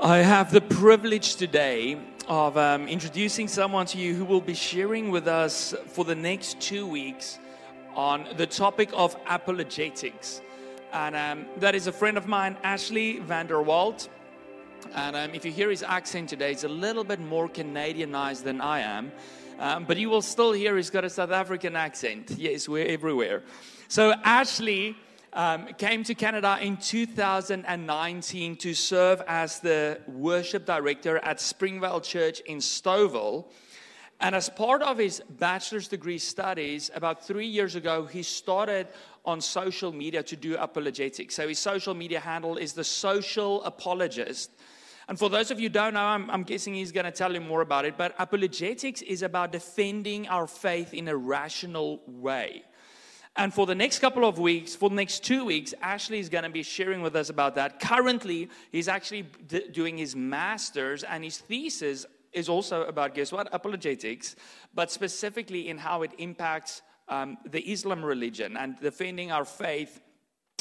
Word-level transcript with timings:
I 0.00 0.18
have 0.18 0.50
the 0.50 0.60
privilege 0.60 1.36
today 1.36 1.98
of 2.26 2.56
um, 2.56 2.88
introducing 2.88 3.46
someone 3.46 3.86
to 3.86 3.98
you 3.98 4.14
who 4.14 4.24
will 4.24 4.40
be 4.40 4.54
sharing 4.54 5.10
with 5.10 5.28
us 5.28 5.74
for 5.86 6.04
the 6.04 6.14
next 6.14 6.60
two 6.60 6.86
weeks 6.86 7.38
on 7.94 8.26
the 8.36 8.46
topic 8.46 8.90
of 8.94 9.16
apologetics. 9.28 10.40
And 10.92 11.14
um, 11.14 11.46
that 11.58 11.74
is 11.74 11.86
a 11.86 11.92
friend 11.92 12.16
of 12.16 12.26
mine, 12.26 12.56
Ashley 12.64 13.18
van 13.20 13.46
der 13.46 13.60
Walt. 13.60 14.08
And 14.94 15.14
um, 15.14 15.34
if 15.34 15.44
you 15.44 15.52
hear 15.52 15.70
his 15.70 15.82
accent 15.82 16.28
today, 16.28 16.50
it's 16.50 16.64
a 16.64 16.68
little 16.68 17.04
bit 17.04 17.20
more 17.20 17.48
Canadianized 17.48 18.42
than 18.42 18.60
I 18.60 18.80
am. 18.80 19.12
Um, 19.60 19.84
but 19.84 19.98
you 19.98 20.10
will 20.10 20.22
still 20.22 20.52
hear 20.52 20.76
he's 20.76 20.90
got 20.90 21.04
a 21.04 21.10
South 21.10 21.30
African 21.30 21.76
accent. 21.76 22.32
Yes, 22.36 22.68
we're 22.68 22.86
everywhere. 22.86 23.44
So, 23.88 24.14
Ashley 24.24 24.96
um, 25.32 25.66
came 25.78 26.04
to 26.04 26.14
Canada 26.14 26.58
in 26.60 26.76
2019 26.76 28.56
to 28.56 28.74
serve 28.74 29.22
as 29.26 29.60
the 29.60 30.00
worship 30.06 30.66
director 30.66 31.18
at 31.18 31.40
Springvale 31.40 32.00
Church 32.00 32.40
in 32.40 32.58
Stouffville. 32.58 33.46
And 34.20 34.34
as 34.34 34.48
part 34.48 34.82
of 34.82 34.98
his 34.98 35.22
bachelor's 35.30 35.88
degree 35.88 36.18
studies, 36.18 36.90
about 36.94 37.24
three 37.26 37.46
years 37.46 37.74
ago, 37.74 38.04
he 38.04 38.22
started 38.22 38.88
on 39.24 39.40
social 39.40 39.92
media 39.92 40.22
to 40.22 40.36
do 40.36 40.56
apologetics. 40.56 41.34
So 41.34 41.48
his 41.48 41.58
social 41.58 41.94
media 41.94 42.20
handle 42.20 42.56
is 42.56 42.72
the 42.72 42.84
Social 42.84 43.64
Apologist. 43.64 44.50
And 45.08 45.18
for 45.18 45.28
those 45.28 45.50
of 45.50 45.58
you 45.58 45.68
who 45.68 45.72
don't 45.72 45.94
know, 45.94 46.00
I'm, 46.00 46.30
I'm 46.30 46.42
guessing 46.44 46.74
he's 46.74 46.92
going 46.92 47.06
to 47.06 47.10
tell 47.10 47.32
you 47.32 47.40
more 47.40 47.62
about 47.62 47.84
it. 47.84 47.96
But 47.96 48.14
apologetics 48.18 49.02
is 49.02 49.22
about 49.22 49.50
defending 49.50 50.28
our 50.28 50.46
faith 50.46 50.94
in 50.94 51.08
a 51.08 51.16
rational 51.16 52.00
way. 52.06 52.62
And 53.36 53.52
for 53.52 53.64
the 53.64 53.74
next 53.74 54.00
couple 54.00 54.26
of 54.26 54.38
weeks, 54.38 54.74
for 54.74 54.90
the 54.90 54.94
next 54.94 55.24
two 55.24 55.44
weeks, 55.46 55.72
Ashley 55.80 56.18
is 56.18 56.28
going 56.28 56.44
to 56.44 56.50
be 56.50 56.62
sharing 56.62 57.00
with 57.00 57.16
us 57.16 57.30
about 57.30 57.54
that. 57.54 57.80
Currently, 57.80 58.50
he's 58.70 58.88
actually 58.88 59.26
d- 59.46 59.68
doing 59.72 59.96
his 59.96 60.14
master's, 60.14 61.02
and 61.02 61.24
his 61.24 61.38
thesis 61.38 62.04
is 62.32 62.48
also 62.48 62.84
about, 62.84 63.14
guess 63.14 63.32
what, 63.32 63.48
apologetics, 63.52 64.36
but 64.74 64.90
specifically 64.90 65.68
in 65.68 65.78
how 65.78 66.02
it 66.02 66.12
impacts 66.18 66.82
um, 67.08 67.38
the 67.46 67.60
Islam 67.60 68.04
religion 68.04 68.56
and 68.56 68.78
defending 68.80 69.32
our 69.32 69.46
faith 69.46 70.00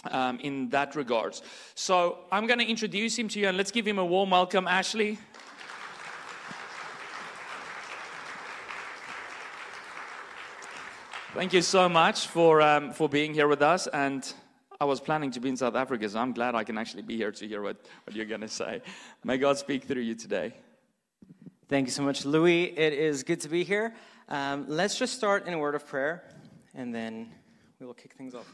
um, 0.09 0.39
in 0.39 0.69
that 0.69 0.95
regards. 0.95 1.41
So 1.75 2.19
I'm 2.31 2.47
going 2.47 2.59
to 2.59 2.65
introduce 2.65 3.17
him 3.17 3.27
to 3.29 3.39
you, 3.39 3.47
and 3.49 3.57
let's 3.57 3.71
give 3.71 3.85
him 3.85 3.99
a 3.99 4.05
warm 4.05 4.29
welcome, 4.29 4.67
Ashley. 4.67 5.17
Thank 11.33 11.53
you 11.53 11.61
so 11.61 11.87
much 11.87 12.27
for, 12.27 12.61
um, 12.61 12.91
for 12.91 13.07
being 13.07 13.33
here 13.33 13.47
with 13.47 13.61
us. 13.61 13.87
And 13.87 14.21
I 14.81 14.83
was 14.83 14.99
planning 14.99 15.31
to 15.31 15.39
be 15.39 15.47
in 15.47 15.55
South 15.55 15.75
Africa, 15.75 16.09
so 16.09 16.19
I'm 16.19 16.33
glad 16.33 16.55
I 16.55 16.65
can 16.65 16.77
actually 16.77 17.03
be 17.03 17.15
here 17.15 17.31
to 17.31 17.47
hear 17.47 17.61
what, 17.61 17.77
what 18.03 18.13
you're 18.13 18.25
going 18.25 18.41
to 18.41 18.49
say. 18.49 18.81
May 19.23 19.37
God 19.37 19.57
speak 19.57 19.85
through 19.85 20.01
you 20.01 20.13
today. 20.13 20.53
Thank 21.69 21.87
you 21.87 21.91
so 21.91 22.03
much, 22.03 22.25
Louis. 22.25 22.77
It 22.77 22.91
is 22.91 23.23
good 23.23 23.39
to 23.41 23.49
be 23.49 23.63
here. 23.63 23.95
Um, 24.27 24.65
let's 24.67 24.99
just 24.99 25.13
start 25.13 25.47
in 25.47 25.53
a 25.53 25.57
word 25.57 25.73
of 25.73 25.87
prayer, 25.87 26.21
and 26.75 26.93
then 26.93 27.31
we 27.79 27.85
will 27.85 27.93
kick 27.93 28.13
things 28.15 28.35
off. 28.35 28.53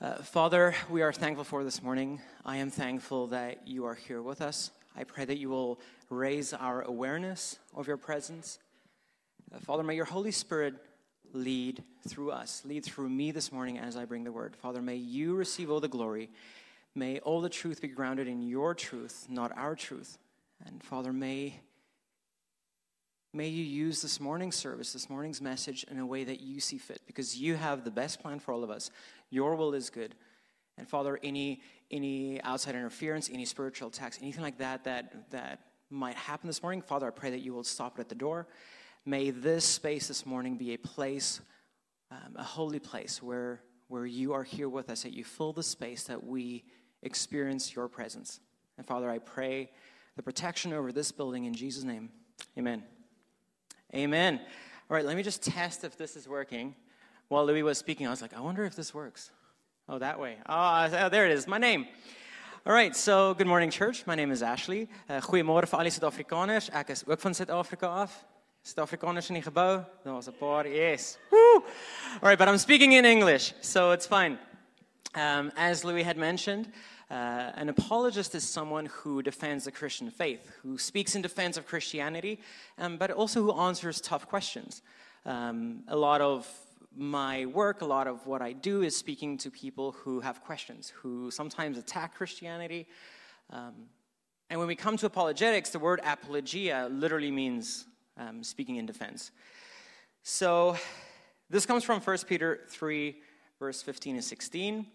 Uh, 0.00 0.14
Father, 0.22 0.76
we 0.88 1.02
are 1.02 1.12
thankful 1.12 1.42
for 1.42 1.64
this 1.64 1.82
morning. 1.82 2.20
I 2.44 2.58
am 2.58 2.70
thankful 2.70 3.26
that 3.28 3.66
you 3.66 3.84
are 3.84 3.96
here 3.96 4.22
with 4.22 4.42
us. 4.42 4.70
I 4.96 5.02
pray 5.02 5.24
that 5.24 5.38
you 5.38 5.48
will 5.48 5.80
raise 6.08 6.52
our 6.52 6.82
awareness 6.82 7.58
of 7.74 7.88
your 7.88 7.96
presence. 7.96 8.60
Uh, 9.52 9.58
Father, 9.58 9.82
may 9.82 9.96
your 9.96 10.04
Holy 10.04 10.30
Spirit 10.30 10.74
lead 11.34 11.82
through 12.08 12.30
us, 12.30 12.62
lead 12.64 12.84
through 12.84 13.08
me 13.08 13.32
this 13.32 13.52
morning 13.52 13.78
as 13.78 13.96
I 13.96 14.04
bring 14.04 14.24
the 14.24 14.32
word. 14.32 14.56
Father, 14.56 14.80
may 14.80 14.96
you 14.96 15.34
receive 15.34 15.70
all 15.70 15.80
the 15.80 15.88
glory. 15.88 16.30
May 16.94 17.18
all 17.18 17.40
the 17.40 17.48
truth 17.48 17.82
be 17.82 17.88
grounded 17.88 18.28
in 18.28 18.42
your 18.42 18.74
truth, 18.74 19.26
not 19.28 19.52
our 19.56 19.74
truth. 19.74 20.16
And 20.64 20.82
Father, 20.82 21.12
may, 21.12 21.60
may 23.32 23.48
you 23.48 23.64
use 23.64 24.00
this 24.00 24.20
morning's 24.20 24.54
service, 24.54 24.92
this 24.92 25.10
morning's 25.10 25.40
message, 25.40 25.84
in 25.90 25.98
a 25.98 26.06
way 26.06 26.22
that 26.22 26.40
you 26.40 26.60
see 26.60 26.78
fit, 26.78 27.02
because 27.06 27.36
you 27.36 27.56
have 27.56 27.84
the 27.84 27.90
best 27.90 28.22
plan 28.22 28.38
for 28.38 28.54
all 28.54 28.62
of 28.62 28.70
us. 28.70 28.90
Your 29.30 29.56
will 29.56 29.74
is 29.74 29.90
good. 29.90 30.14
And 30.78 30.88
Father, 30.88 31.18
any, 31.22 31.62
any 31.90 32.40
outside 32.42 32.76
interference, 32.76 33.28
any 33.28 33.44
spiritual 33.44 33.88
attacks, 33.88 34.18
anything 34.22 34.42
like 34.42 34.58
that, 34.58 34.84
that 34.84 35.30
that 35.30 35.60
might 35.90 36.16
happen 36.16 36.46
this 36.46 36.62
morning, 36.62 36.80
Father, 36.80 37.08
I 37.08 37.10
pray 37.10 37.30
that 37.30 37.40
you 37.40 37.52
will 37.52 37.64
stop 37.64 37.98
it 37.98 38.02
at 38.02 38.08
the 38.08 38.14
door 38.14 38.46
May 39.06 39.30
this 39.30 39.66
space 39.66 40.08
this 40.08 40.24
morning 40.24 40.56
be 40.56 40.72
a 40.72 40.78
place, 40.78 41.40
um, 42.10 42.36
a 42.36 42.42
holy 42.42 42.78
place 42.78 43.22
where, 43.22 43.60
where 43.88 44.06
you 44.06 44.32
are 44.32 44.42
here 44.42 44.68
with 44.68 44.88
us, 44.88 45.02
that 45.02 45.12
you 45.12 45.24
fill 45.24 45.52
the 45.52 45.62
space 45.62 46.04
that 46.04 46.24
we 46.24 46.64
experience 47.02 47.74
your 47.74 47.86
presence. 47.86 48.40
And 48.78 48.86
Father, 48.86 49.10
I 49.10 49.18
pray 49.18 49.70
the 50.16 50.22
protection 50.22 50.72
over 50.72 50.90
this 50.90 51.12
building 51.12 51.44
in 51.44 51.52
Jesus' 51.52 51.84
name. 51.84 52.08
Amen. 52.56 52.82
Amen. 53.94 54.40
All 54.90 54.96
right, 54.96 55.04
let 55.04 55.16
me 55.16 55.22
just 55.22 55.42
test 55.42 55.84
if 55.84 55.98
this 55.98 56.16
is 56.16 56.26
working. 56.26 56.74
While 57.28 57.44
Louis 57.44 57.62
was 57.62 57.76
speaking, 57.76 58.06
I 58.06 58.10
was 58.10 58.22
like, 58.22 58.32
I 58.32 58.40
wonder 58.40 58.64
if 58.64 58.74
this 58.74 58.94
works. 58.94 59.30
Oh, 59.86 59.98
that 59.98 60.18
way. 60.18 60.38
Oh, 60.48 60.88
oh 60.90 61.08
there 61.10 61.26
it 61.26 61.32
is, 61.32 61.46
my 61.46 61.58
name. 61.58 61.86
All 62.66 62.72
right, 62.72 62.96
so 62.96 63.34
good 63.34 63.46
morning, 63.46 63.68
church. 63.68 64.06
My 64.06 64.14
name 64.14 64.30
is 64.30 64.42
Ashley. 64.42 64.88
Uh, 65.10 65.20
goedemorgen 65.20 65.68
voor 65.68 65.78
alle 65.78 65.90
Zuid-Afrikaners. 65.90 66.70
Ek 66.70 66.88
is 66.88 67.06
ook 67.06 67.20
van 67.20 67.34
Zuid-Afrika 67.34 67.86
af. 67.86 68.24
Zuid-Afrikaners 68.64 69.28
in 69.28 69.42
die? 69.42 69.84
That 70.04 70.14
was 70.14 70.26
a 70.28 70.32
party, 70.32 70.70
yes. 70.70 71.18
Woo! 71.30 71.56
All 71.56 71.62
right, 72.22 72.38
but 72.38 72.48
I'm 72.48 72.56
speaking 72.56 72.92
in 72.92 73.04
English, 73.04 73.52
so 73.60 73.90
it's 73.90 74.06
fine. 74.06 74.38
Um, 75.14 75.52
as 75.58 75.84
Louis 75.84 76.02
had 76.02 76.16
mentioned, 76.16 76.72
uh, 77.10 77.52
an 77.56 77.68
apologist 77.68 78.34
is 78.34 78.48
someone 78.48 78.86
who 78.86 79.22
defends 79.22 79.64
the 79.64 79.70
Christian 79.70 80.10
faith, 80.10 80.50
who 80.62 80.78
speaks 80.78 81.14
in 81.14 81.20
defense 81.20 81.58
of 81.58 81.66
Christianity, 81.66 82.40
um, 82.78 82.96
but 82.96 83.10
also 83.10 83.42
who 83.42 83.52
answers 83.52 84.00
tough 84.00 84.26
questions. 84.26 84.80
Um, 85.26 85.82
a 85.88 85.96
lot 85.96 86.22
of 86.22 86.48
my 86.96 87.44
work, 87.44 87.82
a 87.82 87.84
lot 87.86 88.06
of 88.06 88.26
what 88.26 88.40
I 88.40 88.52
do 88.52 88.80
is 88.80 88.96
speaking 88.96 89.36
to 89.38 89.50
people 89.50 89.92
who 89.92 90.20
have 90.20 90.42
questions, 90.42 90.88
who 90.88 91.30
sometimes 91.30 91.76
attack 91.76 92.14
Christianity. 92.14 92.86
Um, 93.50 93.74
and 94.48 94.58
when 94.58 94.68
we 94.68 94.74
come 94.74 94.96
to 94.96 95.06
apologetics, 95.06 95.68
the 95.68 95.78
word 95.78 96.00
apologia 96.02 96.88
literally 96.90 97.30
means 97.30 97.84
um, 98.16 98.42
speaking 98.42 98.76
in 98.76 98.86
defense. 98.86 99.30
So 100.22 100.76
this 101.50 101.66
comes 101.66 101.84
from 101.84 102.00
1 102.00 102.18
Peter 102.26 102.60
3, 102.68 103.16
verse 103.58 103.82
15 103.82 104.16
and 104.16 104.24
16. 104.24 104.86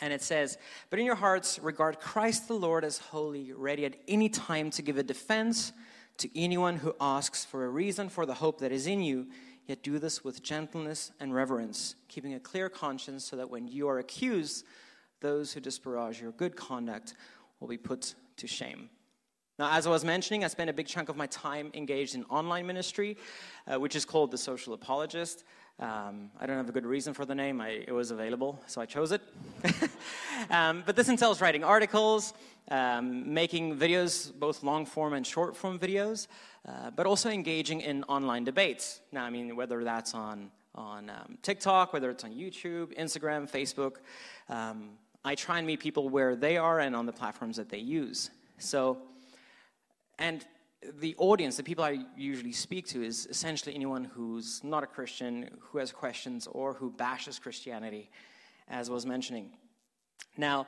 And 0.00 0.12
it 0.12 0.22
says, 0.22 0.58
But 0.90 0.98
in 0.98 1.06
your 1.06 1.16
hearts, 1.16 1.58
regard 1.58 2.00
Christ 2.00 2.48
the 2.48 2.54
Lord 2.54 2.84
as 2.84 2.98
holy, 2.98 3.52
ready 3.52 3.84
at 3.84 3.96
any 4.06 4.28
time 4.28 4.70
to 4.70 4.82
give 4.82 4.96
a 4.96 5.02
defense 5.02 5.72
to 6.18 6.38
anyone 6.38 6.76
who 6.76 6.94
asks 7.00 7.44
for 7.44 7.64
a 7.64 7.68
reason 7.68 8.08
for 8.08 8.26
the 8.26 8.34
hope 8.34 8.60
that 8.60 8.72
is 8.72 8.86
in 8.86 9.02
you, 9.02 9.26
yet 9.66 9.82
do 9.82 9.98
this 9.98 10.24
with 10.24 10.42
gentleness 10.42 11.12
and 11.20 11.34
reverence, 11.34 11.94
keeping 12.08 12.34
a 12.34 12.40
clear 12.40 12.68
conscience 12.68 13.24
so 13.24 13.36
that 13.36 13.50
when 13.50 13.68
you 13.68 13.88
are 13.88 13.98
accused, 13.98 14.64
those 15.20 15.52
who 15.52 15.60
disparage 15.60 16.20
your 16.20 16.32
good 16.32 16.56
conduct 16.56 17.14
will 17.60 17.68
be 17.68 17.76
put 17.76 18.14
to 18.36 18.46
shame. 18.46 18.88
Now, 19.58 19.72
as 19.72 19.88
I 19.88 19.90
was 19.90 20.04
mentioning, 20.04 20.44
I 20.44 20.46
spent 20.46 20.70
a 20.70 20.72
big 20.72 20.86
chunk 20.86 21.08
of 21.08 21.16
my 21.16 21.26
time 21.26 21.72
engaged 21.74 22.14
in 22.14 22.22
online 22.26 22.64
ministry, 22.64 23.16
uh, 23.66 23.80
which 23.80 23.96
is 23.96 24.04
called 24.04 24.30
The 24.30 24.38
Social 24.38 24.72
Apologist. 24.72 25.42
Um, 25.80 26.30
I 26.38 26.46
don't 26.46 26.56
have 26.56 26.68
a 26.68 26.72
good 26.72 26.86
reason 26.86 27.12
for 27.12 27.24
the 27.24 27.34
name. 27.34 27.60
I, 27.60 27.70
it 27.84 27.90
was 27.90 28.12
available, 28.12 28.60
so 28.68 28.80
I 28.80 28.86
chose 28.86 29.10
it. 29.10 29.20
um, 30.50 30.84
but 30.86 30.94
this 30.94 31.08
entails 31.08 31.40
writing 31.40 31.64
articles, 31.64 32.34
um, 32.70 33.34
making 33.34 33.76
videos, 33.76 34.32
both 34.32 34.62
long 34.62 34.86
form 34.86 35.14
and 35.14 35.26
short 35.26 35.56
form 35.56 35.76
videos, 35.76 36.28
uh, 36.68 36.90
but 36.92 37.06
also 37.06 37.28
engaging 37.28 37.80
in 37.80 38.04
online 38.04 38.44
debates. 38.44 39.00
Now, 39.10 39.24
I 39.24 39.30
mean, 39.30 39.56
whether 39.56 39.82
that's 39.82 40.14
on, 40.14 40.52
on 40.76 41.10
um, 41.10 41.36
TikTok, 41.42 41.92
whether 41.92 42.10
it's 42.10 42.22
on 42.22 42.30
YouTube, 42.30 42.96
Instagram, 42.96 43.50
Facebook, 43.50 43.96
um, 44.48 44.90
I 45.24 45.34
try 45.34 45.58
and 45.58 45.66
meet 45.66 45.80
people 45.80 46.08
where 46.10 46.36
they 46.36 46.56
are 46.56 46.78
and 46.78 46.94
on 46.94 47.06
the 47.06 47.12
platforms 47.12 47.56
that 47.56 47.68
they 47.68 47.78
use. 47.78 48.30
So, 48.58 48.98
and 50.18 50.44
the 51.00 51.14
audience, 51.18 51.56
the 51.56 51.62
people 51.62 51.84
I 51.84 52.04
usually 52.16 52.52
speak 52.52 52.86
to, 52.88 53.02
is 53.02 53.26
essentially 53.26 53.74
anyone 53.74 54.04
who's 54.04 54.62
not 54.62 54.82
a 54.84 54.86
Christian, 54.86 55.50
who 55.60 55.78
has 55.78 55.92
questions, 55.92 56.46
or 56.46 56.74
who 56.74 56.90
bashes 56.90 57.38
Christianity, 57.38 58.10
as 58.68 58.88
I 58.88 58.92
was 58.92 59.04
mentioning. 59.04 59.50
Now, 60.36 60.66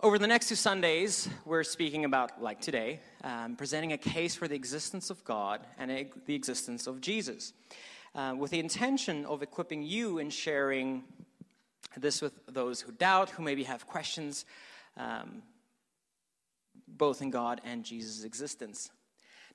over 0.00 0.18
the 0.18 0.26
next 0.26 0.48
two 0.48 0.56
Sundays, 0.56 1.28
we're 1.44 1.64
speaking 1.64 2.04
about, 2.04 2.42
like 2.42 2.60
today, 2.60 3.00
um, 3.24 3.56
presenting 3.56 3.92
a 3.92 3.98
case 3.98 4.34
for 4.34 4.48
the 4.48 4.54
existence 4.54 5.10
of 5.10 5.24
God 5.24 5.66
and 5.78 5.90
a, 5.90 6.10
the 6.26 6.34
existence 6.34 6.86
of 6.86 7.00
Jesus, 7.00 7.52
uh, 8.14 8.34
with 8.36 8.50
the 8.50 8.60
intention 8.60 9.24
of 9.24 9.42
equipping 9.42 9.82
you 9.82 10.18
in 10.18 10.28
sharing 10.28 11.04
this 11.96 12.20
with 12.20 12.34
those 12.46 12.80
who 12.80 12.92
doubt, 12.92 13.30
who 13.30 13.42
maybe 13.42 13.62
have 13.62 13.86
questions, 13.86 14.44
um, 14.96 15.42
both 16.96 17.22
in 17.22 17.30
God 17.30 17.60
and 17.64 17.84
Jesus' 17.84 18.24
existence. 18.24 18.90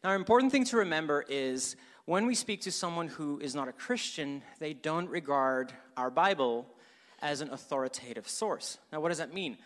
Now, 0.04 0.12
an 0.12 0.16
important 0.16 0.52
thing 0.52 0.66
to 0.66 0.78
remember 0.78 1.24
is 1.30 1.76
when 2.06 2.26
we 2.26 2.36
speak 2.36 2.62
to 2.62 2.72
someone 2.72 3.08
who 3.08 3.40
is 3.40 3.54
not 3.54 3.68
a 3.68 3.74
Christian, 3.74 4.42
they 4.60 4.74
don't 4.74 5.10
regard 5.10 5.72
our 5.96 6.10
Bible 6.10 6.68
as 7.22 7.42
an 7.42 7.52
authoritative 7.52 8.28
source. 8.28 8.80
Now, 8.92 9.00
what 9.00 9.10
does 9.10 9.20
that 9.20 9.34
mean? 9.34 9.58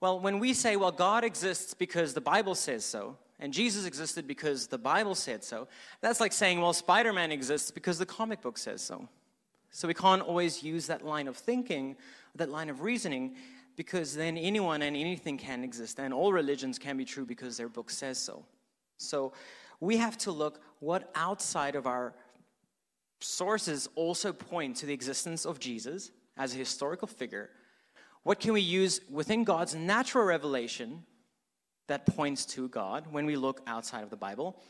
Well, 0.00 0.18
when 0.20 0.40
we 0.40 0.52
say, 0.52 0.76
well, 0.76 0.92
God 0.92 1.24
exists 1.24 1.72
because 1.72 2.14
the 2.14 2.20
Bible 2.20 2.54
says 2.54 2.84
so, 2.84 3.16
and 3.38 3.52
Jesus 3.52 3.86
existed 3.86 4.26
because 4.26 4.66
the 4.66 4.78
Bible 4.78 5.14
said 5.14 5.44
so, 5.44 5.68
that's 6.00 6.20
like 6.20 6.32
saying, 6.32 6.60
well, 6.60 6.72
Spider 6.72 7.12
Man 7.12 7.30
exists 7.30 7.70
because 7.70 7.98
the 7.98 8.06
comic 8.06 8.42
book 8.42 8.58
says 8.58 8.82
so. 8.82 9.08
So 9.70 9.86
we 9.86 9.94
can't 9.94 10.22
always 10.22 10.62
use 10.62 10.86
that 10.86 11.04
line 11.04 11.28
of 11.28 11.36
thinking, 11.36 11.96
that 12.34 12.50
line 12.50 12.70
of 12.70 12.80
reasoning, 12.80 13.36
because 13.76 14.14
then 14.14 14.36
anyone 14.38 14.82
and 14.82 14.96
anything 14.96 15.38
can 15.38 15.62
exist, 15.62 15.98
and 15.98 16.12
all 16.12 16.32
religions 16.32 16.78
can 16.78 16.96
be 16.96 17.04
true 17.04 17.26
because 17.26 17.56
their 17.56 17.68
book 17.68 17.90
says 17.90 18.18
so. 18.18 18.44
So 18.96 19.32
we 19.80 19.98
have 19.98 20.16
to 20.18 20.32
look 20.32 20.60
what 20.80 21.10
outside 21.14 21.74
of 21.74 21.86
our 21.86 22.14
sources 23.20 23.88
also 23.94 24.32
point 24.32 24.76
to 24.76 24.86
the 24.86 24.94
existence 24.94 25.44
of 25.44 25.58
Jesus 25.58 26.10
as 26.36 26.54
a 26.54 26.58
historical 26.58 27.08
figure. 27.08 27.50
What 28.22 28.40
can 28.40 28.52
we 28.52 28.60
use 28.60 29.00
within 29.10 29.44
God's 29.44 29.74
natural 29.74 30.24
revelation 30.24 31.04
that 31.86 32.06
points 32.06 32.44
to 32.46 32.68
God 32.68 33.06
when 33.10 33.26
we 33.26 33.36
look 33.36 33.60
outside 33.66 34.02
of 34.02 34.10
the 34.10 34.16
Bible? 34.16 34.60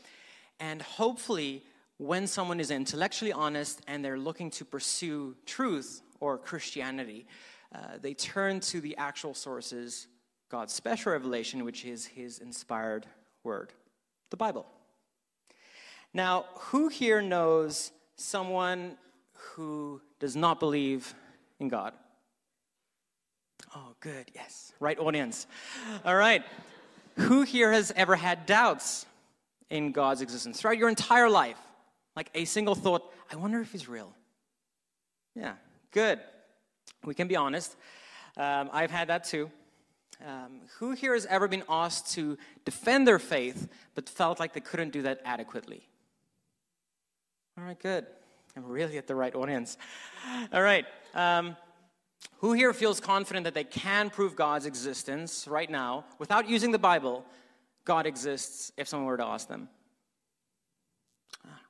And 0.59 0.81
hopefully, 0.81 1.63
when 1.97 2.27
someone 2.27 2.59
is 2.59 2.71
intellectually 2.71 3.33
honest 3.33 3.81
and 3.87 4.03
they're 4.03 4.19
looking 4.19 4.51
to 4.51 4.65
pursue 4.65 5.35
truth 5.45 6.01
or 6.19 6.37
Christianity, 6.37 7.25
uh, 7.73 7.97
they 8.01 8.13
turn 8.13 8.59
to 8.61 8.81
the 8.81 8.95
actual 8.97 9.33
sources, 9.33 10.07
God's 10.49 10.73
special 10.73 11.11
revelation, 11.11 11.65
which 11.65 11.85
is 11.85 12.05
His 12.05 12.39
inspired 12.39 13.05
word, 13.43 13.73
the 14.29 14.37
Bible. 14.37 14.65
Now, 16.13 16.45
who 16.55 16.87
here 16.87 17.21
knows 17.21 17.91
someone 18.15 18.97
who 19.33 20.01
does 20.19 20.35
not 20.35 20.59
believe 20.59 21.13
in 21.59 21.67
God? 21.67 21.93
Oh, 23.75 23.95
good, 23.99 24.31
yes. 24.33 24.71
Right 24.79 24.97
audience. 24.97 25.45
All 26.05 26.15
right. 26.15 26.43
Who 27.17 27.41
here 27.41 27.71
has 27.71 27.91
ever 27.95 28.15
had 28.15 28.45
doubts 28.45 29.05
in 29.69 29.91
God's 29.91 30.21
existence 30.21 30.61
throughout 30.61 30.77
your 30.77 30.89
entire 30.89 31.29
life? 31.29 31.57
Like 32.15 32.29
a 32.33 32.45
single 32.45 32.75
thought, 32.75 33.13
I 33.31 33.35
wonder 33.35 33.59
if 33.59 33.71
he's 33.71 33.87
real. 33.87 34.13
Yeah, 35.35 35.53
good. 35.91 36.19
We 37.05 37.13
can 37.13 37.27
be 37.27 37.35
honest. 37.35 37.75
Um, 38.35 38.69
I've 38.71 38.91
had 38.91 39.09
that 39.09 39.23
too. 39.23 39.49
Um, 40.25 40.61
who 40.79 40.91
here 40.91 41.13
has 41.13 41.25
ever 41.27 41.47
been 41.47 41.63
asked 41.69 42.13
to 42.13 42.37
defend 42.65 43.07
their 43.07 43.19
faith 43.19 43.67
but 43.93 44.09
felt 44.09 44.39
like 44.39 44.53
they 44.53 44.59
couldn't 44.59 44.91
do 44.91 45.03
that 45.03 45.21
adequately? 45.25 45.87
All 47.57 47.63
right, 47.63 47.79
good. 47.79 48.05
I'm 48.55 48.65
really 48.65 48.97
at 48.97 49.07
the 49.07 49.15
right 49.15 49.33
audience. 49.35 49.77
All 50.51 50.61
right. 50.61 50.85
Um, 51.13 51.55
who 52.39 52.53
here 52.53 52.73
feels 52.73 52.99
confident 52.99 53.43
that 53.43 53.53
they 53.53 53.63
can 53.63 54.09
prove 54.09 54.35
God's 54.35 54.65
existence 54.65 55.47
right 55.47 55.69
now 55.69 56.05
without 56.19 56.49
using 56.49 56.71
the 56.71 56.79
Bible? 56.79 57.25
God 57.85 58.05
exists 58.05 58.71
if 58.77 58.87
someone 58.87 59.07
were 59.07 59.17
to 59.17 59.25
ask 59.25 59.47
them. 59.47 59.69
Ah, 61.45 61.61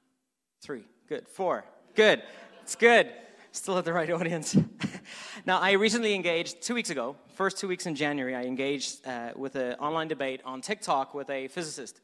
three. 0.62 0.84
Good. 1.08 1.28
Four. 1.28 1.66
Good. 1.96 2.22
It's 2.64 2.76
good. 2.76 3.12
Still 3.52 3.78
at 3.78 3.86
the 3.86 3.94
right 3.94 4.10
audience. 4.10 4.58
now, 5.46 5.60
I 5.60 5.72
recently 5.74 6.14
engaged 6.14 6.62
two 6.62 6.74
weeks 6.74 6.90
ago, 6.90 7.16
first 7.36 7.58
two 7.58 7.68
weeks 7.68 7.86
in 7.86 7.96
January, 7.96 8.36
I 8.36 8.44
engaged 8.44 9.06
uh, 9.08 9.32
with 9.36 9.56
an 9.56 9.74
online 9.76 10.08
debate 10.08 10.42
on 10.46 10.62
TikTok 10.62 11.14
with 11.14 11.30
a 11.30 11.48
physicist 11.48 12.02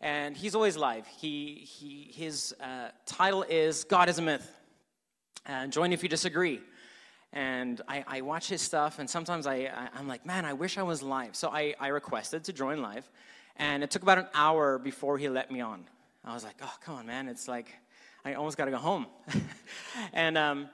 and 0.00 0.36
he's 0.36 0.54
always 0.54 0.76
live. 0.76 1.06
He, 1.06 1.56
he, 1.56 2.10
his 2.14 2.54
uh, 2.60 2.88
title 3.04 3.44
is 3.48 3.84
God 3.84 4.08
is 4.08 4.18
a 4.18 4.22
Myth. 4.22 4.50
Uh, 5.46 5.66
join 5.66 5.92
if 5.92 6.02
you 6.02 6.08
disagree. 6.08 6.60
And 7.32 7.80
I, 7.86 8.04
I 8.06 8.20
watch 8.22 8.48
his 8.48 8.60
stuff, 8.60 8.98
and 8.98 9.08
sometimes 9.08 9.46
I, 9.46 9.70
I, 9.94 10.00
am 10.00 10.08
like, 10.08 10.26
man, 10.26 10.44
I 10.44 10.52
wish 10.52 10.78
I 10.78 10.82
was 10.82 11.00
live. 11.02 11.36
So 11.36 11.48
I, 11.48 11.74
I 11.78 11.88
requested 11.88 12.44
to 12.44 12.52
join 12.52 12.82
live, 12.82 13.08
and 13.56 13.84
it 13.84 13.90
took 13.90 14.02
about 14.02 14.18
an 14.18 14.26
hour 14.34 14.78
before 14.78 15.16
he 15.16 15.28
let 15.28 15.50
me 15.50 15.60
on. 15.60 15.84
I 16.24 16.34
was 16.34 16.42
like, 16.42 16.56
oh, 16.60 16.74
come 16.84 16.96
on, 16.96 17.06
man. 17.06 17.28
It's 17.28 17.46
like, 17.46 17.72
I 18.24 18.34
almost 18.34 18.56
got 18.56 18.64
to 18.64 18.72
go 18.72 18.78
home. 18.78 19.06
and 20.12 20.36
um, 20.36 20.70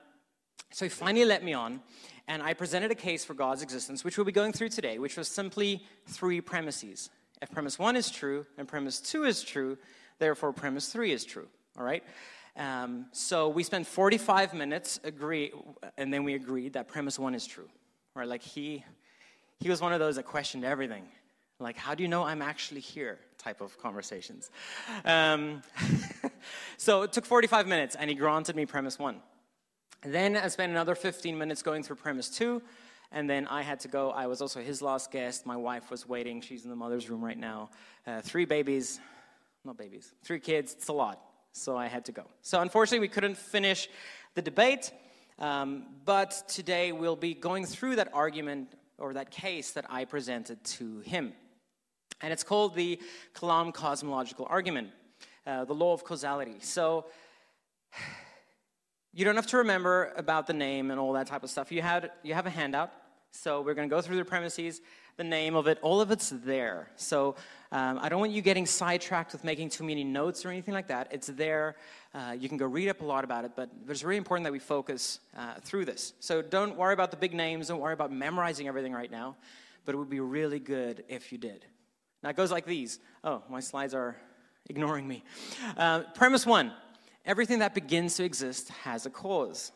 so 0.71 0.85
he 0.85 0.89
finally 0.89 1.25
let 1.25 1.45
me 1.45 1.55
on, 1.55 1.81
and 2.29 2.43
I 2.43 2.55
presented 2.55 2.91
a 2.91 2.95
case 2.95 3.25
for 3.25 3.35
God's 3.35 3.63
existence, 3.63 4.05
which 4.05 4.19
we'll 4.19 4.25
be 4.25 4.33
going 4.33 4.53
through 4.53 4.71
today, 4.71 4.99
which 4.99 5.17
was 5.17 5.29
simply 5.29 5.85
three 6.07 6.41
premises. 6.41 7.11
If 7.41 7.51
premise 7.51 7.79
one 7.79 7.97
is 7.97 8.11
true 8.11 8.47
and 8.59 8.67
premise 8.67 9.01
two 9.01 9.25
is 9.25 9.43
true, 9.43 9.79
therefore 10.19 10.53
premise 10.53 10.89
three 10.89 11.13
is 11.13 11.25
true. 11.25 11.47
All 11.79 11.85
right? 11.85 12.03
Um, 12.57 13.07
so 13.13 13.49
we 13.49 13.63
spent 13.63 13.87
45 13.87 14.55
minutes 14.55 14.99
agree, 15.05 15.53
and 15.99 16.13
then 16.13 16.25
we 16.25 16.35
agreed 16.35 16.73
that 16.73 16.89
premise 16.89 17.19
one 17.19 17.35
is 17.35 17.47
true. 17.47 17.69
Right? 18.15 18.27
Like 18.27 18.43
he, 18.43 18.85
he 19.61 19.69
was 19.69 19.81
one 19.81 19.93
of 19.93 20.01
those 20.01 20.17
that 20.17 20.25
questioned 20.25 20.65
everything. 20.65 21.05
Like, 21.59 21.77
how 21.77 21.95
do 21.95 22.03
you 22.03 22.09
know 22.09 22.25
I'm 22.25 22.43
actually 22.43 22.81
here? 22.81 23.19
Type 23.39 23.61
of 23.61 23.79
conversations. 23.79 24.51
Um, 25.05 25.63
so 26.77 27.03
it 27.03 27.13
took 27.13 27.25
45 27.25 27.67
minutes, 27.67 27.95
and 27.95 28.11
he 28.11 28.17
granted 28.17 28.57
me 28.57 28.67
premise 28.67 28.99
one. 28.99 29.21
Then 30.03 30.37
I 30.37 30.49
spent 30.49 30.71
another 30.71 30.95
15 30.95 31.37
minutes 31.37 31.63
going 31.63 31.83
through 31.83 31.97
premise 31.97 32.29
two, 32.29 32.63
and 33.13 33.29
then 33.29 33.47
I 33.49 33.63
had 33.63 33.81
to 33.81 33.89
go. 33.89 34.11
I 34.11 34.27
was 34.27 34.41
also 34.41 34.61
his 34.61 34.83
last 34.83 35.11
guest. 35.11 35.47
My 35.47 35.57
wife 35.57 35.91
was 35.91 36.09
waiting. 36.09 36.41
She's 36.41 36.65
in 36.65 36.71
the 36.71 36.77
mother's 36.77 37.09
room 37.09 37.25
right 37.25 37.39
now. 37.39 37.71
Uh, 38.07 38.21
three 38.21 38.45
babies, 38.45 39.01
not 39.65 39.77
babies, 39.77 40.13
three 40.23 40.41
kids. 40.41 40.75
It's 40.75 40.89
a 40.89 40.93
lot. 40.93 41.21
So 41.53 41.77
I 41.77 41.87
had 41.87 42.05
to 42.07 42.13
go. 42.13 42.25
So 42.43 42.61
unfortunately, 42.61 43.01
we 43.01 43.09
couldn't 43.09 43.37
finish 43.37 43.89
the 44.35 44.43
debate. 44.43 44.93
Um, 45.39 45.85
but 46.05 46.45
today 46.49 46.93
we'll 46.93 47.17
be 47.17 47.35
going 47.35 47.67
through 47.67 47.97
that 47.97 48.09
argument 48.15 48.73
or 48.99 49.13
that 49.15 49.31
case 49.31 49.73
that 49.73 49.85
I 49.91 50.05
presented 50.07 50.63
to 50.65 51.01
him. 51.01 51.35
And 52.23 52.33
it's 52.33 52.43
called 52.43 52.75
the 52.75 52.99
Kalam 53.35 53.75
cosmological 53.75 54.47
argument, 54.49 54.91
uh, 55.47 55.67
the 55.67 55.75
law 55.75 55.93
of 55.93 56.05
causality. 56.05 56.57
So 56.61 57.07
you 59.17 59.25
don't 59.25 59.37
have 59.37 59.47
to 59.47 59.57
remember 59.57 60.13
about 60.17 60.47
the 60.47 60.53
name 60.53 60.91
and 60.91 61.01
all 61.01 61.15
that 61.15 61.27
type 61.27 61.43
of 61.43 61.49
stuff. 61.49 61.73
You, 61.73 61.81
had, 61.81 62.11
you 62.23 62.35
have 62.35 62.45
a 62.45 62.51
handout. 62.51 62.93
So 63.31 63.63
we're 63.63 63.73
going 63.73 63.89
to 63.89 63.95
go 63.95 64.03
through 64.03 64.17
the 64.17 64.27
premises, 64.27 64.83
the 65.17 65.25
name 65.25 65.57
of 65.57 65.67
it, 65.69 65.79
all 65.81 66.03
of 66.03 66.11
it's 66.11 66.29
there. 66.29 66.91
So 66.97 67.35
um, 67.73 67.99
I 68.03 68.11
don't 68.11 68.21
want 68.21 68.33
you 68.33 68.43
getting 68.43 68.67
sidetracked 68.67 69.33
with 69.33 69.43
making 69.43 69.71
too 69.71 69.85
many 69.85 70.05
notes 70.05 70.45
or 70.45 70.51
anything 70.51 70.75
like 70.75 70.89
that. 70.89 71.09
It's 71.13 71.29
there. 71.29 71.77
Uh, 72.15 72.37
you 72.39 72.51
can 72.51 72.59
go 72.59 72.67
read 72.67 72.91
up 72.91 73.01
a 73.01 73.07
lot 73.07 73.25
about 73.25 73.47
it, 73.47 73.53
but 73.57 73.71
it's 73.89 74.05
really 74.05 74.19
important 74.19 74.45
that 74.45 74.53
we 74.53 74.59
focus 74.59 75.19
uh, 75.35 75.55
through 75.63 75.87
this. 75.87 76.13
So 76.21 76.43
don't 76.43 76.77
worry 76.77 76.93
about 76.93 77.11
the 77.11 77.17
big 77.17 77.33
names. 77.33 77.69
Don't 77.69 77.81
worry 77.81 77.95
about 77.95 78.13
memorizing 78.13 78.69
everything 78.69 78.93
right 78.93 79.11
now. 79.11 79.37
But 79.87 79.95
it 79.95 79.99
would 79.99 80.11
be 80.11 80.21
really 80.21 80.59
good 80.59 81.05
if 81.09 81.33
you 81.33 81.39
did. 81.39 81.65
Now 82.23 82.29
it 82.29 82.37
goes 82.37 82.53
like 82.53 82.67
these. 82.67 82.99
Oh, 83.25 83.43
my 83.49 83.61
slides 83.61 83.95
are 83.95 84.15
ignoring 84.69 85.09
me. 85.09 85.25
Uh, 85.75 86.01
premise 86.15 86.45
one 86.45 86.73
Everything 87.27 87.59
that 87.59 87.75
begins 87.75 88.17
to 88.17 88.25
exist 88.25 88.69
has 88.85 89.05
a 89.05 89.11
cause. 89.11 89.73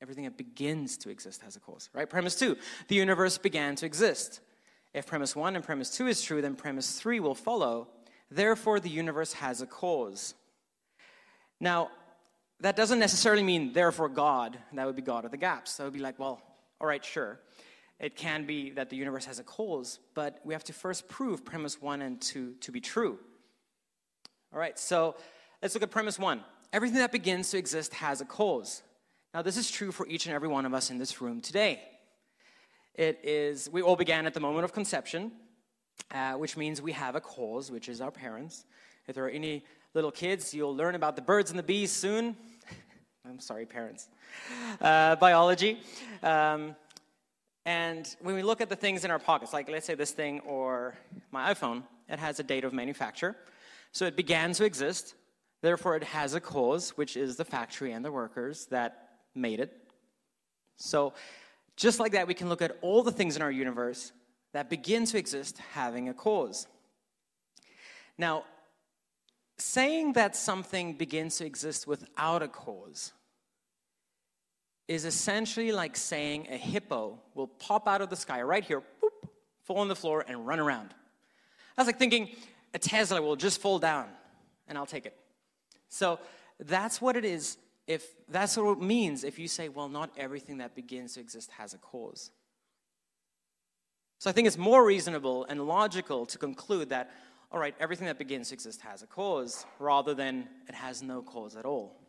Everything 0.00 0.24
that 0.24 0.36
begins 0.36 0.96
to 0.98 1.10
exist 1.10 1.42
has 1.42 1.54
a 1.54 1.60
cause, 1.60 1.90
right? 1.92 2.08
Premise 2.08 2.36
two, 2.36 2.56
the 2.88 2.96
universe 2.96 3.38
began 3.38 3.76
to 3.76 3.86
exist. 3.86 4.40
If 4.94 5.06
premise 5.06 5.36
one 5.36 5.54
and 5.54 5.64
premise 5.64 5.90
two 5.96 6.06
is 6.06 6.22
true, 6.22 6.42
then 6.42 6.56
premise 6.56 6.98
three 6.98 7.20
will 7.20 7.34
follow. 7.34 7.88
Therefore, 8.30 8.80
the 8.80 8.88
universe 8.88 9.34
has 9.34 9.60
a 9.60 9.66
cause. 9.66 10.34
Now, 11.60 11.90
that 12.60 12.74
doesn't 12.74 12.98
necessarily 12.98 13.42
mean, 13.42 13.72
therefore, 13.72 14.08
God. 14.08 14.58
That 14.72 14.86
would 14.86 14.96
be 14.96 15.02
God 15.02 15.24
of 15.24 15.30
the 15.30 15.36
gaps. 15.36 15.76
That 15.76 15.84
would 15.84 15.92
be 15.92 16.00
like, 16.00 16.18
well, 16.18 16.40
all 16.80 16.86
right, 16.86 17.04
sure. 17.04 17.38
It 18.00 18.16
can 18.16 18.46
be 18.46 18.70
that 18.70 18.90
the 18.90 18.96
universe 18.96 19.26
has 19.26 19.38
a 19.38 19.44
cause, 19.44 20.00
but 20.14 20.40
we 20.44 20.54
have 20.54 20.64
to 20.64 20.72
first 20.72 21.08
prove 21.08 21.44
premise 21.44 21.80
one 21.80 22.02
and 22.02 22.20
two 22.20 22.54
to 22.60 22.72
be 22.72 22.80
true. 22.80 23.18
All 24.52 24.58
right, 24.58 24.78
so 24.78 25.16
Let's 25.62 25.74
look 25.74 25.84
at 25.84 25.92
premise 25.92 26.18
one. 26.18 26.42
Everything 26.72 26.98
that 26.98 27.12
begins 27.12 27.50
to 27.50 27.58
exist 27.58 27.94
has 27.94 28.20
a 28.20 28.24
cause. 28.24 28.82
Now, 29.32 29.42
this 29.42 29.56
is 29.56 29.70
true 29.70 29.92
for 29.92 30.08
each 30.08 30.26
and 30.26 30.34
every 30.34 30.48
one 30.48 30.66
of 30.66 30.74
us 30.74 30.90
in 30.90 30.98
this 30.98 31.20
room 31.20 31.40
today. 31.40 31.80
It 32.96 33.20
is, 33.22 33.70
we 33.70 33.80
all 33.80 33.94
began 33.94 34.26
at 34.26 34.34
the 34.34 34.40
moment 34.40 34.64
of 34.64 34.72
conception, 34.72 35.30
uh, 36.10 36.32
which 36.32 36.56
means 36.56 36.82
we 36.82 36.90
have 36.90 37.14
a 37.14 37.20
cause, 37.20 37.70
which 37.70 37.88
is 37.88 38.00
our 38.00 38.10
parents. 38.10 38.64
If 39.06 39.14
there 39.14 39.24
are 39.24 39.30
any 39.30 39.64
little 39.94 40.10
kids, 40.10 40.52
you'll 40.52 40.74
learn 40.74 40.96
about 40.96 41.14
the 41.14 41.22
birds 41.22 41.50
and 41.50 41.58
the 41.58 41.62
bees 41.62 41.92
soon. 41.92 42.36
I'm 43.24 43.38
sorry, 43.38 43.64
parents. 43.64 44.08
Uh, 44.80 45.14
biology. 45.14 45.78
Um, 46.24 46.74
and 47.66 48.16
when 48.20 48.34
we 48.34 48.42
look 48.42 48.60
at 48.60 48.68
the 48.68 48.74
things 48.74 49.04
in 49.04 49.12
our 49.12 49.20
pockets, 49.20 49.52
like 49.52 49.70
let's 49.70 49.86
say 49.86 49.94
this 49.94 50.10
thing 50.10 50.40
or 50.40 50.96
my 51.30 51.54
iPhone, 51.54 51.84
it 52.08 52.18
has 52.18 52.40
a 52.40 52.42
date 52.42 52.64
of 52.64 52.72
manufacture. 52.72 53.36
So 53.92 54.06
it 54.06 54.16
began 54.16 54.54
to 54.54 54.64
exist. 54.64 55.14
Therefore, 55.62 55.96
it 55.96 56.04
has 56.04 56.34
a 56.34 56.40
cause, 56.40 56.90
which 56.90 57.16
is 57.16 57.36
the 57.36 57.44
factory 57.44 57.92
and 57.92 58.04
the 58.04 58.12
workers 58.12 58.66
that 58.66 59.08
made 59.34 59.60
it. 59.60 59.72
So, 60.76 61.14
just 61.76 62.00
like 62.00 62.12
that, 62.12 62.26
we 62.26 62.34
can 62.34 62.48
look 62.48 62.60
at 62.60 62.76
all 62.82 63.02
the 63.02 63.12
things 63.12 63.36
in 63.36 63.42
our 63.42 63.50
universe 63.50 64.12
that 64.52 64.68
begin 64.68 65.06
to 65.06 65.18
exist 65.18 65.58
having 65.72 66.08
a 66.08 66.14
cause. 66.14 66.66
Now, 68.18 68.44
saying 69.56 70.14
that 70.14 70.36
something 70.36 70.94
begins 70.94 71.38
to 71.38 71.46
exist 71.46 71.86
without 71.86 72.42
a 72.42 72.48
cause 72.48 73.12
is 74.88 75.04
essentially 75.04 75.72
like 75.72 75.96
saying 75.96 76.48
a 76.50 76.56
hippo 76.56 77.18
will 77.34 77.46
pop 77.46 77.86
out 77.86 78.02
of 78.02 78.10
the 78.10 78.16
sky 78.16 78.42
right 78.42 78.64
here, 78.64 78.80
boop, 78.80 79.28
fall 79.62 79.78
on 79.78 79.88
the 79.88 79.96
floor, 79.96 80.24
and 80.26 80.46
run 80.46 80.58
around. 80.58 80.92
That's 81.76 81.86
like 81.86 81.98
thinking 81.98 82.30
a 82.74 82.78
Tesla 82.78 83.22
will 83.22 83.36
just 83.36 83.60
fall 83.60 83.78
down 83.78 84.08
and 84.66 84.76
I'll 84.76 84.86
take 84.86 85.06
it. 85.06 85.16
So 85.92 86.18
that's 86.58 87.02
what 87.02 87.16
it 87.16 87.24
is 87.24 87.58
if 87.86 88.06
that's 88.28 88.56
what 88.56 88.78
it 88.78 88.80
means 88.80 89.24
if 89.24 89.38
you 89.38 89.46
say, 89.46 89.68
well, 89.68 89.90
not 89.90 90.10
everything 90.16 90.58
that 90.58 90.74
begins 90.74 91.14
to 91.14 91.20
exist 91.20 91.50
has 91.58 91.74
a 91.74 91.78
cause. 91.78 92.30
So 94.18 94.30
I 94.30 94.32
think 94.32 94.46
it's 94.46 94.56
more 94.56 94.84
reasonable 94.84 95.44
and 95.50 95.66
logical 95.66 96.24
to 96.26 96.38
conclude 96.38 96.88
that, 96.88 97.10
all 97.50 97.58
right, 97.58 97.74
everything 97.78 98.06
that 98.06 98.18
begins 98.18 98.48
to 98.48 98.54
exist 98.54 98.80
has 98.80 99.02
a 99.02 99.06
cause, 99.06 99.66
rather 99.78 100.14
than 100.14 100.48
it 100.66 100.74
has 100.74 101.02
no 101.02 101.20
cause 101.20 101.56
at 101.56 101.66
all. 101.66 102.00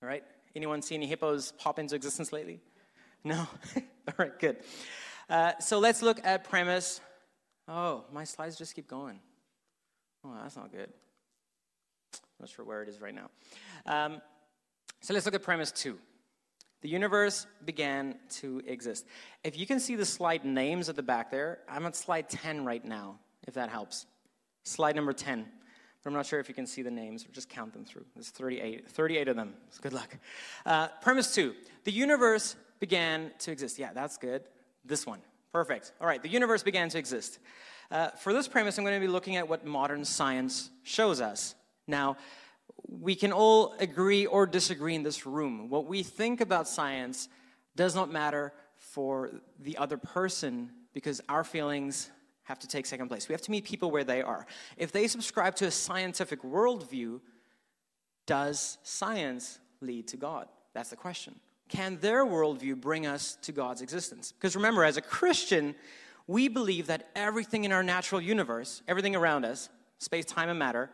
All 0.00 0.08
right? 0.08 0.22
Anyone 0.54 0.82
see 0.82 0.94
any 0.94 1.06
hippos 1.06 1.52
pop 1.58 1.80
into 1.80 1.96
existence 1.96 2.32
lately? 2.32 2.60
No? 3.24 3.38
all 3.76 4.14
right, 4.18 4.38
good. 4.38 4.58
Uh, 5.28 5.52
so 5.58 5.80
let's 5.80 6.00
look 6.00 6.20
at 6.22 6.44
premise. 6.44 7.00
Oh, 7.66 8.04
my 8.12 8.24
slides 8.24 8.56
just 8.56 8.76
keep 8.76 8.86
going. 8.86 9.18
Oh, 10.24 10.34
that's 10.42 10.56
not 10.56 10.70
good. 10.70 10.90
Not 12.40 12.48
sure 12.48 12.64
where 12.64 12.82
it 12.82 12.88
is 12.88 13.00
right 13.00 13.14
now. 13.14 13.30
Um, 13.86 14.20
so 15.00 15.14
let's 15.14 15.26
look 15.26 15.34
at 15.34 15.42
premise 15.42 15.70
two. 15.70 15.98
The 16.82 16.88
universe 16.88 17.46
began 17.64 18.16
to 18.30 18.62
exist. 18.66 19.06
If 19.44 19.58
you 19.58 19.66
can 19.66 19.80
see 19.80 19.96
the 19.96 20.06
slide 20.06 20.44
names 20.44 20.88
at 20.88 20.96
the 20.96 21.02
back 21.02 21.30
there, 21.30 21.58
I'm 21.68 21.84
at 21.84 21.94
slide 21.94 22.30
10 22.30 22.64
right 22.64 22.84
now, 22.84 23.18
if 23.46 23.54
that 23.54 23.68
helps. 23.68 24.06
Slide 24.64 24.96
number 24.96 25.12
10. 25.12 25.46
But 26.02 26.08
I'm 26.08 26.14
not 26.14 26.24
sure 26.24 26.40
if 26.40 26.48
you 26.48 26.54
can 26.54 26.66
see 26.66 26.80
the 26.80 26.90
names, 26.90 27.26
or 27.26 27.28
just 27.32 27.50
count 27.50 27.74
them 27.74 27.84
through. 27.84 28.06
There's 28.14 28.30
38, 28.30 28.90
38 28.90 29.28
of 29.28 29.36
them. 29.36 29.54
So 29.70 29.80
good 29.82 29.92
luck. 29.92 30.16
Uh, 30.64 30.88
premise 31.02 31.34
two 31.34 31.54
the 31.84 31.92
universe 31.92 32.56
began 32.78 33.30
to 33.40 33.52
exist. 33.52 33.78
Yeah, 33.78 33.92
that's 33.92 34.16
good. 34.16 34.42
This 34.84 35.06
one. 35.06 35.20
Perfect. 35.52 35.92
All 36.00 36.06
right, 36.06 36.22
the 36.22 36.28
universe 36.28 36.62
began 36.62 36.88
to 36.90 36.98
exist. 36.98 37.38
Uh, 37.90 38.10
for 38.10 38.32
this 38.32 38.46
premise, 38.48 38.78
I'm 38.78 38.84
going 38.84 38.98
to 38.98 39.06
be 39.06 39.12
looking 39.12 39.36
at 39.36 39.48
what 39.48 39.66
modern 39.66 40.04
science 40.04 40.70
shows 40.84 41.20
us. 41.20 41.54
Now, 41.90 42.16
we 42.88 43.14
can 43.14 43.32
all 43.32 43.74
agree 43.78 44.26
or 44.26 44.46
disagree 44.46 44.94
in 44.94 45.02
this 45.02 45.26
room. 45.26 45.68
What 45.68 45.86
we 45.86 46.02
think 46.02 46.40
about 46.40 46.66
science 46.66 47.28
does 47.76 47.94
not 47.94 48.10
matter 48.10 48.52
for 48.76 49.30
the 49.58 49.76
other 49.76 49.96
person 49.96 50.70
because 50.94 51.20
our 51.28 51.44
feelings 51.44 52.10
have 52.44 52.58
to 52.60 52.66
take 52.66 52.86
second 52.86 53.08
place. 53.08 53.28
We 53.28 53.32
have 53.32 53.42
to 53.42 53.50
meet 53.50 53.64
people 53.64 53.90
where 53.90 54.04
they 54.04 54.22
are. 54.22 54.46
If 54.76 54.90
they 54.90 55.06
subscribe 55.06 55.54
to 55.56 55.66
a 55.66 55.70
scientific 55.70 56.42
worldview, 56.42 57.20
does 58.26 58.78
science 58.82 59.60
lead 59.80 60.08
to 60.08 60.16
God? 60.16 60.48
That's 60.74 60.90
the 60.90 60.96
question. 60.96 61.38
Can 61.68 61.98
their 62.00 62.24
worldview 62.24 62.80
bring 62.80 63.06
us 63.06 63.36
to 63.42 63.52
God's 63.52 63.82
existence? 63.82 64.32
Because 64.32 64.56
remember, 64.56 64.82
as 64.82 64.96
a 64.96 65.02
Christian, 65.02 65.76
we 66.26 66.48
believe 66.48 66.88
that 66.88 67.08
everything 67.14 67.64
in 67.64 67.72
our 67.72 67.84
natural 67.84 68.20
universe, 68.20 68.82
everything 68.88 69.14
around 69.14 69.44
us, 69.44 69.68
space, 69.98 70.24
time, 70.24 70.48
and 70.48 70.58
matter, 70.58 70.90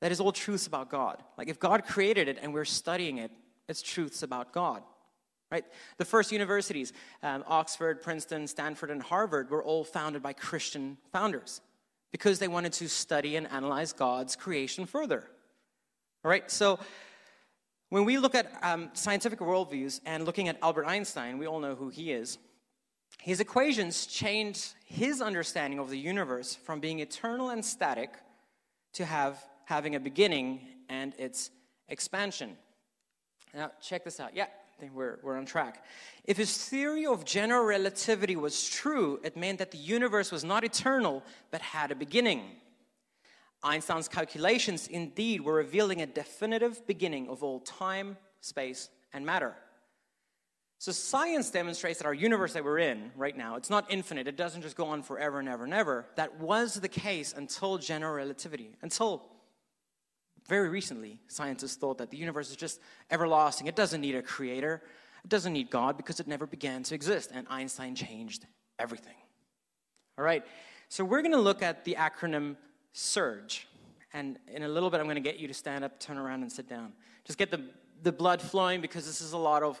that 0.00 0.12
is 0.12 0.20
all 0.20 0.32
truths 0.32 0.66
about 0.66 0.90
God. 0.90 1.22
Like 1.38 1.48
if 1.48 1.58
God 1.58 1.84
created 1.86 2.28
it 2.28 2.38
and 2.40 2.52
we're 2.52 2.64
studying 2.64 3.18
it, 3.18 3.30
it's 3.68 3.82
truths 3.82 4.22
about 4.22 4.52
God. 4.52 4.82
Right? 5.50 5.64
The 5.98 6.04
first 6.04 6.30
universities, 6.30 6.92
um, 7.22 7.44
Oxford, 7.46 8.02
Princeton, 8.02 8.46
Stanford, 8.46 8.90
and 8.90 9.02
Harvard, 9.02 9.50
were 9.50 9.62
all 9.62 9.84
founded 9.84 10.22
by 10.22 10.32
Christian 10.32 10.96
founders 11.12 11.60
because 12.12 12.38
they 12.38 12.48
wanted 12.48 12.72
to 12.74 12.88
study 12.88 13.36
and 13.36 13.48
analyze 13.50 13.92
God's 13.92 14.36
creation 14.36 14.86
further. 14.86 15.24
All 16.24 16.30
right? 16.30 16.48
So 16.50 16.78
when 17.88 18.04
we 18.04 18.18
look 18.18 18.36
at 18.36 18.52
um, 18.62 18.90
scientific 18.92 19.40
worldviews 19.40 20.00
and 20.06 20.24
looking 20.24 20.48
at 20.48 20.56
Albert 20.62 20.86
Einstein, 20.86 21.38
we 21.38 21.46
all 21.46 21.58
know 21.58 21.74
who 21.74 21.88
he 21.88 22.12
is. 22.12 22.38
His 23.18 23.40
equations 23.40 24.06
changed 24.06 24.74
his 24.84 25.20
understanding 25.20 25.80
of 25.80 25.90
the 25.90 25.98
universe 25.98 26.54
from 26.54 26.78
being 26.78 27.00
eternal 27.00 27.50
and 27.50 27.64
static 27.64 28.14
to 28.94 29.04
have 29.04 29.44
having 29.70 29.94
a 29.94 30.00
beginning 30.00 30.60
and 30.88 31.14
its 31.16 31.50
expansion. 31.88 32.56
Now, 33.54 33.70
check 33.80 34.04
this 34.04 34.18
out. 34.18 34.34
Yeah, 34.34 34.44
I 34.44 34.80
think 34.80 34.92
we're, 34.92 35.20
we're 35.22 35.38
on 35.38 35.46
track. 35.46 35.84
If 36.24 36.36
his 36.36 36.52
theory 36.56 37.06
of 37.06 37.24
general 37.24 37.64
relativity 37.64 38.34
was 38.34 38.68
true, 38.68 39.20
it 39.22 39.36
meant 39.36 39.60
that 39.60 39.70
the 39.70 39.78
universe 39.78 40.32
was 40.32 40.42
not 40.42 40.64
eternal, 40.64 41.22
but 41.52 41.62
had 41.62 41.92
a 41.92 41.94
beginning. 41.94 42.42
Einstein's 43.62 44.08
calculations 44.08 44.88
indeed 44.88 45.40
were 45.42 45.54
revealing 45.54 46.02
a 46.02 46.06
definitive 46.06 46.84
beginning 46.88 47.28
of 47.28 47.44
all 47.44 47.60
time, 47.60 48.16
space, 48.40 48.88
and 49.12 49.24
matter. 49.24 49.54
So 50.78 50.90
science 50.90 51.50
demonstrates 51.50 51.98
that 52.00 52.06
our 52.06 52.14
universe 52.14 52.54
that 52.54 52.64
we're 52.64 52.78
in 52.78 53.12
right 53.14 53.36
now, 53.36 53.54
it's 53.54 53.70
not 53.70 53.84
infinite. 53.88 54.26
It 54.26 54.36
doesn't 54.36 54.62
just 54.62 54.76
go 54.76 54.86
on 54.86 55.02
forever 55.02 55.38
and 55.38 55.48
ever 55.48 55.64
and 55.64 55.74
ever. 55.74 56.06
That 56.16 56.40
was 56.40 56.74
the 56.74 56.88
case 56.88 57.34
until 57.36 57.78
general 57.78 58.14
relativity, 58.14 58.70
until 58.82 59.30
very 60.50 60.68
recently, 60.68 61.20
scientists 61.28 61.76
thought 61.76 61.98
that 61.98 62.10
the 62.10 62.16
universe 62.16 62.50
is 62.50 62.56
just 62.56 62.80
everlasting. 63.08 63.68
It 63.68 63.76
doesn't 63.76 64.00
need 64.00 64.16
a 64.16 64.22
creator, 64.22 64.82
it 65.24 65.30
doesn't 65.30 65.52
need 65.52 65.70
God 65.70 65.96
because 65.96 66.18
it 66.18 66.26
never 66.26 66.44
began 66.44 66.82
to 66.82 66.94
exist. 66.94 67.30
And 67.32 67.46
Einstein 67.48 67.94
changed 67.94 68.46
everything. 68.76 69.14
All 70.18 70.24
right, 70.24 70.42
so 70.88 71.04
we're 71.04 71.22
going 71.22 71.34
to 71.34 71.40
look 71.40 71.62
at 71.62 71.84
the 71.84 71.94
acronym 71.94 72.56
SURGE. 72.92 73.68
And 74.12 74.40
in 74.48 74.64
a 74.64 74.68
little 74.68 74.90
bit, 74.90 74.98
I'm 74.98 75.06
going 75.06 75.22
to 75.22 75.28
get 75.30 75.38
you 75.38 75.46
to 75.46 75.54
stand 75.54 75.84
up, 75.84 76.00
turn 76.00 76.18
around, 76.18 76.42
and 76.42 76.50
sit 76.50 76.68
down. 76.68 76.94
Just 77.24 77.38
get 77.38 77.52
the, 77.52 77.62
the 78.02 78.10
blood 78.10 78.42
flowing 78.42 78.80
because 78.80 79.06
this 79.06 79.20
is 79.20 79.34
a 79.34 79.38
lot 79.38 79.62
of, 79.62 79.80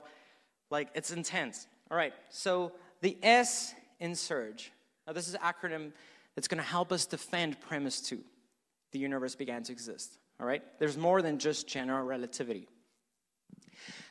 like, 0.70 0.88
it's 0.94 1.10
intense. 1.10 1.66
All 1.90 1.96
right, 1.96 2.12
so 2.28 2.70
the 3.00 3.18
S 3.24 3.74
in 3.98 4.14
SURGE. 4.14 4.70
Now, 5.04 5.14
this 5.14 5.26
is 5.26 5.34
an 5.34 5.40
acronym 5.40 5.90
that's 6.36 6.46
going 6.46 6.62
to 6.62 6.70
help 6.78 6.92
us 6.92 7.06
defend 7.06 7.60
premise 7.60 8.00
two 8.00 8.20
the 8.92 9.00
universe 9.00 9.34
began 9.34 9.64
to 9.64 9.72
exist. 9.72 10.19
All 10.40 10.46
right? 10.46 10.62
There's 10.78 10.96
more 10.96 11.20
than 11.20 11.38
just 11.38 11.68
general 11.68 12.04
relativity. 12.04 12.66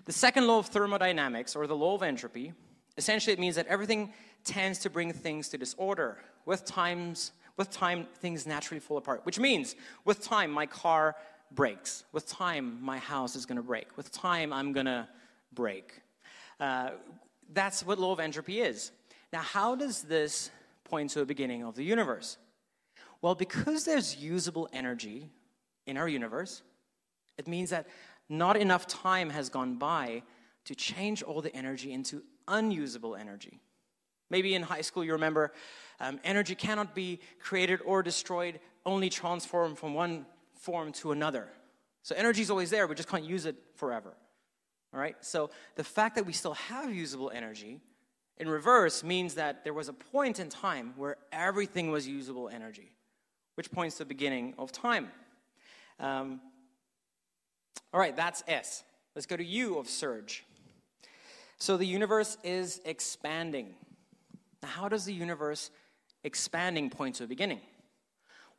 The 0.06 0.14
second 0.14 0.48
law 0.48 0.60
of 0.60 0.68
thermodynamics, 0.68 1.56
or 1.56 1.68
the 1.68 1.76
law 1.76 1.96
of 1.96 2.04
entropy, 2.04 2.54
essentially 2.98 3.34
it 3.34 3.40
means 3.40 3.56
that 3.56 3.68
everything 3.68 4.14
tends 4.44 4.80
to 4.80 4.90
bring 4.90 5.12
things 5.12 5.50
to 5.50 5.58
disorder. 5.58 6.18
With 6.46 6.66
times, 6.66 7.32
with 7.58 7.72
time, 7.72 8.08
things 8.20 8.46
naturally 8.46 8.80
fall 8.80 8.98
apart. 8.98 9.26
Which 9.26 9.40
means, 9.40 9.76
with 10.06 10.24
time, 10.24 10.52
my 10.52 10.66
car 10.66 11.16
breaks. 11.52 12.06
With 12.12 12.28
time, 12.28 12.78
my 12.82 13.00
house 13.00 13.36
is 13.36 13.46
going 13.46 13.58
to 13.58 13.64
break. 13.64 13.98
With 13.98 14.12
time, 14.12 14.54
I'm 14.54 14.72
going 14.72 14.86
to 14.86 15.08
break. 15.54 16.02
Uh, 16.60 16.92
that's 17.54 17.86
what 17.86 18.00
law 18.00 18.12
of 18.12 18.20
entropy 18.20 18.62
is. 18.62 18.92
Now, 19.34 19.42
how 19.42 19.76
does 19.76 20.04
this 20.04 20.52
point 20.84 21.10
to 21.12 21.22
a 21.22 21.26
beginning 21.26 21.64
of 21.64 21.76
the 21.76 21.84
universe? 21.84 22.38
Well, 23.22 23.36
because 23.36 23.84
there's 23.84 24.16
usable 24.16 24.70
energy 24.72 25.30
in 25.90 25.98
our 25.98 26.08
universe, 26.08 26.62
it 27.38 27.48
means 27.48 27.72
that 27.72 27.88
not 28.30 28.56
enough 28.56 28.86
time 28.88 29.30
has 29.32 29.50
gone 29.50 29.76
by 29.76 30.24
to 30.66 30.76
change 30.76 31.24
all 31.24 31.42
the 31.42 31.54
energy 31.56 31.92
into 31.92 32.22
unusable 32.48 33.16
energy. 33.16 33.60
Maybe 34.30 34.54
in 34.54 34.62
high 34.62 34.82
school 34.82 35.04
you 35.04 35.14
remember 35.14 35.52
um, 36.00 36.20
energy 36.24 36.56
cannot 36.56 36.94
be 36.94 37.20
created 37.40 37.80
or 37.84 38.04
destroyed, 38.04 38.60
only 38.86 39.10
transformed 39.10 39.78
from 39.78 39.94
one 39.94 40.26
form 40.54 40.92
to 40.94 41.12
another. 41.12 41.50
So 42.04 42.16
energy 42.16 42.42
is 42.42 42.52
always 42.52 42.70
there, 42.70 42.88
we 42.88 42.96
just 42.96 43.10
can't 43.10 43.24
use 43.24 43.46
it 43.46 43.56
forever. 43.76 44.14
All 44.94 45.00
right? 45.00 45.16
So 45.22 45.50
the 45.76 45.84
fact 45.84 46.16
that 46.16 46.26
we 46.26 46.34
still 46.34 46.54
have 46.54 46.94
usable 46.94 47.32
energy 47.34 47.80
in 48.38 48.48
reverse 48.48 49.04
means 49.04 49.34
that 49.36 49.64
there 49.64 49.74
was 49.74 49.90
a 49.90 49.94
point 49.94 50.40
in 50.40 50.50
time 50.50 50.94
where 50.96 51.18
everything 51.32 51.92
was 51.92 52.08
usable 52.08 52.50
energy, 52.50 52.92
which 53.56 53.72
points 53.72 53.98
to 53.98 54.04
the 54.04 54.08
beginning 54.08 54.54
of 54.58 54.72
time. 54.72 55.10
Um, 56.00 56.40
all 57.94 58.00
right, 58.00 58.16
that's 58.16 58.44
S. 58.48 58.84
Let's 59.16 59.26
go 59.26 59.36
to 59.36 59.44
U 59.44 59.78
of 59.78 59.90
surge. 59.90 60.46
So 61.58 61.76
the 61.76 61.86
universe 61.86 62.38
is 62.44 62.80
expanding. 62.86 63.74
Now, 64.62 64.70
how 64.70 64.90
does 64.90 65.06
the 65.06 65.14
universe 65.14 65.72
expanding 66.24 66.90
point 66.90 67.16
to 67.16 67.26
a 67.26 67.28
beginning? 67.28 67.60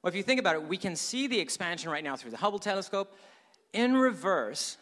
Well, 0.03 0.09
if 0.09 0.15
you 0.15 0.23
think 0.23 0.41
about 0.41 0.57
it, 0.57 0.67
we 0.67 0.77
can 0.77 0.97
see 0.97 1.27
the 1.27 1.39
expansion 1.39 1.91
right 1.91 2.05
now 2.05 2.17
through 2.17 2.31
the 2.31 2.37
Hubble 2.37 2.59
telescope. 2.59 3.15
In 3.73 3.97
reverse, 3.97 4.77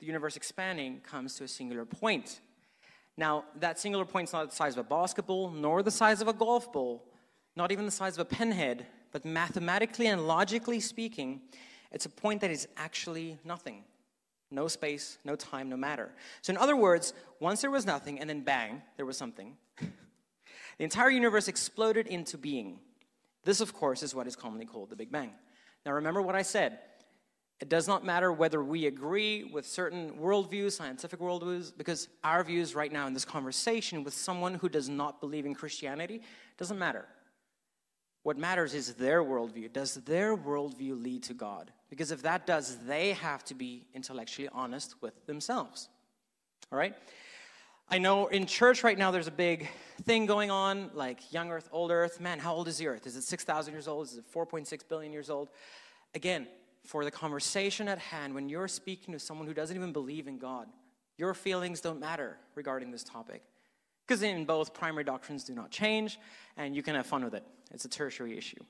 the 0.00 0.06
universe 0.06 0.36
expanding 0.36 1.00
comes 1.00 1.34
to 1.36 1.44
a 1.44 1.48
singular 1.48 1.84
point. 1.84 2.40
Now, 3.16 3.44
that 3.60 3.78
singular 3.78 4.04
point 4.04 4.28
is 4.28 4.32
not 4.32 4.50
the 4.50 4.56
size 4.56 4.72
of 4.72 4.86
a 4.86 4.88
basketball, 4.88 5.50
nor 5.50 5.82
the 5.82 5.90
size 5.90 6.20
of 6.20 6.28
a 6.28 6.32
golf 6.32 6.72
ball, 6.72 7.04
not 7.56 7.70
even 7.70 7.84
the 7.84 7.90
size 7.90 8.14
of 8.14 8.20
a 8.20 8.24
pinhead, 8.24 8.86
but 9.12 9.24
mathematically 9.24 10.06
and 10.06 10.26
logically 10.26 10.80
speaking, 10.80 11.42
it's 11.92 12.06
a 12.06 12.10
point 12.10 12.40
that 12.40 12.50
is 12.50 12.66
actually 12.76 13.38
nothing. 13.44 13.84
No 14.50 14.68
space, 14.68 15.18
no 15.24 15.34
time, 15.34 15.68
no 15.68 15.76
matter. 15.76 16.10
So, 16.42 16.52
in 16.52 16.58
other 16.58 16.76
words, 16.76 17.14
once 17.40 17.62
there 17.62 17.70
was 17.70 17.86
nothing 17.86 18.20
and 18.20 18.28
then 18.28 18.40
bang, 18.40 18.82
there 18.96 19.06
was 19.06 19.16
something, 19.16 19.56
the 19.78 20.84
entire 20.84 21.10
universe 21.10 21.48
exploded 21.48 22.06
into 22.06 22.36
being. 22.36 22.78
This, 23.44 23.60
of 23.60 23.72
course, 23.72 24.02
is 24.02 24.14
what 24.14 24.26
is 24.26 24.36
commonly 24.36 24.66
called 24.66 24.90
the 24.90 24.96
Big 24.96 25.10
Bang. 25.10 25.32
Now, 25.86 25.92
remember 25.92 26.20
what 26.22 26.34
I 26.34 26.42
said. 26.42 26.78
It 27.60 27.68
does 27.68 27.86
not 27.86 28.04
matter 28.04 28.32
whether 28.32 28.62
we 28.62 28.86
agree 28.86 29.44
with 29.44 29.66
certain 29.66 30.18
worldviews, 30.18 30.72
scientific 30.72 31.20
worldviews, 31.20 31.72
because 31.76 32.08
our 32.24 32.42
views 32.42 32.74
right 32.74 32.92
now 32.92 33.06
in 33.06 33.14
this 33.14 33.24
conversation 33.24 34.02
with 34.02 34.14
someone 34.14 34.54
who 34.54 34.68
does 34.68 34.88
not 34.88 35.20
believe 35.20 35.46
in 35.46 35.54
Christianity 35.54 36.22
doesn't 36.58 36.78
matter. 36.78 37.06
What 38.24 38.36
matters 38.36 38.74
is 38.74 38.94
their 38.94 39.22
worldview. 39.22 39.72
Does 39.72 39.94
their 39.94 40.36
worldview 40.36 41.00
lead 41.02 41.22
to 41.24 41.34
God? 41.34 41.72
Because 41.92 42.10
if 42.10 42.22
that 42.22 42.46
does, 42.46 42.78
they 42.86 43.12
have 43.12 43.44
to 43.44 43.54
be 43.54 43.84
intellectually 43.92 44.48
honest 44.50 44.94
with 45.02 45.26
themselves. 45.26 45.90
All 46.72 46.78
right? 46.78 46.94
I 47.90 47.98
know 47.98 48.28
in 48.28 48.46
church 48.46 48.82
right 48.82 48.96
now 48.96 49.10
there's 49.10 49.26
a 49.26 49.30
big 49.30 49.68
thing 50.04 50.24
going 50.24 50.50
on, 50.50 50.90
like 50.94 51.34
young 51.34 51.50
earth, 51.50 51.68
old 51.70 51.90
earth. 51.90 52.18
Man, 52.18 52.38
how 52.38 52.54
old 52.54 52.66
is 52.66 52.78
the 52.78 52.86
earth? 52.86 53.06
Is 53.06 53.16
it 53.16 53.24
6,000 53.24 53.74
years 53.74 53.88
old? 53.88 54.06
Is 54.06 54.16
it 54.16 54.24
4.6 54.34 54.88
billion 54.88 55.12
years 55.12 55.28
old? 55.28 55.50
Again, 56.14 56.48
for 56.82 57.04
the 57.04 57.10
conversation 57.10 57.88
at 57.88 57.98
hand, 57.98 58.34
when 58.34 58.48
you're 58.48 58.68
speaking 58.68 59.12
to 59.12 59.20
someone 59.20 59.46
who 59.46 59.52
doesn't 59.52 59.76
even 59.76 59.92
believe 59.92 60.28
in 60.28 60.38
God, 60.38 60.68
your 61.18 61.34
feelings 61.34 61.82
don't 61.82 62.00
matter 62.00 62.38
regarding 62.54 62.90
this 62.90 63.04
topic. 63.04 63.42
Because 64.06 64.22
in 64.22 64.46
both, 64.46 64.72
primary 64.72 65.04
doctrines 65.04 65.44
do 65.44 65.54
not 65.54 65.70
change, 65.70 66.18
and 66.56 66.74
you 66.74 66.82
can 66.82 66.94
have 66.94 67.04
fun 67.04 67.22
with 67.22 67.34
it. 67.34 67.44
It's 67.70 67.84
a 67.84 67.90
tertiary 67.90 68.38
issue. 68.38 68.64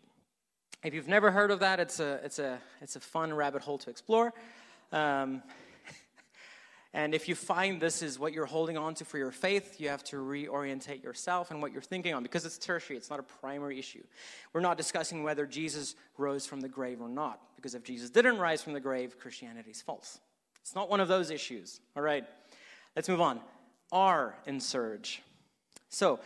If 0.85 0.95
you've 0.95 1.07
never 1.07 1.31
heard 1.31 1.53
of 1.53 1.61
that, 1.61 1.79
it's 1.79 2.01
a, 2.01 2.21
it's 2.25 2.41
a, 2.41 2.59
it's 2.81 2.97
a 2.97 3.01
fun 3.01 3.33
rabbit 3.33 3.62
hole 3.62 3.79
to 3.79 3.91
explore. 3.91 4.35
Um, 4.91 5.45
and 6.93 7.15
if 7.15 7.29
you 7.29 7.37
find 7.37 7.81
this 7.81 8.03
is 8.03 8.19
what 8.19 8.33
you're 8.33 8.47
holding 8.47 8.77
on 8.77 8.95
to 8.95 9.05
for 9.05 9.17
your 9.17 9.31
faith, 9.31 9.81
you 9.81 9.91
have 9.91 10.03
to 10.05 10.17
reorientate 10.17 11.05
yourself 11.05 11.53
and 11.53 11.62
what 11.62 11.73
you're 11.73 11.83
thinking 11.83 12.15
on 12.15 12.25
because 12.25 12.45
it's 12.45 12.59
tertiary, 12.59 12.97
it's 12.97 13.11
not 13.11 13.21
a 13.21 13.23
primary 13.23 13.79
issue. 13.79 14.03
We're 14.53 14.61
not 14.61 14.77
discussing 14.77 15.23
whether 15.23 15.47
Jesus 15.47 15.95
rose 16.19 16.47
from 16.47 16.61
the 16.61 16.69
grave 16.69 17.01
or 17.01 17.09
not, 17.09 17.41
because 17.55 17.77
if 17.77 17.85
Jesus 17.85 18.11
didn't 18.11 18.39
rise 18.39 18.61
from 18.61 18.73
the 18.73 18.81
grave, 18.81 19.21
Christianity 19.21 19.71
is 19.71 19.81
false. 19.81 20.19
It's 20.62 20.75
not 20.75 20.91
one 20.91 20.99
of 20.99 21.07
those 21.07 21.31
issues. 21.31 21.81
All 21.97 22.03
right, 22.03 22.25
let's 22.97 23.09
move 23.09 23.21
on. 23.21 23.41
R 23.93 24.37
in 24.47 24.59
surge. 24.59 25.23
So, 25.91 26.19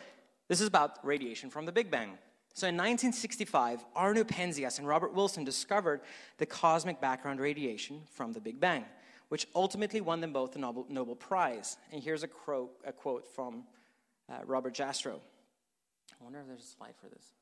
this 0.48 0.62
is 0.62 0.68
about 0.68 1.04
radiation 1.04 1.50
from 1.50 1.66
the 1.66 1.72
Big 1.72 1.90
Bang. 1.90 2.16
So, 2.56 2.66
in 2.66 2.74
1965, 2.74 3.84
Arno 3.94 4.24
Penzias 4.24 4.78
and 4.78 4.88
Robert 4.88 5.12
Wilson 5.12 5.44
discovered 5.44 6.00
the 6.38 6.46
cosmic 6.46 7.00
background 7.00 7.38
radiation 7.38 8.00
from 8.10 8.32
the 8.32 8.40
Big 8.40 8.58
Bang 8.58 8.84
which 9.28 9.46
ultimately 9.54 10.00
won 10.00 10.20
them 10.20 10.32
both 10.32 10.52
the 10.52 10.58
Nobel, 10.58 10.86
Nobel 10.88 11.16
Prize. 11.16 11.76
And 11.92 12.02
here's 12.02 12.22
a, 12.22 12.28
quote, 12.28 12.70
a 12.84 12.92
quote 12.92 13.26
from 13.34 13.64
uh, 14.30 14.38
Robert 14.44 14.74
Jastrow. 14.74 15.16
I 15.18 16.24
wonder 16.24 16.40
if 16.40 16.46
there's 16.46 16.62
a 16.62 16.76
slide 16.76 16.94
for 17.00 17.08
this. 17.08 17.32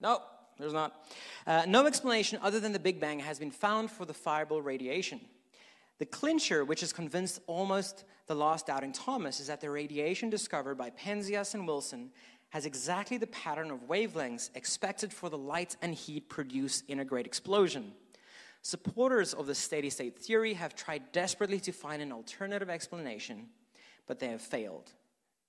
No, 0.00 0.20
there's 0.58 0.72
not. 0.72 1.06
Uh, 1.46 1.64
no 1.66 1.86
explanation 1.86 2.38
other 2.42 2.60
than 2.60 2.72
the 2.72 2.78
Big 2.78 3.00
Bang 3.00 3.20
has 3.20 3.38
been 3.38 3.50
found 3.50 3.90
for 3.90 4.04
the 4.04 4.14
fireball 4.14 4.60
radiation. 4.60 5.20
The 5.98 6.06
clincher, 6.06 6.64
which 6.64 6.80
has 6.80 6.92
convinced 6.92 7.40
almost 7.46 8.04
the 8.26 8.34
last 8.34 8.66
doubting 8.66 8.92
Thomas, 8.92 9.38
is 9.38 9.46
that 9.46 9.60
the 9.60 9.70
radiation 9.70 10.30
discovered 10.30 10.74
by 10.74 10.90
Penzias 10.90 11.54
and 11.54 11.66
Wilson 11.66 12.10
has 12.52 12.66
exactly 12.66 13.16
the 13.16 13.26
pattern 13.28 13.70
of 13.70 13.88
wavelengths 13.88 14.50
expected 14.54 15.10
for 15.10 15.30
the 15.30 15.38
light 15.38 15.74
and 15.80 15.94
heat 15.94 16.28
produced 16.28 16.84
in 16.86 17.00
a 17.00 17.04
great 17.04 17.24
explosion. 17.24 17.92
Supporters 18.60 19.32
of 19.32 19.46
the 19.46 19.54
steady 19.54 19.88
state 19.88 20.18
theory 20.18 20.52
have 20.52 20.74
tried 20.74 21.12
desperately 21.12 21.58
to 21.60 21.72
find 21.72 22.02
an 22.02 22.12
alternative 22.12 22.68
explanation, 22.68 23.46
but 24.06 24.18
they 24.18 24.28
have 24.28 24.42
failed. 24.42 24.92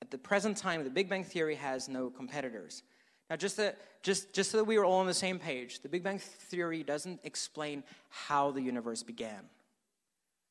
At 0.01 0.11
the 0.11 0.17
present 0.17 0.55
time, 0.55 0.85
the 0.85 0.89
Big 0.89 1.09
Bang 1.09 1.25
theory 1.25 1.55
has 1.55 1.89
no 1.89 2.09
competitors. 2.09 2.83
Now, 3.29 3.35
just, 3.35 3.57
to, 3.57 3.75
just, 4.01 4.31
just 4.31 4.51
so 4.51 4.57
that 4.57 4.63
we 4.63 4.77
are 4.77 4.85
all 4.85 5.01
on 5.01 5.07
the 5.07 5.13
same 5.13 5.39
page, 5.39 5.81
the 5.81 5.89
Big 5.89 6.03
Bang 6.03 6.19
theory 6.19 6.83
doesn't 6.83 7.19
explain 7.25 7.83
how 8.09 8.51
the 8.51 8.61
universe 8.61 9.03
began, 9.03 9.49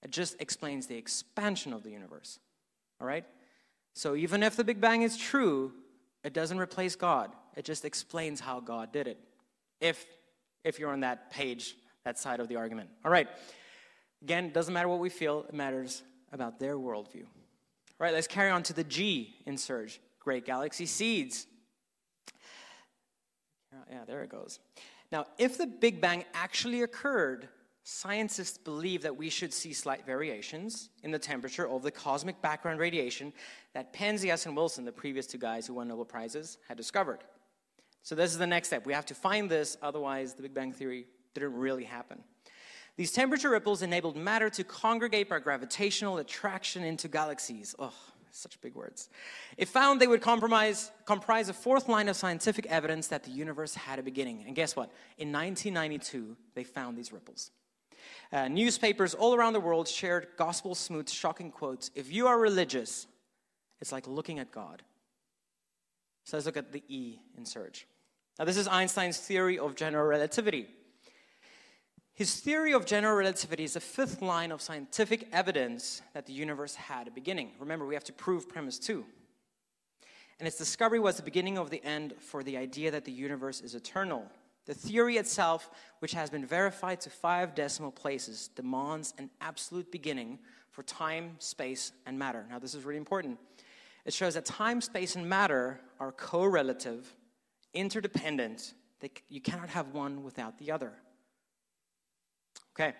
it 0.02 0.10
just 0.10 0.38
explains 0.38 0.86
the 0.86 0.96
expansion 0.96 1.72
of 1.72 1.82
the 1.82 1.90
universe. 1.90 2.40
All 3.00 3.06
right? 3.06 3.24
So, 3.94 4.14
even 4.16 4.42
if 4.42 4.54
the 4.54 4.64
Big 4.64 4.82
Bang 4.82 5.00
is 5.00 5.16
true, 5.16 5.72
it 6.24 6.32
doesn't 6.32 6.58
replace 6.58 6.96
God, 6.96 7.32
it 7.56 7.64
just 7.64 7.84
explains 7.84 8.40
how 8.40 8.60
God 8.60 8.92
did 8.92 9.08
it. 9.08 9.18
If, 9.80 10.04
if 10.64 10.78
you're 10.78 10.92
on 10.92 11.00
that 11.00 11.30
page 11.30 11.76
that 12.04 12.18
side 12.18 12.40
of 12.40 12.48
the 12.48 12.56
argument. 12.56 12.90
All 13.04 13.10
right. 13.10 13.28
Again, 14.22 14.46
it 14.46 14.54
doesn't 14.54 14.72
matter 14.72 14.88
what 14.88 15.00
we 15.00 15.08
feel, 15.08 15.44
it 15.48 15.54
matters 15.54 16.02
about 16.32 16.58
their 16.58 16.76
worldview. 16.76 17.24
All 17.24 18.06
right, 18.06 18.14
let's 18.14 18.26
carry 18.26 18.50
on 18.50 18.62
to 18.64 18.72
the 18.72 18.84
G 18.84 19.36
in 19.46 19.56
Surge 19.56 20.00
Great 20.20 20.46
Galaxy 20.46 20.86
Seeds. 20.86 21.46
Yeah, 23.90 24.04
there 24.06 24.22
it 24.22 24.30
goes. 24.30 24.58
Now, 25.10 25.26
if 25.38 25.58
the 25.58 25.66
Big 25.66 26.00
Bang 26.00 26.24
actually 26.34 26.82
occurred, 26.82 27.48
scientists 27.84 28.58
believe 28.58 29.02
that 29.02 29.16
we 29.16 29.28
should 29.28 29.52
see 29.52 29.72
slight 29.72 30.06
variations 30.06 30.90
in 31.02 31.10
the 31.10 31.18
temperature 31.18 31.68
of 31.68 31.82
the 31.82 31.90
cosmic 31.90 32.40
background 32.40 32.78
radiation 32.78 33.32
that 33.74 33.92
Penzias 33.92 34.46
and 34.46 34.56
Wilson, 34.56 34.84
the 34.84 34.92
previous 34.92 35.26
two 35.26 35.38
guys 35.38 35.66
who 35.66 35.74
won 35.74 35.88
Nobel 35.88 36.04
Prizes, 36.04 36.58
had 36.68 36.76
discovered. 36.76 37.24
So, 38.02 38.14
this 38.14 38.32
is 38.32 38.38
the 38.38 38.46
next 38.46 38.68
step. 38.68 38.86
We 38.86 38.92
have 38.92 39.06
to 39.06 39.14
find 39.14 39.50
this, 39.50 39.76
otherwise, 39.82 40.34
the 40.34 40.42
Big 40.42 40.54
Bang 40.54 40.72
Theory 40.72 41.06
didn't 41.34 41.54
really 41.54 41.84
happen. 41.84 42.22
These 42.96 43.12
temperature 43.12 43.50
ripples 43.50 43.82
enabled 43.82 44.16
matter 44.16 44.50
to 44.50 44.64
congregate 44.64 45.28
by 45.28 45.38
gravitational 45.38 46.18
attraction 46.18 46.84
into 46.84 47.08
galaxies. 47.08 47.74
Oh, 47.78 47.94
such 48.30 48.60
big 48.60 48.74
words. 48.74 49.08
It 49.56 49.68
found 49.68 50.00
they 50.00 50.06
would 50.06 50.20
comprise 50.20 50.90
a 51.06 51.52
fourth 51.52 51.88
line 51.88 52.08
of 52.08 52.16
scientific 52.16 52.66
evidence 52.66 53.06
that 53.08 53.24
the 53.24 53.30
universe 53.30 53.74
had 53.74 53.98
a 53.98 54.02
beginning. 54.02 54.44
And 54.46 54.54
guess 54.54 54.76
what? 54.76 54.90
In 55.16 55.32
1992, 55.32 56.36
they 56.54 56.64
found 56.64 56.96
these 56.96 57.12
ripples. 57.12 57.50
Uh, 58.32 58.48
newspapers 58.48 59.14
all 59.14 59.34
around 59.34 59.52
the 59.52 59.60
world 59.60 59.88
shared 59.88 60.28
gospel 60.36 60.74
smooth, 60.74 61.08
shocking 61.08 61.50
quotes. 61.50 61.90
If 61.94 62.12
you 62.12 62.26
are 62.26 62.38
religious, 62.38 63.06
it's 63.80 63.92
like 63.92 64.06
looking 64.06 64.38
at 64.38 64.50
God. 64.50 64.82
So 66.24 66.36
let's 66.36 66.46
look 66.46 66.56
at 66.56 66.72
the 66.72 66.82
E 66.88 67.20
in 67.36 67.44
SURGE. 67.44 67.86
Now, 68.38 68.44
this 68.44 68.56
is 68.56 68.68
Einstein's 68.68 69.18
theory 69.18 69.58
of 69.58 69.74
general 69.74 70.06
relativity. 70.06 70.68
His 72.14 72.36
theory 72.36 72.72
of 72.72 72.86
general 72.86 73.16
relativity 73.16 73.64
is 73.64 73.74
the 73.74 73.80
fifth 73.80 74.22
line 74.22 74.52
of 74.52 74.60
scientific 74.60 75.28
evidence 75.32 76.02
that 76.14 76.26
the 76.26 76.32
universe 76.32 76.74
had 76.74 77.08
a 77.08 77.10
beginning. 77.10 77.52
Remember, 77.58 77.86
we 77.86 77.94
have 77.94 78.04
to 78.04 78.12
prove 78.12 78.48
premise 78.48 78.78
two. 78.78 79.04
And 80.38 80.46
its 80.46 80.58
discovery 80.58 81.00
was 81.00 81.16
the 81.16 81.22
beginning 81.22 81.56
of 81.56 81.70
the 81.70 81.82
end 81.84 82.14
for 82.18 82.42
the 82.42 82.56
idea 82.56 82.90
that 82.90 83.04
the 83.04 83.12
universe 83.12 83.60
is 83.60 83.74
eternal. 83.74 84.30
The 84.66 84.74
theory 84.74 85.16
itself, 85.16 85.70
which 85.98 86.12
has 86.12 86.30
been 86.30 86.46
verified 86.46 87.00
to 87.02 87.10
five 87.10 87.54
decimal 87.54 87.90
places, 87.90 88.48
demands 88.48 89.12
an 89.18 89.30
absolute 89.40 89.90
beginning 89.90 90.38
for 90.70 90.82
time, 90.82 91.36
space, 91.38 91.92
and 92.06 92.18
matter. 92.18 92.46
Now, 92.48 92.58
this 92.58 92.74
is 92.74 92.84
really 92.84 92.98
important. 92.98 93.38
It 94.04 94.12
shows 94.12 94.34
that 94.34 94.44
time, 94.44 94.80
space, 94.80 95.16
and 95.16 95.28
matter 95.28 95.80
are 96.00 96.12
correlative, 96.12 97.14
interdependent. 97.74 98.74
They, 99.00 99.10
you 99.28 99.40
cannot 99.40 99.68
have 99.70 99.88
one 99.94 100.22
without 100.22 100.58
the 100.58 100.70
other. 100.70 100.92
Okay. 102.74 102.94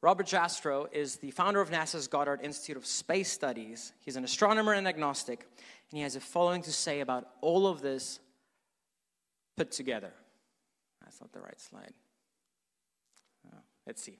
Robert 0.00 0.26
Jastrow 0.26 0.86
is 0.92 1.16
the 1.16 1.30
founder 1.30 1.62
of 1.62 1.70
NASA's 1.70 2.08
Goddard 2.08 2.40
Institute 2.42 2.76
of 2.76 2.84
Space 2.84 3.32
Studies. 3.32 3.94
He's 4.00 4.16
an 4.16 4.24
astronomer 4.24 4.74
and 4.74 4.86
agnostic, 4.86 5.46
and 5.90 5.96
he 5.96 6.02
has 6.02 6.12
the 6.12 6.20
following 6.20 6.62
to 6.62 6.72
say 6.72 7.00
about 7.00 7.26
all 7.40 7.66
of 7.66 7.80
this 7.80 8.20
put 9.56 9.70
together. 9.70 10.12
That's 11.02 11.20
not 11.20 11.32
the 11.32 11.40
right 11.40 11.60
slide. 11.60 11.92
Oh, 13.46 13.58
let's 13.86 14.02
see. 14.02 14.18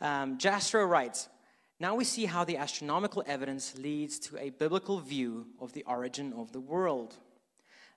Um, 0.00 0.38
writes 0.74 1.28
Now 1.78 1.94
we 1.94 2.04
see 2.04 2.26
how 2.26 2.44
the 2.44 2.56
astronomical 2.56 3.22
evidence 3.26 3.76
leads 3.78 4.18
to 4.20 4.38
a 4.38 4.50
biblical 4.50 5.00
view 5.00 5.46
of 5.60 5.72
the 5.72 5.84
origin 5.84 6.32
of 6.36 6.52
the 6.52 6.60
world. 6.60 7.16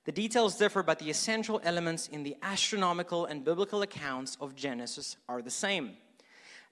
The 0.06 0.12
details 0.12 0.58
differ, 0.58 0.84
but 0.84 1.00
the 1.00 1.10
essential 1.10 1.62
elements 1.64 2.08
in 2.08 2.24
the 2.24 2.36
astronomical 2.42 3.26
and 3.26 3.46
biblical 3.46 3.82
accounts 3.82 4.38
of 4.42 4.56
Genesis 4.56 5.16
are 5.30 5.42
the 5.42 5.50
same. 5.50 5.92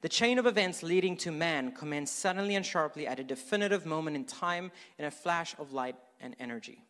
The 0.01 0.09
chain 0.09 0.39
of 0.39 0.47
events 0.47 0.83
leading 0.83 1.15
to 1.17 1.31
man 1.31 1.71
commenced 1.71 2.19
suddenly 2.19 2.55
and 2.55 2.65
sharply 2.65 3.07
at 3.07 3.19
a 3.19 3.23
definitive 3.23 3.85
moment 3.85 4.17
in 4.17 4.25
time 4.25 4.71
in 4.97 5.05
a 5.05 5.11
flash 5.11 5.55
of 5.59 5.73
light 5.73 5.95
and 6.19 6.35
energy. 6.39 6.83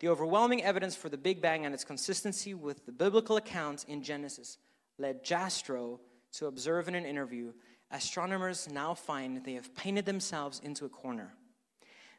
The 0.00 0.08
overwhelming 0.08 0.62
evidence 0.62 0.94
for 0.94 1.08
the 1.08 1.16
Big 1.16 1.40
Bang 1.40 1.64
and 1.64 1.74
its 1.74 1.84
consistency 1.84 2.52
with 2.52 2.84
the 2.84 2.92
biblical 2.92 3.36
accounts 3.36 3.84
in 3.84 4.02
Genesis 4.02 4.58
led 4.98 5.24
Jastrow 5.24 5.98
to 6.32 6.46
observe 6.46 6.88
in 6.88 6.94
an 6.94 7.06
interview 7.06 7.52
astronomers 7.90 8.68
now 8.70 8.94
find 8.94 9.44
they 9.44 9.54
have 9.54 9.74
painted 9.74 10.04
themselves 10.04 10.60
into 10.62 10.84
a 10.84 10.88
corner 10.88 11.32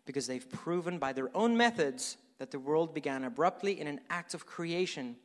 because 0.06 0.26
they've 0.26 0.50
proven 0.50 0.98
by 0.98 1.14
their 1.14 1.30
own 1.36 1.58
methods 1.58 2.18
that 2.40 2.52
the 2.52 2.60
world 2.60 2.94
began 2.94 3.24
abruptly 3.24 3.80
in 3.80 3.88
an 3.88 4.00
act 4.10 4.34
of 4.34 4.46
creation 4.46 5.16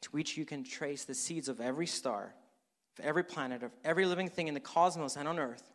to 0.00 0.08
which 0.10 0.36
you 0.36 0.44
can 0.44 0.62
trace 0.62 1.04
the 1.04 1.14
seeds 1.14 1.48
of 1.48 1.60
every 1.60 1.86
star, 1.86 2.34
of 2.98 3.04
every 3.04 3.24
planet, 3.24 3.62
of 3.62 3.72
every 3.84 4.06
living 4.06 4.28
thing 4.28 4.48
in 4.48 4.54
the 4.54 4.60
cosmos 4.60 5.16
and 5.16 5.26
on 5.26 5.38
earth. 5.38 5.72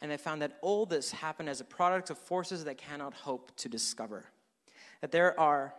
And 0.00 0.10
they 0.10 0.16
found 0.16 0.42
that 0.42 0.58
all 0.62 0.86
this 0.86 1.12
happened 1.12 1.48
as 1.48 1.60
a 1.60 1.64
product 1.64 2.10
of 2.10 2.18
forces 2.18 2.64
that 2.64 2.78
cannot 2.78 3.14
hope 3.14 3.54
to 3.58 3.68
discover. 3.68 4.26
That 5.04 5.12
there 5.12 5.38
are 5.38 5.74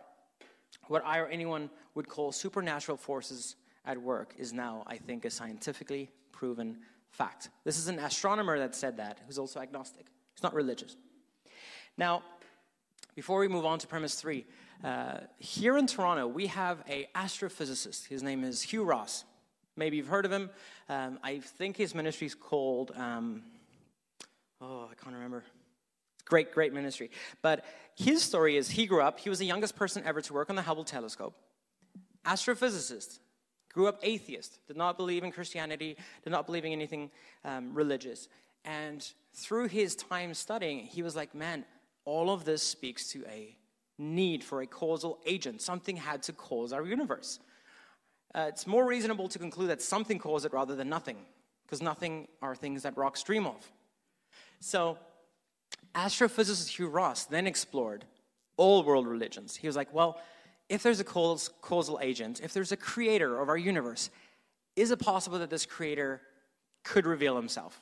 what 0.86 1.04
I 1.04 1.18
or 1.18 1.26
anyone 1.26 1.68
would 1.96 2.08
call 2.08 2.30
supernatural 2.30 2.96
forces 2.96 3.56
at 3.84 4.00
work 4.00 4.32
is 4.38 4.52
now, 4.52 4.84
I 4.86 4.98
think, 4.98 5.24
a 5.24 5.30
scientifically 5.30 6.10
proven 6.30 6.78
fact. 7.10 7.50
This 7.64 7.76
is 7.76 7.88
an 7.88 7.98
astronomer 7.98 8.56
that 8.60 8.76
said 8.76 8.98
that, 8.98 9.18
who's 9.26 9.36
also 9.36 9.58
agnostic. 9.58 10.06
He's 10.32 10.44
not 10.44 10.54
religious. 10.54 10.96
Now, 11.98 12.22
before 13.16 13.40
we 13.40 13.48
move 13.48 13.66
on 13.66 13.80
to 13.80 13.88
premise 13.88 14.14
three, 14.14 14.46
uh, 14.84 15.18
here 15.40 15.76
in 15.76 15.88
Toronto, 15.88 16.28
we 16.28 16.46
have 16.46 16.84
a 16.88 17.08
astrophysicist. 17.16 18.06
His 18.06 18.22
name 18.22 18.44
is 18.44 18.62
Hugh 18.62 18.84
Ross. 18.84 19.24
Maybe 19.74 19.96
you've 19.96 20.06
heard 20.06 20.24
of 20.24 20.30
him. 20.30 20.50
Um, 20.88 21.18
I 21.24 21.40
think 21.40 21.76
his 21.76 21.96
ministry 21.96 22.28
is 22.28 22.36
called, 22.36 22.92
um, 22.94 23.42
oh, 24.60 24.88
I 24.88 24.94
can't 24.94 25.16
remember. 25.16 25.42
Great, 26.26 26.52
great 26.52 26.74
ministry. 26.74 27.10
But 27.40 27.64
his 27.94 28.22
story 28.22 28.56
is 28.56 28.68
he 28.68 28.86
grew 28.86 29.00
up, 29.00 29.18
he 29.18 29.30
was 29.30 29.38
the 29.38 29.46
youngest 29.46 29.76
person 29.76 30.02
ever 30.04 30.20
to 30.20 30.32
work 30.32 30.50
on 30.50 30.56
the 30.56 30.62
Hubble 30.62 30.84
telescope. 30.84 31.34
Astrophysicist, 32.26 33.20
grew 33.72 33.86
up 33.86 34.00
atheist, 34.02 34.58
did 34.66 34.76
not 34.76 34.96
believe 34.96 35.22
in 35.22 35.30
Christianity, 35.30 35.96
did 36.24 36.30
not 36.30 36.46
believe 36.46 36.64
in 36.64 36.72
anything 36.72 37.10
um, 37.44 37.72
religious. 37.72 38.28
And 38.64 39.06
through 39.32 39.68
his 39.68 39.94
time 39.94 40.34
studying, 40.34 40.80
he 40.80 41.02
was 41.02 41.14
like, 41.14 41.34
man, 41.34 41.64
all 42.04 42.30
of 42.30 42.44
this 42.44 42.62
speaks 42.62 43.08
to 43.12 43.24
a 43.26 43.56
need 43.98 44.42
for 44.42 44.62
a 44.62 44.66
causal 44.66 45.18
agent. 45.24 45.62
Something 45.62 45.96
had 45.96 46.22
to 46.24 46.32
cause 46.32 46.72
our 46.72 46.84
universe. 46.84 47.38
Uh, 48.34 48.46
it's 48.48 48.66
more 48.66 48.84
reasonable 48.86 49.28
to 49.28 49.38
conclude 49.38 49.70
that 49.70 49.80
something 49.80 50.18
caused 50.18 50.44
it 50.44 50.52
rather 50.52 50.74
than 50.74 50.88
nothing, 50.88 51.16
because 51.64 51.80
nothing 51.80 52.26
are 52.42 52.54
things 52.54 52.82
that 52.82 52.96
rocks 52.96 53.22
dream 53.22 53.46
of. 53.46 53.72
So, 54.60 54.98
astrophysicist 55.96 56.68
Hugh 56.68 56.88
Ross 56.88 57.24
then 57.24 57.46
explored 57.46 58.04
all 58.56 58.82
world 58.82 59.06
religions. 59.06 59.56
He 59.56 59.66
was 59.66 59.76
like, 59.76 59.92
well, 59.92 60.20
if 60.68 60.82
there's 60.82 61.00
a 61.00 61.04
causal 61.04 61.98
agent, 62.02 62.40
if 62.42 62.52
there's 62.52 62.72
a 62.72 62.76
creator 62.76 63.40
of 63.40 63.48
our 63.48 63.56
universe, 63.56 64.10
is 64.74 64.90
it 64.90 64.98
possible 64.98 65.38
that 65.38 65.50
this 65.50 65.64
creator 65.64 66.20
could 66.84 67.06
reveal 67.06 67.36
himself? 67.36 67.80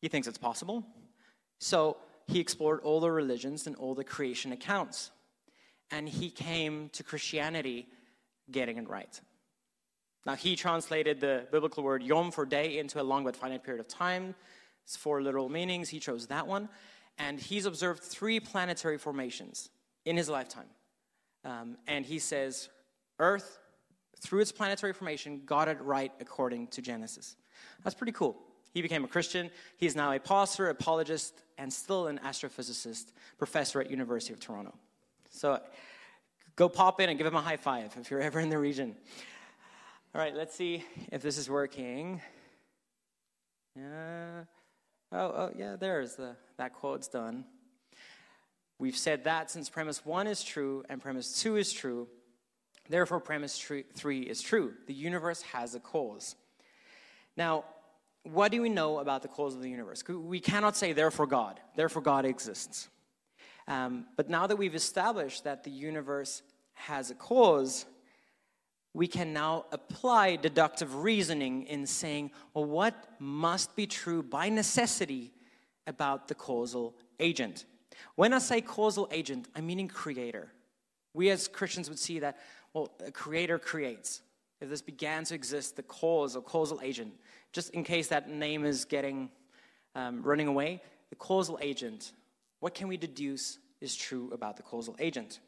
He 0.00 0.08
thinks 0.08 0.26
it's 0.26 0.38
possible. 0.38 0.84
So 1.58 1.96
he 2.26 2.40
explored 2.40 2.80
all 2.80 3.00
the 3.00 3.10
religions 3.10 3.66
and 3.66 3.76
all 3.76 3.94
the 3.94 4.04
creation 4.04 4.52
accounts. 4.52 5.10
And 5.90 6.08
he 6.08 6.30
came 6.30 6.88
to 6.90 7.02
Christianity 7.02 7.86
getting 8.50 8.78
it 8.78 8.88
right. 8.88 9.20
Now, 10.26 10.34
he 10.34 10.54
translated 10.54 11.20
the 11.20 11.46
biblical 11.50 11.82
word 11.82 12.02
yom 12.02 12.30
for 12.30 12.44
day 12.44 12.78
into 12.78 13.00
a 13.00 13.02
long 13.02 13.24
but 13.24 13.36
finite 13.36 13.64
period 13.64 13.80
of 13.80 13.88
time. 13.88 14.34
It's 14.84 14.96
four 14.96 15.22
literal 15.22 15.48
meanings. 15.48 15.88
He 15.88 16.00
chose 16.00 16.26
that 16.28 16.46
one. 16.46 16.68
And 17.18 17.38
he's 17.38 17.66
observed 17.66 18.02
three 18.02 18.40
planetary 18.40 18.98
formations 18.98 19.68
in 20.04 20.16
his 20.16 20.28
lifetime. 20.28 20.68
Um, 21.44 21.76
and 21.86 22.04
he 22.04 22.18
says, 22.18 22.68
Earth, 23.18 23.58
through 24.20 24.40
its 24.40 24.52
planetary 24.52 24.92
formation, 24.92 25.42
got 25.44 25.68
it 25.68 25.80
right 25.80 26.12
according 26.20 26.68
to 26.68 26.82
Genesis. 26.82 27.36
That's 27.84 27.94
pretty 27.94 28.12
cool. 28.12 28.36
He 28.72 28.82
became 28.82 29.04
a 29.04 29.08
Christian. 29.08 29.50
He's 29.76 29.96
now 29.96 30.12
a 30.12 30.20
pastor, 30.20 30.68
apologist, 30.68 31.42
and 31.58 31.72
still 31.72 32.06
an 32.06 32.20
astrophysicist, 32.24 33.12
professor 33.38 33.80
at 33.80 33.90
University 33.90 34.32
of 34.32 34.40
Toronto. 34.40 34.74
So 35.30 35.60
go 36.56 36.68
pop 36.68 37.00
in 37.00 37.08
and 37.08 37.18
give 37.18 37.26
him 37.26 37.36
a 37.36 37.40
high 37.40 37.56
five 37.56 37.94
if 37.98 38.10
you're 38.10 38.20
ever 38.20 38.40
in 38.40 38.48
the 38.48 38.58
region. 38.58 38.96
All 40.14 40.20
right, 40.20 40.34
let's 40.34 40.54
see 40.54 40.84
if 41.12 41.22
this 41.22 41.38
is 41.38 41.48
working. 41.48 42.20
Yeah. 43.76 44.44
Oh, 45.12 45.18
oh 45.18 45.50
yeah, 45.56 45.76
there's 45.76 46.16
the 46.16 46.36
that 46.56 46.74
quote's 46.74 47.08
done. 47.08 47.44
We've 48.78 48.96
said 48.96 49.24
that 49.24 49.50
since 49.50 49.68
premise 49.68 50.04
one 50.04 50.26
is 50.26 50.42
true 50.42 50.84
and 50.88 51.00
premise 51.00 51.40
two 51.40 51.56
is 51.56 51.72
true, 51.72 52.08
therefore 52.88 53.20
premise 53.20 53.58
three 53.58 54.20
is 54.20 54.40
true. 54.40 54.74
The 54.86 54.94
universe 54.94 55.42
has 55.42 55.74
a 55.74 55.80
cause. 55.80 56.36
Now, 57.36 57.64
what 58.22 58.52
do 58.52 58.60
we 58.60 58.68
know 58.68 58.98
about 58.98 59.22
the 59.22 59.28
cause 59.28 59.54
of 59.54 59.62
the 59.62 59.70
universe? 59.70 60.02
We 60.06 60.40
cannot 60.40 60.76
say, 60.76 60.92
therefore, 60.92 61.26
God. 61.26 61.58
Therefore, 61.74 62.02
God 62.02 62.24
exists. 62.24 62.88
Um, 63.66 64.06
but 64.16 64.28
now 64.28 64.46
that 64.46 64.56
we've 64.56 64.74
established 64.74 65.44
that 65.44 65.64
the 65.64 65.70
universe 65.70 66.42
has 66.74 67.10
a 67.10 67.14
cause, 67.14 67.86
we 68.92 69.06
can 69.06 69.32
now 69.32 69.66
apply 69.72 70.36
deductive 70.36 70.94
reasoning 70.96 71.64
in 71.64 71.86
saying, 71.86 72.30
well, 72.54 72.64
what 72.64 73.08
must 73.18 73.76
be 73.76 73.86
true 73.86 74.22
by 74.22 74.48
necessity 74.48 75.32
about 75.86 76.28
the 76.28 76.34
causal 76.34 76.96
agent? 77.20 77.66
When 78.16 78.32
I 78.32 78.38
say 78.38 78.60
causal 78.60 79.08
agent, 79.12 79.48
I'm 79.54 79.66
meaning 79.66 79.88
creator. 79.88 80.52
We 81.14 81.30
as 81.30 81.48
Christians 81.48 81.88
would 81.88 81.98
see 81.98 82.18
that, 82.20 82.38
well, 82.72 82.90
a 83.04 83.10
creator 83.10 83.58
creates. 83.58 84.22
If 84.60 84.68
this 84.68 84.82
began 84.82 85.24
to 85.24 85.34
exist, 85.34 85.76
the 85.76 85.82
cause 85.82 86.36
or 86.36 86.42
causal 86.42 86.80
agent 86.82 87.14
just 87.52 87.70
in 87.70 87.84
case 87.84 88.08
that 88.08 88.28
name 88.28 88.64
is 88.64 88.84
getting 88.84 89.30
um, 89.94 90.22
running 90.22 90.48
away, 90.48 90.80
the 91.10 91.16
causal 91.16 91.58
agent. 91.60 92.12
What 92.60 92.74
can 92.74 92.88
we 92.88 92.96
deduce 92.96 93.58
is 93.80 93.96
true 93.96 94.30
about 94.32 94.56
the 94.56 94.62
causal 94.62 94.94
agent? 94.98 95.40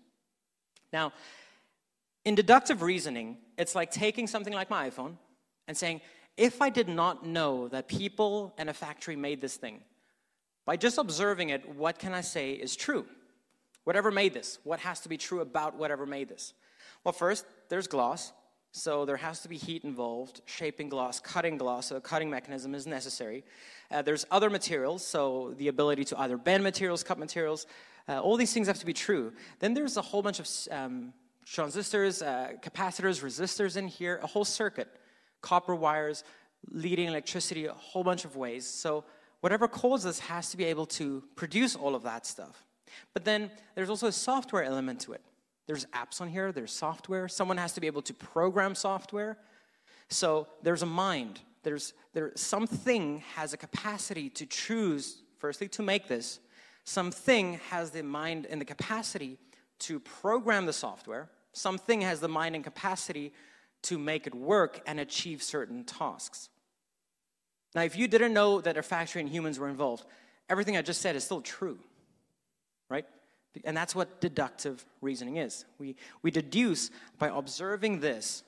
Now, 0.92 1.12
in 2.24 2.34
deductive 2.34 2.82
reasoning, 2.82 3.38
it's 3.58 3.74
like 3.74 3.90
taking 3.90 4.26
something 4.26 4.52
like 4.52 4.70
my 4.70 4.88
iPhone 4.88 5.16
and 5.68 5.76
saying, 5.76 6.00
if 6.36 6.62
I 6.62 6.70
did 6.70 6.88
not 6.88 7.26
know 7.26 7.68
that 7.68 7.88
people 7.88 8.54
and 8.56 8.70
a 8.70 8.74
factory 8.74 9.16
made 9.16 9.40
this 9.40 9.56
thing, 9.56 9.80
by 10.64 10.76
just 10.76 10.98
observing 10.98 11.50
it, 11.50 11.68
what 11.68 11.98
can 11.98 12.14
I 12.14 12.20
say 12.20 12.52
is 12.52 12.76
true? 12.76 13.04
Whatever 13.84 14.10
made 14.10 14.32
this, 14.32 14.58
what 14.62 14.78
has 14.80 15.00
to 15.00 15.08
be 15.08 15.16
true 15.16 15.40
about 15.40 15.76
whatever 15.76 16.06
made 16.06 16.28
this? 16.28 16.54
Well, 17.04 17.12
first, 17.12 17.44
there's 17.68 17.88
gloss. 17.88 18.32
So 18.74 19.04
there 19.04 19.18
has 19.18 19.40
to 19.40 19.50
be 19.50 19.58
heat 19.58 19.84
involved, 19.84 20.40
shaping 20.46 20.88
gloss, 20.88 21.20
cutting 21.20 21.58
gloss, 21.58 21.88
so 21.88 21.96
a 21.96 22.00
cutting 22.00 22.30
mechanism 22.30 22.74
is 22.74 22.86
necessary. 22.86 23.44
Uh, 23.90 24.00
there's 24.00 24.24
other 24.30 24.48
materials, 24.48 25.06
so 25.06 25.54
the 25.58 25.68
ability 25.68 26.04
to 26.06 26.20
either 26.20 26.38
bend 26.38 26.64
materials, 26.64 27.02
cut 27.02 27.18
materials, 27.18 27.66
uh, 28.08 28.18
all 28.18 28.38
these 28.38 28.54
things 28.54 28.66
have 28.66 28.78
to 28.78 28.86
be 28.86 28.94
true. 28.94 29.34
Then 29.58 29.74
there's 29.74 29.98
a 29.98 30.02
whole 30.02 30.22
bunch 30.22 30.40
of 30.40 30.48
um, 30.70 31.12
transistors, 31.44 32.22
uh, 32.22 32.52
capacitors, 32.62 33.22
resistors 33.22 33.76
in 33.76 33.88
here, 33.88 34.20
a 34.22 34.26
whole 34.26 34.44
circuit, 34.44 34.88
copper 35.40 35.74
wires, 35.74 36.24
leading 36.70 37.08
electricity 37.08 37.66
a 37.66 37.72
whole 37.72 38.04
bunch 38.04 38.24
of 38.24 38.36
ways. 38.36 38.66
So 38.66 39.04
whatever 39.40 39.66
causes 39.68 40.04
this 40.04 40.18
has 40.20 40.50
to 40.50 40.56
be 40.56 40.64
able 40.64 40.86
to 40.86 41.22
produce 41.34 41.74
all 41.74 41.94
of 41.94 42.02
that 42.04 42.26
stuff. 42.26 42.64
But 43.14 43.24
then 43.24 43.50
there's 43.74 43.90
also 43.90 44.06
a 44.06 44.12
software 44.12 44.62
element 44.62 45.00
to 45.00 45.12
it. 45.12 45.22
There's 45.66 45.86
apps 45.86 46.20
on 46.20 46.28
here, 46.28 46.52
there's 46.52 46.72
software. 46.72 47.28
Someone 47.28 47.56
has 47.56 47.72
to 47.74 47.80
be 47.80 47.86
able 47.86 48.02
to 48.02 48.14
program 48.14 48.74
software. 48.74 49.38
So 50.08 50.48
there's 50.62 50.82
a 50.82 50.86
mind. 50.86 51.40
There's 51.62 51.94
there 52.12 52.32
something 52.34 53.22
has 53.34 53.52
a 53.52 53.56
capacity 53.56 54.28
to 54.30 54.46
choose, 54.46 55.22
firstly, 55.38 55.68
to 55.68 55.82
make 55.82 56.08
this. 56.08 56.40
Something 56.84 57.60
has 57.70 57.90
the 57.90 58.02
mind 58.02 58.46
and 58.50 58.60
the 58.60 58.64
capacity 58.64 59.38
to 59.82 60.00
program 60.00 60.66
the 60.66 60.72
software. 60.72 61.28
Something 61.52 62.00
has 62.00 62.20
the 62.20 62.28
mind 62.28 62.54
and 62.54 62.64
capacity 62.64 63.32
to 63.82 63.98
make 63.98 64.26
it 64.26 64.34
work 64.34 64.80
and 64.86 65.00
achieve 65.00 65.42
certain 65.42 65.84
tasks. 65.84 66.48
Now, 67.74 67.82
if 67.82 67.96
you 67.96 68.06
didn't 68.06 68.32
know 68.32 68.60
that 68.60 68.76
a 68.76 68.82
factory 68.82 69.20
and 69.20 69.30
humans 69.30 69.58
were 69.58 69.68
involved, 69.68 70.04
everything 70.48 70.76
I 70.76 70.82
just 70.82 71.00
said 71.00 71.16
is 71.16 71.24
still 71.24 71.40
true, 71.40 71.78
right? 72.88 73.06
And 73.64 73.76
that's 73.76 73.94
what 73.94 74.20
deductive 74.20 74.84
reasoning 75.00 75.36
is. 75.36 75.64
We, 75.78 75.96
we 76.22 76.30
deduce 76.30 76.90
by 77.18 77.28
observing 77.28 78.00
this 78.00 78.42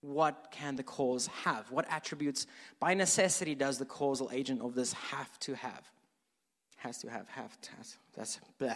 what 0.00 0.48
can 0.50 0.74
the 0.74 0.82
cause 0.82 1.28
have? 1.44 1.70
What 1.70 1.86
attributes, 1.88 2.46
by 2.80 2.94
necessity, 2.94 3.54
does 3.54 3.78
the 3.78 3.84
causal 3.84 4.30
agent 4.32 4.60
of 4.60 4.74
this 4.74 4.92
have 4.94 5.38
to 5.40 5.54
have? 5.54 5.88
Has 6.76 6.98
to 6.98 7.08
have, 7.08 7.28
have 7.28 7.60
to 7.60 7.70
have. 7.70 7.86
That's 8.16 8.40
blah. 8.58 8.74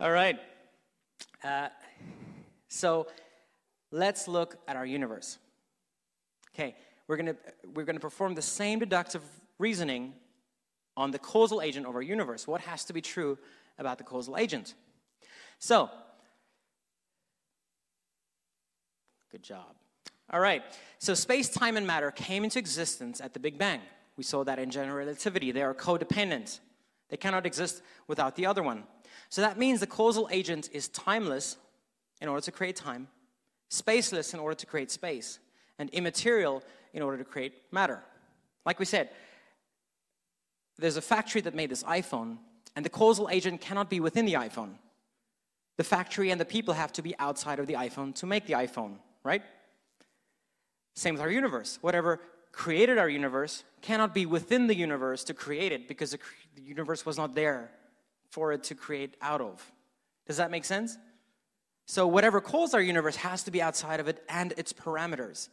All 0.00 0.10
right. 0.10 0.40
Uh, 1.42 1.68
so 2.68 3.06
let's 3.90 4.28
look 4.28 4.56
at 4.66 4.76
our 4.76 4.86
universe. 4.86 5.38
Okay, 6.54 6.74
we're 7.06 7.16
to 7.18 7.36
we're 7.74 7.84
to 7.84 8.00
perform 8.00 8.34
the 8.34 8.42
same 8.42 8.78
deductive 8.78 9.22
reasoning 9.58 10.14
on 10.96 11.10
the 11.10 11.18
causal 11.18 11.60
agent 11.60 11.86
of 11.86 11.94
our 11.94 12.02
universe. 12.02 12.46
What 12.46 12.62
has 12.62 12.84
to 12.84 12.92
be 12.92 13.00
true 13.00 13.38
about 13.78 13.98
the 13.98 14.04
causal 14.04 14.36
agent. 14.36 14.74
So, 15.58 15.90
good 19.30 19.42
job. 19.42 19.74
All 20.30 20.40
right, 20.40 20.62
so 20.98 21.14
space, 21.14 21.48
time, 21.48 21.76
and 21.76 21.86
matter 21.86 22.10
came 22.10 22.42
into 22.42 22.58
existence 22.58 23.20
at 23.20 23.32
the 23.32 23.38
Big 23.38 23.58
Bang. 23.58 23.80
We 24.16 24.24
saw 24.24 24.42
that 24.44 24.58
in 24.58 24.70
general 24.70 24.96
relativity. 24.96 25.52
They 25.52 25.62
are 25.62 25.74
codependent, 25.74 26.60
they 27.10 27.16
cannot 27.16 27.46
exist 27.46 27.82
without 28.08 28.34
the 28.36 28.46
other 28.46 28.62
one. 28.62 28.84
So 29.28 29.42
that 29.42 29.58
means 29.58 29.80
the 29.80 29.86
causal 29.86 30.28
agent 30.30 30.70
is 30.72 30.88
timeless 30.88 31.56
in 32.20 32.28
order 32.28 32.40
to 32.42 32.52
create 32.52 32.76
time, 32.76 33.08
spaceless 33.70 34.32
in 34.32 34.40
order 34.40 34.54
to 34.54 34.66
create 34.66 34.90
space, 34.90 35.38
and 35.78 35.90
immaterial 35.90 36.62
in 36.94 37.02
order 37.02 37.18
to 37.18 37.24
create 37.24 37.52
matter. 37.70 38.02
Like 38.64 38.78
we 38.78 38.84
said, 38.84 39.10
there's 40.78 40.96
a 40.96 41.02
factory 41.02 41.40
that 41.42 41.54
made 41.54 41.70
this 41.70 41.82
iPhone, 41.84 42.38
and 42.74 42.84
the 42.84 42.90
causal 42.90 43.28
agent 43.30 43.60
cannot 43.60 43.90
be 43.90 44.00
within 44.00 44.26
the 44.26 44.34
iPhone. 44.34 44.74
The 45.76 45.84
factory 45.84 46.30
and 46.30 46.40
the 46.40 46.44
people 46.44 46.74
have 46.74 46.92
to 46.94 47.02
be 47.02 47.14
outside 47.18 47.58
of 47.58 47.66
the 47.66 47.74
iPhone 47.74 48.14
to 48.16 48.26
make 48.26 48.46
the 48.46 48.54
iPhone, 48.54 48.96
right? 49.22 49.42
Same 50.94 51.14
with 51.14 51.20
our 51.20 51.30
universe. 51.30 51.78
Whatever 51.82 52.20
created 52.52 52.96
our 52.96 53.08
universe 53.08 53.64
cannot 53.82 54.14
be 54.14 54.24
within 54.24 54.66
the 54.66 54.74
universe 54.74 55.24
to 55.24 55.34
create 55.34 55.72
it 55.72 55.86
because 55.86 56.12
the, 56.12 56.18
universe 56.62 57.04
was 57.04 57.18
not 57.18 57.34
there 57.34 57.70
for 58.30 58.52
it 58.52 58.64
to 58.64 58.74
create 58.74 59.16
out 59.20 59.40
of. 59.40 59.72
Does 60.26 60.38
that 60.38 60.50
make 60.50 60.64
sense? 60.64 60.96
So, 61.86 62.06
whatever 62.06 62.40
caused 62.40 62.74
our 62.74 62.80
universe 62.80 63.16
has 63.16 63.44
to 63.44 63.50
be 63.50 63.62
outside 63.62 64.00
of 64.00 64.08
it 64.08 64.22
and 64.28 64.52
its 64.56 64.72
parameters. 64.72 65.48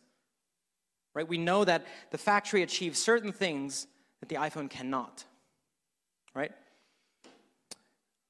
Right? 1.14 1.28
We 1.28 1.38
know 1.38 1.64
that 1.64 1.86
the 2.10 2.18
factory 2.18 2.64
achieves 2.64 2.98
certain 2.98 3.32
things 3.32 3.86
that 4.20 4.30
the 4.30 4.36
iPhone 4.36 4.70
cannot. 4.70 5.26
Right? 6.34 6.52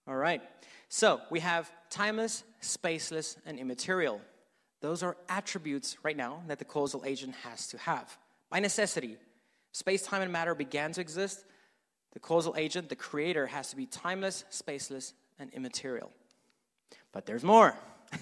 All 0.05 0.15
right. 0.15 0.41
So, 0.89 1.21
we 1.31 1.39
have 1.39 1.71
timeless, 1.89 2.43
spaceless, 2.61 3.37
and 3.45 3.57
immaterial. 3.57 4.19
Those 4.81 5.01
are 5.01 5.15
attributes 5.29 5.97
right 6.03 6.17
now 6.17 6.43
that 6.47 6.59
the 6.59 6.65
causal 6.65 7.03
agent 7.05 7.35
has 7.43 7.69
to 7.69 7.77
have. 7.77 8.17
By 8.49 8.59
necessity, 8.59 9.15
space, 9.71 10.03
time, 10.03 10.21
and 10.21 10.31
matter 10.31 10.53
began 10.53 10.91
to 10.91 11.01
exist. 11.01 11.45
The 12.13 12.19
causal 12.19 12.55
agent, 12.57 12.89
the 12.89 12.95
creator, 12.95 13.47
has 13.47 13.69
to 13.71 13.75
be 13.75 13.85
timeless, 13.85 14.45
spaceless, 14.51 15.13
and 15.39 15.51
immaterial. 15.51 16.11
But 17.11 17.25
there's 17.25 17.43
more. 17.43 17.75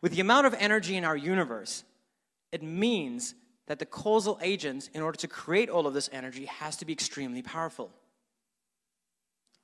With 0.00 0.12
the 0.12 0.20
amount 0.20 0.46
of 0.46 0.54
energy 0.54 0.96
in 0.96 1.04
our 1.04 1.16
universe, 1.16 1.84
it 2.52 2.62
means 2.62 3.34
that 3.66 3.78
the 3.78 3.86
causal 3.86 4.38
agent, 4.42 4.90
in 4.94 5.02
order 5.02 5.18
to 5.18 5.28
create 5.28 5.68
all 5.68 5.86
of 5.86 5.94
this 5.94 6.08
energy, 6.12 6.44
has 6.44 6.76
to 6.76 6.84
be 6.84 6.92
extremely 6.92 7.42
powerful. 7.42 7.90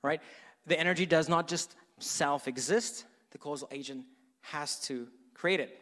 Right? 0.03 0.21
The 0.65 0.79
energy 0.79 1.05
does 1.05 1.29
not 1.29 1.47
just 1.47 1.75
self 1.99 2.47
exist, 2.47 3.05
the 3.31 3.37
causal 3.37 3.69
agent 3.71 4.05
has 4.41 4.79
to 4.81 5.07
create 5.33 5.59
it. 5.59 5.79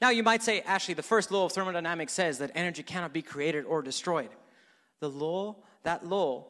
Now, 0.00 0.10
you 0.10 0.22
might 0.22 0.42
say, 0.42 0.62
Ashley, 0.62 0.94
the 0.94 1.02
first 1.02 1.30
law 1.30 1.44
of 1.44 1.52
thermodynamics 1.52 2.12
says 2.12 2.38
that 2.38 2.50
energy 2.54 2.82
cannot 2.82 3.12
be 3.12 3.22
created 3.22 3.64
or 3.64 3.82
destroyed. 3.82 4.30
The 5.00 5.08
law, 5.08 5.56
that 5.82 6.06
law, 6.06 6.46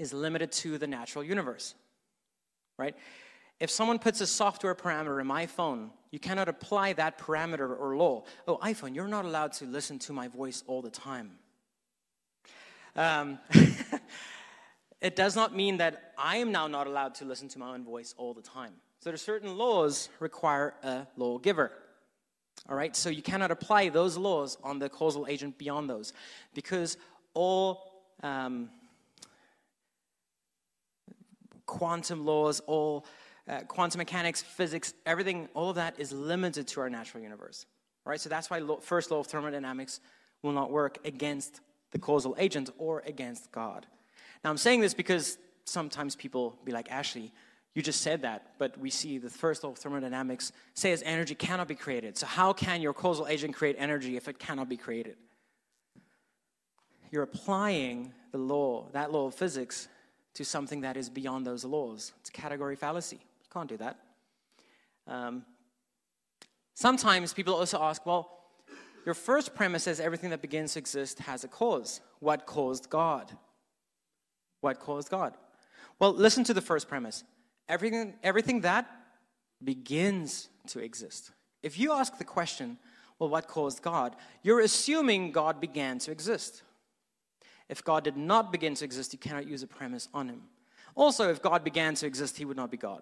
is 0.00 0.12
limited 0.14 0.50
to 0.50 0.78
the 0.78 0.86
natural 0.86 1.22
universe, 1.22 1.74
right? 2.78 2.96
If 3.60 3.70
someone 3.70 3.98
puts 3.98 4.22
a 4.22 4.26
software 4.26 4.74
parameter 4.74 5.20
in 5.20 5.26
my 5.26 5.46
phone, 5.46 5.90
you 6.10 6.18
cannot 6.18 6.48
apply 6.48 6.94
that 6.94 7.18
parameter 7.18 7.78
or 7.78 7.96
law. 7.96 8.24
Oh, 8.48 8.56
iPhone, 8.56 8.94
you're 8.94 9.06
not 9.06 9.26
allowed 9.26 9.52
to 9.54 9.66
listen 9.66 9.98
to 10.00 10.14
my 10.14 10.28
voice 10.28 10.64
all 10.66 10.80
the 10.80 10.90
time. 10.90 11.32
Um, 12.96 13.38
it 15.02 15.14
does 15.14 15.36
not 15.36 15.54
mean 15.54 15.76
that 15.76 16.14
I 16.16 16.38
am 16.38 16.50
now 16.50 16.66
not 16.66 16.86
allowed 16.86 17.14
to 17.16 17.26
listen 17.26 17.48
to 17.48 17.58
my 17.58 17.74
own 17.74 17.84
voice 17.84 18.14
all 18.16 18.32
the 18.32 18.42
time. 18.42 18.72
So 19.00 19.10
there's 19.10 19.22
certain 19.22 19.58
laws 19.58 20.08
require 20.18 20.74
a 20.82 21.06
lawgiver. 21.16 21.70
All 22.68 22.76
right, 22.76 22.96
so 22.96 23.10
you 23.10 23.22
cannot 23.22 23.50
apply 23.50 23.90
those 23.90 24.16
laws 24.16 24.56
on 24.64 24.78
the 24.78 24.88
causal 24.88 25.26
agent 25.28 25.58
beyond 25.58 25.88
those 25.88 26.12
because 26.54 26.96
all 27.34 28.04
um, 28.22 28.70
quantum 31.70 32.26
laws, 32.26 32.58
all 32.66 33.06
uh, 33.48 33.60
quantum 33.60 33.98
mechanics, 33.98 34.42
physics, 34.42 34.92
everything, 35.06 35.48
all 35.54 35.70
of 35.70 35.76
that 35.76 35.94
is 35.98 36.10
limited 36.12 36.66
to 36.66 36.80
our 36.80 36.90
natural 36.90 37.22
universe. 37.22 37.64
Right? 38.04 38.20
so 38.20 38.28
that's 38.28 38.50
why 38.50 38.60
first 38.80 39.10
law 39.12 39.20
of 39.20 39.28
thermodynamics 39.28 40.00
will 40.42 40.52
not 40.52 40.72
work 40.72 40.98
against 41.04 41.60
the 41.92 41.98
causal 41.98 42.34
agent 42.38 42.70
or 42.76 43.04
against 43.06 43.52
God. 43.52 43.86
Now, 44.42 44.50
I'm 44.50 44.56
saying 44.56 44.80
this 44.80 44.94
because 44.94 45.38
sometimes 45.64 46.16
people 46.16 46.58
be 46.64 46.72
like, 46.72 46.90
Ashley, 46.90 47.30
you 47.74 47.82
just 47.82 48.00
said 48.00 48.22
that, 48.22 48.54
but 48.58 48.76
we 48.78 48.90
see 48.90 49.18
the 49.18 49.30
first 49.30 49.62
law 49.62 49.70
of 49.70 49.78
thermodynamics 49.78 50.50
says 50.74 51.04
energy 51.06 51.36
cannot 51.36 51.68
be 51.68 51.76
created. 51.76 52.18
So, 52.18 52.26
how 52.26 52.52
can 52.52 52.80
your 52.80 52.92
causal 52.92 53.28
agent 53.28 53.54
create 53.54 53.76
energy 53.78 54.16
if 54.16 54.26
it 54.26 54.40
cannot 54.40 54.68
be 54.68 54.76
created? 54.76 55.16
You're 57.12 57.22
applying 57.22 58.12
the 58.32 58.38
law, 58.38 58.86
that 58.92 59.12
law 59.12 59.26
of 59.26 59.34
physics, 59.34 59.88
to 60.40 60.44
something 60.46 60.80
that 60.80 60.96
is 60.96 61.10
beyond 61.10 61.46
those 61.46 61.66
laws. 61.66 62.12
It's 62.20 62.30
a 62.30 62.32
category 62.32 62.74
fallacy. 62.74 63.16
You 63.16 63.48
can't 63.52 63.68
do 63.68 63.76
that. 63.76 63.98
Um, 65.06 65.44
sometimes 66.72 67.34
people 67.34 67.54
also 67.54 67.78
ask, 67.82 68.06
well, 68.06 68.38
your 69.04 69.14
first 69.14 69.54
premise 69.54 69.82
says 69.82 70.00
everything 70.00 70.30
that 70.30 70.40
begins 70.40 70.72
to 70.72 70.78
exist 70.78 71.18
has 71.18 71.44
a 71.44 71.48
cause. 71.48 72.00
What 72.20 72.46
caused 72.46 72.88
God? 72.88 73.30
What 74.62 74.80
caused 74.80 75.10
God? 75.10 75.34
Well, 75.98 76.14
listen 76.14 76.42
to 76.44 76.54
the 76.54 76.62
first 76.62 76.88
premise. 76.88 77.22
Everything, 77.68 78.14
everything 78.22 78.62
that 78.62 78.90
begins 79.62 80.48
to 80.68 80.78
exist. 80.78 81.32
If 81.62 81.78
you 81.78 81.92
ask 81.92 82.16
the 82.16 82.24
question, 82.24 82.78
well, 83.18 83.28
what 83.28 83.46
caused 83.46 83.82
God? 83.82 84.16
You're 84.42 84.60
assuming 84.60 85.32
God 85.32 85.60
began 85.60 85.98
to 85.98 86.10
exist. 86.10 86.62
If 87.70 87.84
God 87.84 88.02
did 88.02 88.16
not 88.16 88.50
begin 88.50 88.74
to 88.74 88.84
exist, 88.84 89.12
you 89.12 89.18
cannot 89.18 89.46
use 89.46 89.62
a 89.62 89.68
premise 89.68 90.08
on 90.12 90.28
him. 90.28 90.42
Also, 90.96 91.30
if 91.30 91.40
God 91.40 91.62
began 91.62 91.94
to 91.94 92.06
exist, 92.06 92.36
he 92.36 92.44
would 92.44 92.56
not 92.56 92.70
be 92.70 92.76
God. 92.76 93.00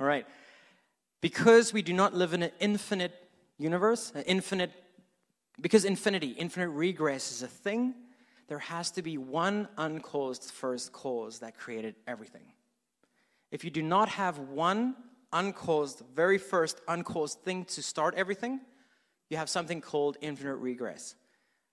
All 0.00 0.06
right. 0.06 0.26
Because 1.20 1.70
we 1.70 1.82
do 1.82 1.92
not 1.92 2.14
live 2.14 2.32
in 2.32 2.42
an 2.42 2.52
infinite 2.58 3.12
universe, 3.58 4.12
an 4.14 4.22
infinite, 4.22 4.72
because 5.60 5.84
infinity, 5.84 6.30
infinite 6.30 6.70
regress 6.70 7.30
is 7.32 7.42
a 7.42 7.46
thing, 7.46 7.94
there 8.48 8.58
has 8.58 8.90
to 8.92 9.02
be 9.02 9.18
one 9.18 9.68
uncaused 9.76 10.50
first 10.50 10.92
cause 10.92 11.40
that 11.40 11.58
created 11.58 11.96
everything. 12.06 12.46
If 13.50 13.62
you 13.62 13.70
do 13.70 13.82
not 13.82 14.08
have 14.08 14.38
one 14.38 14.96
uncaused, 15.34 16.02
very 16.14 16.38
first 16.38 16.80
uncaused 16.88 17.40
thing 17.40 17.66
to 17.66 17.82
start 17.82 18.14
everything, 18.14 18.60
you 19.28 19.36
have 19.36 19.50
something 19.50 19.82
called 19.82 20.16
infinite 20.22 20.56
regress. 20.56 21.14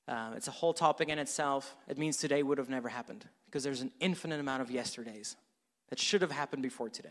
Um, 0.07 0.33
it's 0.33 0.47
a 0.47 0.51
whole 0.51 0.73
topic 0.73 1.09
in 1.09 1.19
itself. 1.19 1.75
It 1.87 1.97
means 1.97 2.17
today 2.17 2.43
would 2.43 2.57
have 2.57 2.69
never 2.69 2.89
happened 2.89 3.25
because 3.45 3.63
there's 3.63 3.81
an 3.81 3.91
infinite 3.99 4.39
amount 4.39 4.61
of 4.61 4.71
yesterdays 4.71 5.35
that 5.89 5.99
should 5.99 6.21
have 6.21 6.31
happened 6.31 6.63
before 6.63 6.89
today. 6.89 7.09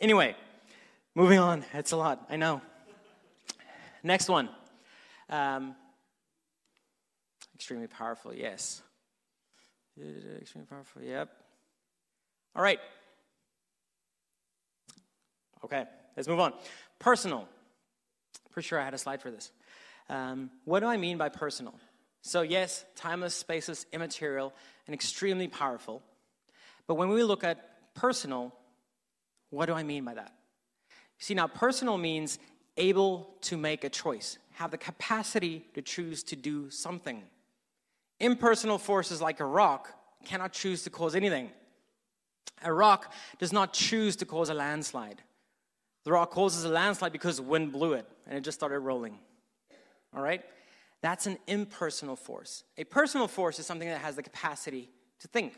Anyway, 0.00 0.36
moving 1.14 1.38
on. 1.38 1.64
It's 1.74 1.92
a 1.92 1.96
lot, 1.96 2.26
I 2.30 2.36
know. 2.36 2.62
Next 4.02 4.28
one. 4.28 4.48
Um, 5.28 5.74
extremely 7.54 7.86
powerful, 7.86 8.34
yes. 8.34 8.82
Extremely 10.40 10.66
powerful, 10.66 11.02
yep. 11.02 11.30
All 12.56 12.62
right. 12.62 12.80
Okay, 15.64 15.84
let's 16.16 16.28
move 16.28 16.40
on. 16.40 16.54
Personal. 16.98 17.46
Pretty 18.50 18.66
sure 18.66 18.80
I 18.80 18.84
had 18.84 18.94
a 18.94 18.98
slide 18.98 19.20
for 19.20 19.30
this. 19.30 19.52
Um, 20.08 20.50
what 20.64 20.80
do 20.80 20.86
I 20.86 20.96
mean 20.96 21.18
by 21.18 21.28
personal? 21.28 21.74
So, 22.22 22.42
yes, 22.42 22.84
timeless, 22.96 23.42
spaceless, 23.42 23.86
immaterial, 23.92 24.52
and 24.86 24.94
extremely 24.94 25.48
powerful. 25.48 26.02
But 26.86 26.96
when 26.96 27.08
we 27.08 27.22
look 27.22 27.44
at 27.44 27.94
personal, 27.94 28.52
what 29.50 29.66
do 29.66 29.72
I 29.72 29.82
mean 29.82 30.04
by 30.04 30.14
that? 30.14 30.34
See, 31.18 31.34
now, 31.34 31.46
personal 31.46 31.96
means 31.96 32.38
able 32.76 33.36
to 33.42 33.56
make 33.56 33.84
a 33.84 33.88
choice, 33.88 34.38
have 34.54 34.70
the 34.70 34.78
capacity 34.78 35.64
to 35.74 35.82
choose 35.82 36.22
to 36.24 36.36
do 36.36 36.70
something. 36.70 37.22
Impersonal 38.18 38.78
forces 38.78 39.20
like 39.20 39.40
a 39.40 39.44
rock 39.44 39.94
cannot 40.24 40.52
choose 40.52 40.82
to 40.84 40.90
cause 40.90 41.14
anything. 41.14 41.50
A 42.62 42.72
rock 42.72 43.12
does 43.38 43.52
not 43.52 43.72
choose 43.72 44.16
to 44.16 44.26
cause 44.26 44.50
a 44.50 44.54
landslide. 44.54 45.22
The 46.04 46.12
rock 46.12 46.30
causes 46.30 46.64
a 46.64 46.68
landslide 46.68 47.12
because 47.12 47.40
wind 47.40 47.72
blew 47.72 47.94
it 47.94 48.06
and 48.26 48.36
it 48.36 48.42
just 48.42 48.58
started 48.58 48.80
rolling 48.80 49.18
all 50.14 50.22
right? 50.22 50.42
That's 51.02 51.26
an 51.26 51.38
impersonal 51.46 52.16
force. 52.16 52.64
A 52.76 52.84
personal 52.84 53.28
force 53.28 53.58
is 53.58 53.66
something 53.66 53.88
that 53.88 54.00
has 54.00 54.16
the 54.16 54.22
capacity 54.22 54.90
to 55.20 55.28
think, 55.28 55.54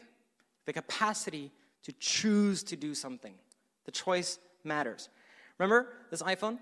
the 0.66 0.72
capacity 0.72 1.50
to 1.82 1.92
choose 1.92 2.62
to 2.64 2.76
do 2.76 2.94
something. 2.94 3.34
The 3.84 3.90
choice 3.90 4.38
matters. 4.64 5.08
Remember 5.58 5.88
this 6.10 6.22
iPhone? 6.22 6.58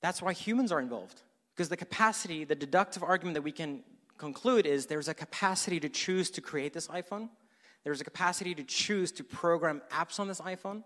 That's 0.00 0.22
why 0.22 0.32
humans 0.32 0.70
are 0.70 0.78
involved. 0.78 1.22
Because 1.54 1.68
the 1.68 1.76
capacity, 1.76 2.44
the 2.44 2.54
deductive 2.54 3.02
argument 3.02 3.34
that 3.34 3.42
we 3.42 3.52
can 3.52 3.82
conclude 4.18 4.66
is 4.66 4.86
there's 4.86 5.08
a 5.08 5.14
capacity 5.14 5.80
to 5.80 5.88
choose 5.88 6.30
to 6.30 6.40
create 6.40 6.72
this 6.72 6.86
iPhone. 6.88 7.28
There's 7.82 8.00
a 8.00 8.04
capacity 8.04 8.54
to 8.54 8.64
choose 8.64 9.12
to 9.12 9.24
program 9.24 9.82
apps 9.92 10.20
on 10.20 10.28
this 10.28 10.40
iPhone. 10.40 10.82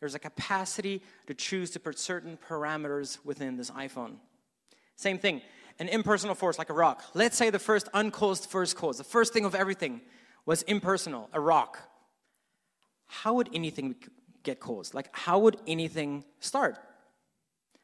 There's 0.00 0.14
a 0.14 0.18
capacity 0.18 1.02
to 1.26 1.34
choose 1.34 1.70
to 1.72 1.80
put 1.80 1.98
certain 1.98 2.38
parameters 2.48 3.18
within 3.24 3.56
this 3.56 3.70
iPhone. 3.70 4.16
Same 5.00 5.18
thing, 5.18 5.40
an 5.78 5.88
impersonal 5.88 6.34
force 6.34 6.58
like 6.58 6.68
a 6.68 6.74
rock. 6.74 7.02
Let's 7.14 7.34
say 7.34 7.48
the 7.48 7.58
first 7.58 7.88
uncaused 7.94 8.50
first 8.50 8.76
cause, 8.76 8.98
the 8.98 9.04
first 9.04 9.32
thing 9.32 9.46
of 9.46 9.54
everything 9.54 10.02
was 10.44 10.60
impersonal, 10.64 11.30
a 11.32 11.40
rock. 11.40 11.78
How 13.06 13.32
would 13.32 13.48
anything 13.54 13.94
get 14.42 14.60
caused? 14.60 14.92
Like, 14.92 15.08
how 15.12 15.38
would 15.38 15.56
anything 15.66 16.22
start? 16.38 16.76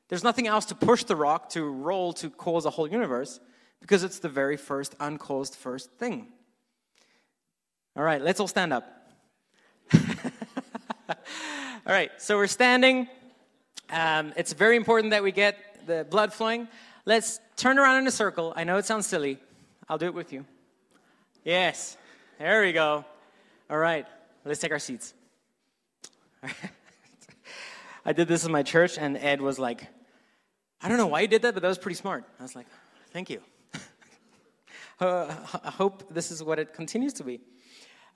There's 0.09 0.23
nothing 0.23 0.47
else 0.47 0.67
to 0.67 0.75
push 0.75 1.05
the 1.05 1.17
rock 1.17 1.49
to 1.51 1.65
roll 1.65 2.13
to 2.13 2.29
cause 2.29 2.67
a 2.67 2.71
whole 2.71 2.87
universe 2.87 3.41
because 3.81 4.05
it's 4.05 4.19
the 4.19 4.29
very 4.29 4.59
first 4.59 4.95
uncaused 5.01 5.55
first 5.55 5.91
thing. 5.93 6.29
All 7.97 8.03
right, 8.03 8.21
let's 8.21 8.41
all 8.41 8.49
stand 8.49 8.75
up. 8.75 8.85
all 9.95 9.99
right, 11.87 12.11
so 12.19 12.37
we're 12.37 12.47
standing. 12.47 13.09
Um, 13.89 14.35
it's 14.37 14.53
very 14.53 14.77
important 14.77 15.13
that 15.13 15.23
we 15.23 15.33
get 15.33 15.57
the 15.87 16.07
blood 16.11 16.35
flowing. 16.35 16.69
Let's 17.09 17.39
turn 17.55 17.79
around 17.79 17.99
in 17.99 18.07
a 18.09 18.11
circle. 18.11 18.53
I 18.57 18.65
know 18.65 18.79
it 18.79 18.85
sounds 18.85 19.07
silly, 19.07 19.39
I'll 19.89 19.97
do 19.97 20.07
it 20.07 20.15
with 20.15 20.33
you. 20.33 20.45
Yes. 21.45 21.97
There 22.41 22.63
we 22.63 22.73
go. 22.73 23.05
All 23.71 23.79
right. 23.79 24.05
Let's 24.45 24.59
take 24.61 24.73
our 24.73 24.81
seats. 24.81 25.15
I 28.05 28.13
did 28.13 28.27
this 28.27 28.45
in 28.45 28.51
my 28.51 28.65
church, 28.65 28.99
and 28.99 29.17
Ed 29.17 29.41
was 29.41 29.57
like, 29.57 29.87
I 30.83 30.89
don't 30.89 30.99
know 30.99 31.07
why 31.07 31.21
you 31.21 31.29
did 31.29 31.43
that, 31.43 31.55
but 31.55 31.63
that 31.63 31.69
was 31.69 31.79
pretty 31.79 31.95
smart. 31.95 32.25
I 32.41 32.43
was 32.43 32.57
like, 32.57 32.67
thank 33.13 33.31
you. 33.31 33.41
uh, 35.01 35.33
I 35.65 35.71
hope 35.71 36.13
this 36.13 36.33
is 36.33 36.43
what 36.43 36.59
it 36.59 36.75
continues 36.75 37.13
to 37.15 37.25
be. 37.25 37.41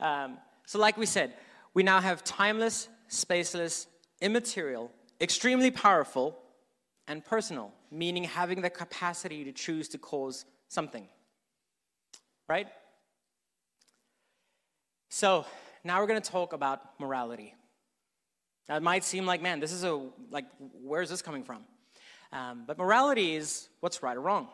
Um, 0.00 0.38
so, 0.66 0.81
like 0.81 0.96
we 0.96 1.07
said, 1.07 1.35
we 1.74 1.85
now 1.85 2.00
have 2.00 2.24
timeless, 2.24 2.88
spaceless, 3.09 3.87
immaterial, 4.20 4.90
extremely 5.20 5.70
powerful, 5.70 6.37
and 7.11 7.25
personal, 7.25 7.73
meaning 7.90 8.23
having 8.23 8.62
the 8.62 8.70
capacity 8.70 9.42
to 9.42 9.51
choose 9.51 9.88
to 9.88 9.99
cause 9.99 10.44
something. 10.68 11.09
Right? 12.49 12.68
So, 15.09 15.44
now 15.83 16.01
we're 16.01 16.07
going 16.07 16.23
to 16.23 16.31
talk 16.31 16.53
about 16.53 17.01
morality. 17.01 17.57
That 18.68 18.85
might 18.85 19.03
seem 19.03 19.27
like, 19.27 19.42
man, 19.42 19.59
this 19.59 19.73
is 19.73 19.83
a, 19.83 20.09
like, 20.31 20.44
where's 20.85 21.11
this 21.11 21.20
coming 21.20 21.42
from? 21.42 21.64
Um, 22.33 22.62
but 22.64 22.79
morality 22.79 23.35
is 23.35 23.68
what's 23.81 24.05
right 24.05 24.16
or 24.16 24.20
wrong. 24.20 24.46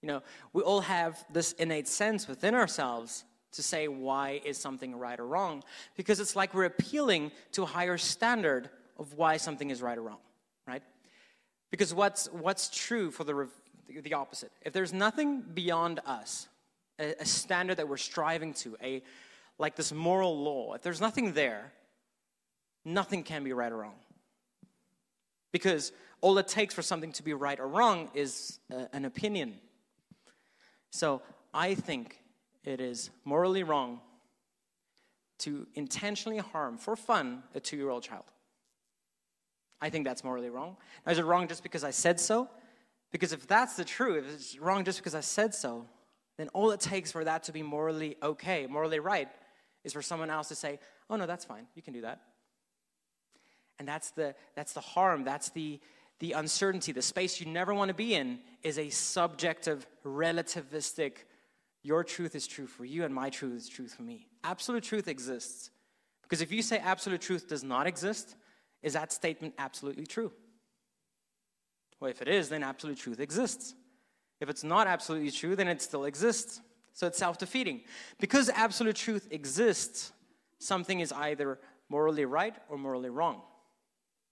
You 0.00 0.06
know, 0.06 0.22
we 0.54 0.62
all 0.62 0.80
have 0.80 1.22
this 1.30 1.52
innate 1.52 1.86
sense 1.86 2.26
within 2.26 2.54
ourselves 2.54 3.24
to 3.52 3.62
say 3.62 3.88
why 3.88 4.40
is 4.42 4.56
something 4.56 4.96
right 4.96 5.20
or 5.20 5.26
wrong 5.26 5.62
because 5.96 6.18
it's 6.18 6.34
like 6.34 6.54
we're 6.54 6.64
appealing 6.64 7.30
to 7.52 7.64
a 7.64 7.66
higher 7.66 7.98
standard 7.98 8.70
of 8.96 9.12
why 9.18 9.36
something 9.36 9.68
is 9.68 9.82
right 9.82 9.98
or 9.98 10.02
wrong, 10.02 10.20
right? 10.66 10.82
Because 11.70 11.94
what's 11.94 12.26
what's 12.32 12.68
true 12.68 13.10
for 13.10 13.24
the 13.24 13.48
the 14.02 14.14
opposite. 14.14 14.52
If 14.62 14.72
there's 14.72 14.92
nothing 14.92 15.42
beyond 15.42 16.00
us, 16.06 16.48
a, 16.98 17.14
a 17.20 17.24
standard 17.24 17.76
that 17.78 17.88
we're 17.88 17.96
striving 17.96 18.54
to, 18.54 18.76
a 18.82 19.02
like 19.58 19.76
this 19.76 19.92
moral 19.92 20.38
law, 20.38 20.74
if 20.74 20.82
there's 20.82 21.00
nothing 21.00 21.32
there, 21.32 21.72
nothing 22.84 23.22
can 23.22 23.44
be 23.44 23.52
right 23.52 23.70
or 23.70 23.78
wrong. 23.78 23.96
Because 25.52 25.92
all 26.20 26.38
it 26.38 26.48
takes 26.48 26.72
for 26.72 26.82
something 26.82 27.12
to 27.12 27.22
be 27.22 27.34
right 27.34 27.58
or 27.58 27.66
wrong 27.66 28.10
is 28.14 28.58
uh, 28.72 28.84
an 28.92 29.04
opinion. 29.04 29.54
So 30.90 31.22
I 31.52 31.74
think 31.74 32.20
it 32.64 32.80
is 32.80 33.10
morally 33.24 33.62
wrong 33.62 34.00
to 35.40 35.66
intentionally 35.74 36.38
harm 36.38 36.76
for 36.76 36.94
fun 36.96 37.42
a 37.54 37.60
two 37.60 37.76
year 37.76 37.90
old 37.90 38.02
child. 38.02 38.24
I 39.80 39.90
think 39.90 40.04
that's 40.04 40.22
morally 40.22 40.50
wrong. 40.50 40.76
Now, 41.04 41.12
is 41.12 41.18
it 41.18 41.24
wrong 41.24 41.48
just 41.48 41.62
because 41.62 41.84
I 41.84 41.90
said 41.90 42.20
so? 42.20 42.48
Because 43.10 43.32
if 43.32 43.46
that's 43.46 43.76
the 43.76 43.84
truth, 43.84 44.24
if 44.26 44.34
it's 44.34 44.58
wrong 44.58 44.84
just 44.84 44.98
because 44.98 45.14
I 45.14 45.20
said 45.20 45.54
so, 45.54 45.86
then 46.36 46.48
all 46.48 46.70
it 46.70 46.80
takes 46.80 47.10
for 47.12 47.24
that 47.24 47.44
to 47.44 47.52
be 47.52 47.62
morally 47.62 48.16
okay, 48.22 48.66
morally 48.66 49.00
right, 49.00 49.28
is 49.84 49.92
for 49.92 50.02
someone 50.02 50.30
else 50.30 50.48
to 50.48 50.54
say, 50.54 50.78
oh 51.08 51.16
no, 51.16 51.26
that's 51.26 51.44
fine, 51.44 51.66
you 51.74 51.82
can 51.82 51.92
do 51.92 52.02
that. 52.02 52.20
And 53.78 53.88
that's 53.88 54.10
the, 54.10 54.34
that's 54.54 54.74
the 54.74 54.80
harm, 54.80 55.24
that's 55.24 55.50
the, 55.50 55.80
the 56.20 56.32
uncertainty, 56.32 56.92
the 56.92 57.02
space 57.02 57.40
you 57.40 57.46
never 57.46 57.74
want 57.74 57.88
to 57.88 57.94
be 57.94 58.14
in 58.14 58.38
is 58.62 58.78
a 58.78 58.90
subjective, 58.90 59.86
relativistic, 60.04 61.12
your 61.82 62.04
truth 62.04 62.34
is 62.34 62.46
true 62.46 62.66
for 62.66 62.84
you 62.84 63.04
and 63.04 63.14
my 63.14 63.30
truth 63.30 63.56
is 63.56 63.68
true 63.68 63.88
for 63.88 64.02
me. 64.02 64.26
Absolute 64.44 64.84
truth 64.84 65.08
exists. 65.08 65.70
Because 66.22 66.42
if 66.42 66.52
you 66.52 66.62
say 66.62 66.78
absolute 66.78 67.20
truth 67.20 67.48
does 67.48 67.64
not 67.64 67.86
exist, 67.86 68.36
is 68.82 68.94
that 68.94 69.12
statement 69.12 69.54
absolutely 69.58 70.06
true? 70.06 70.32
Well, 72.00 72.10
if 72.10 72.22
it 72.22 72.28
is, 72.28 72.48
then 72.48 72.62
absolute 72.62 72.98
truth 72.98 73.20
exists. 73.20 73.74
If 74.40 74.48
it's 74.48 74.64
not 74.64 74.86
absolutely 74.86 75.30
true, 75.30 75.54
then 75.54 75.68
it 75.68 75.82
still 75.82 76.04
exists. 76.04 76.60
So 76.92 77.06
it's 77.06 77.18
self 77.18 77.38
defeating. 77.38 77.82
Because 78.18 78.48
absolute 78.48 78.96
truth 78.96 79.28
exists, 79.30 80.12
something 80.58 81.00
is 81.00 81.12
either 81.12 81.58
morally 81.88 82.24
right 82.24 82.54
or 82.68 82.78
morally 82.78 83.10
wrong. 83.10 83.42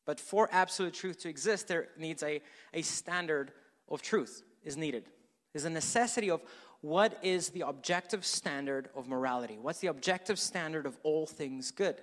But 0.07 0.19
for 0.19 0.49
absolute 0.51 0.95
truth 0.95 1.19
to 1.21 1.29
exist, 1.29 1.69
there 1.69 1.89
needs 1.99 2.23
a, 2.23 2.41
a 2.73 2.81
standard 2.83 3.53
of 3.89 4.01
truth 4.01 4.43
is 4.65 4.77
needed. 4.77 5.05
There's 5.53 5.67
a 5.67 5.71
necessity 5.71 6.31
of 6.31 6.41
what 6.81 7.19
is 7.23 7.51
the 7.51 7.63
objective 7.63 8.25
standard 8.25 8.89
of 8.95 9.09
morality? 9.09 9.59
What's 9.61 9.81
the 9.81 9.89
objective 9.89 10.39
standard 10.39 10.87
of 10.87 10.97
all 11.03 11.27
things 11.27 11.71
good? 11.71 12.01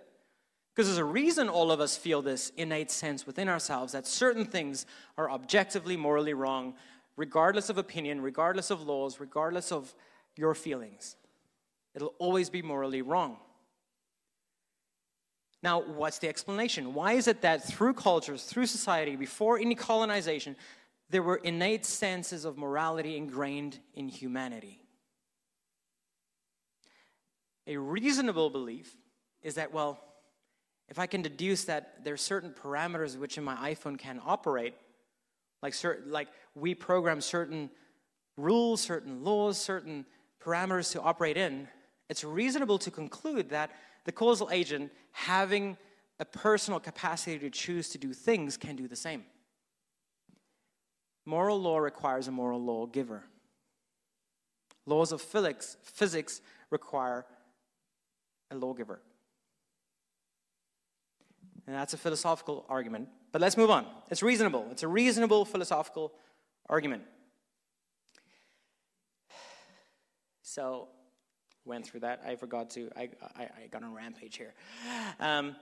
Because 0.76 0.90
there's 0.90 0.98
a 0.98 1.06
reason 1.06 1.48
all 1.48 1.72
of 1.72 1.80
us 1.80 1.96
feel 1.96 2.22
this 2.22 2.52
innate 2.58 2.92
sense 2.92 3.26
within 3.26 3.48
ourselves 3.48 3.94
that 3.94 4.06
certain 4.06 4.46
things 4.46 4.86
are 5.18 5.32
objectively 5.32 5.96
morally 5.96 6.34
wrong, 6.34 6.74
regardless 7.16 7.70
of 7.70 7.78
opinion, 7.78 8.20
regardless 8.20 8.72
of 8.72 8.82
laws, 8.82 9.22
regardless 9.22 9.72
of 9.72 9.96
your 10.36 10.54
feelings. 10.54 11.16
It'll 11.94 12.14
always 12.20 12.50
be 12.50 12.62
morally 12.62 13.02
wrong. 13.02 13.38
Now, 15.64 15.82
what's 15.82 16.20
the 16.20 16.28
explanation? 16.28 16.94
Why 16.94 17.14
is 17.14 17.30
it 17.30 17.42
that 17.42 17.64
through 17.64 17.94
cultures, 17.94 18.44
through 18.44 18.66
society, 18.66 19.16
before 19.16 19.58
any 19.58 19.76
colonization, 19.76 20.58
there 21.10 21.24
were 21.24 21.38
innate 21.38 21.86
senses 21.86 22.44
of 22.44 22.58
morality 22.58 23.16
ingrained 23.16 23.80
in 23.94 24.10
humanity? 24.10 24.82
A 27.66 27.78
reasonable 27.78 28.50
belief 28.50 28.96
is 29.42 29.56
that, 29.56 29.74
well, 29.74 30.02
if 30.90 31.00
I 31.00 31.08
can 31.08 31.22
deduce 31.22 31.66
that 31.66 32.04
there 32.04 32.14
are 32.14 32.18
certain 32.18 32.52
parameters 32.52 33.18
which 33.18 33.38
in 33.38 33.44
my 33.44 33.56
iPhone 33.74 33.98
can 33.98 34.22
operate, 34.26 34.76
like, 35.62 35.74
certain, 35.74 36.12
like 36.12 36.28
we 36.54 36.76
program 36.76 37.22
certain 37.22 37.70
rules, 38.38 38.82
certain 38.82 39.24
laws, 39.24 39.58
certain 39.58 40.06
parameters 40.44 40.92
to 40.92 41.02
operate 41.02 41.38
in, 41.38 41.68
it's 42.10 42.24
reasonable 42.24 42.78
to 42.80 42.92
conclude 42.92 43.50
that 43.50 43.72
the 44.04 44.12
causal 44.12 44.50
agent, 44.52 44.92
having 45.12 45.76
a 46.20 46.26
personal 46.26 46.80
capacity 46.80 47.40
to 47.40 47.50
choose 47.50 47.90
to 47.90 47.98
do 47.98 48.14
things, 48.14 48.58
can 48.58 48.76
do 48.76 48.88
the 48.88 48.96
same. 48.96 49.24
Moral 51.26 51.60
law 51.60 51.80
requires 51.80 52.28
a 52.28 52.32
moral 52.32 52.62
law 52.64 52.86
giver. 52.86 53.24
Laws 54.86 55.12
of 55.12 55.20
physics 55.20 56.42
require 56.70 57.26
a 58.52 58.56
lawgiver. 58.56 59.02
And 61.68 61.76
that's 61.76 61.94
a 61.94 61.98
philosophical 61.98 62.66
argument. 62.70 63.10
But 63.32 63.42
let's 63.42 63.58
move 63.58 63.72
on. 63.72 63.86
It's 64.10 64.22
reasonable. 64.22 64.68
It's 64.72 64.84
a 64.84 64.88
reasonable 64.88 65.46
philosophical 65.46 66.14
argument. 66.70 67.04
So, 70.42 70.90
went 71.66 71.86
through 71.86 72.02
that. 72.02 72.22
I 72.26 72.36
forgot 72.36 72.70
to, 72.72 72.90
I, 72.96 73.10
I, 73.36 73.44
I 73.44 73.68
got 73.72 73.84
on 73.84 73.92
a 73.92 73.96
rampage 73.96 74.38
here. 74.38 74.54
Um, 75.20 75.56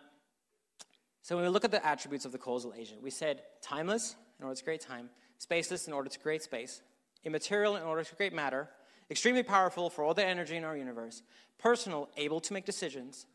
so 1.21 1.37
when 1.37 1.45
we 1.45 1.49
look 1.49 1.63
at 1.63 1.71
the 1.71 1.83
attributes 1.85 2.25
of 2.25 2.33
the 2.33 2.37
causal 2.37 2.73
agent, 2.77 3.01
we 3.01 3.09
said 3.09 3.41
timeless 3.61 4.15
in 4.39 4.45
order 4.45 4.57
to 4.57 4.63
create 4.63 4.81
time, 4.81 5.09
spaceless 5.39 5.87
in 5.87 5.93
order 5.93 6.09
to 6.09 6.19
create 6.19 6.43
space, 6.43 6.81
immaterial 7.23 7.77
in 7.77 7.83
order 7.83 8.03
to 8.03 8.15
create 8.15 8.33
matter, 8.33 8.69
extremely 9.09 9.43
powerful 9.43 9.89
for 9.89 10.03
all 10.03 10.13
the 10.13 10.25
energy 10.25 10.57
in 10.57 10.65
our 10.65 10.75
universe, 10.75 11.21
personal, 11.57 12.09
able 12.17 12.41
to 12.41 12.51
make 12.51 12.65
decisions, 12.65 13.25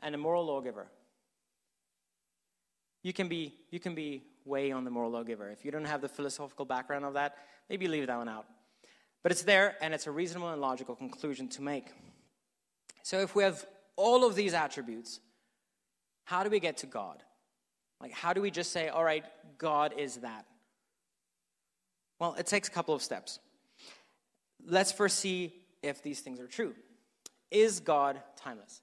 and 0.00 0.14
a 0.14 0.18
moral 0.18 0.46
lawgiver. 0.46 0.88
You 3.02 3.12
can 3.12 3.28
be, 3.28 3.54
you 3.70 3.80
can 3.80 3.94
be 3.94 4.24
way 4.44 4.72
on 4.72 4.84
the 4.84 4.90
moral 4.90 5.10
lawgiver. 5.10 5.50
If 5.50 5.64
you 5.64 5.70
don't 5.70 5.84
have 5.84 6.00
the 6.00 6.08
philosophical 6.08 6.64
background 6.64 7.04
of 7.04 7.14
that, 7.14 7.36
maybe 7.68 7.86
leave 7.86 8.06
that 8.06 8.18
one 8.18 8.28
out. 8.28 8.46
But 9.22 9.32
it's 9.32 9.42
there, 9.42 9.76
and 9.80 9.92
it's 9.92 10.06
a 10.06 10.10
reasonable 10.10 10.50
and 10.50 10.60
logical 10.60 10.94
conclusion 10.94 11.48
to 11.48 11.62
make. 11.62 11.86
So 13.02 13.20
if 13.20 13.34
we 13.34 13.42
have 13.42 13.64
all 13.96 14.24
of 14.24 14.34
these 14.34 14.54
attributes, 14.54 15.20
how 16.24 16.42
do 16.44 16.50
we 16.50 16.60
get 16.60 16.78
to 16.78 16.86
God? 16.86 17.22
Like, 18.00 18.12
how 18.12 18.32
do 18.32 18.40
we 18.40 18.50
just 18.50 18.72
say, 18.72 18.88
all 18.88 19.04
right, 19.04 19.24
God 19.58 19.94
is 19.98 20.16
that? 20.16 20.46
Well, 22.20 22.34
it 22.38 22.46
takes 22.46 22.68
a 22.68 22.70
couple 22.70 22.94
of 22.94 23.02
steps. 23.02 23.38
Let's 24.64 24.92
first 24.92 25.18
see 25.18 25.54
if 25.82 26.02
these 26.02 26.20
things 26.20 26.40
are 26.40 26.46
true. 26.46 26.74
Is 27.50 27.80
God 27.80 28.20
timeless? 28.36 28.82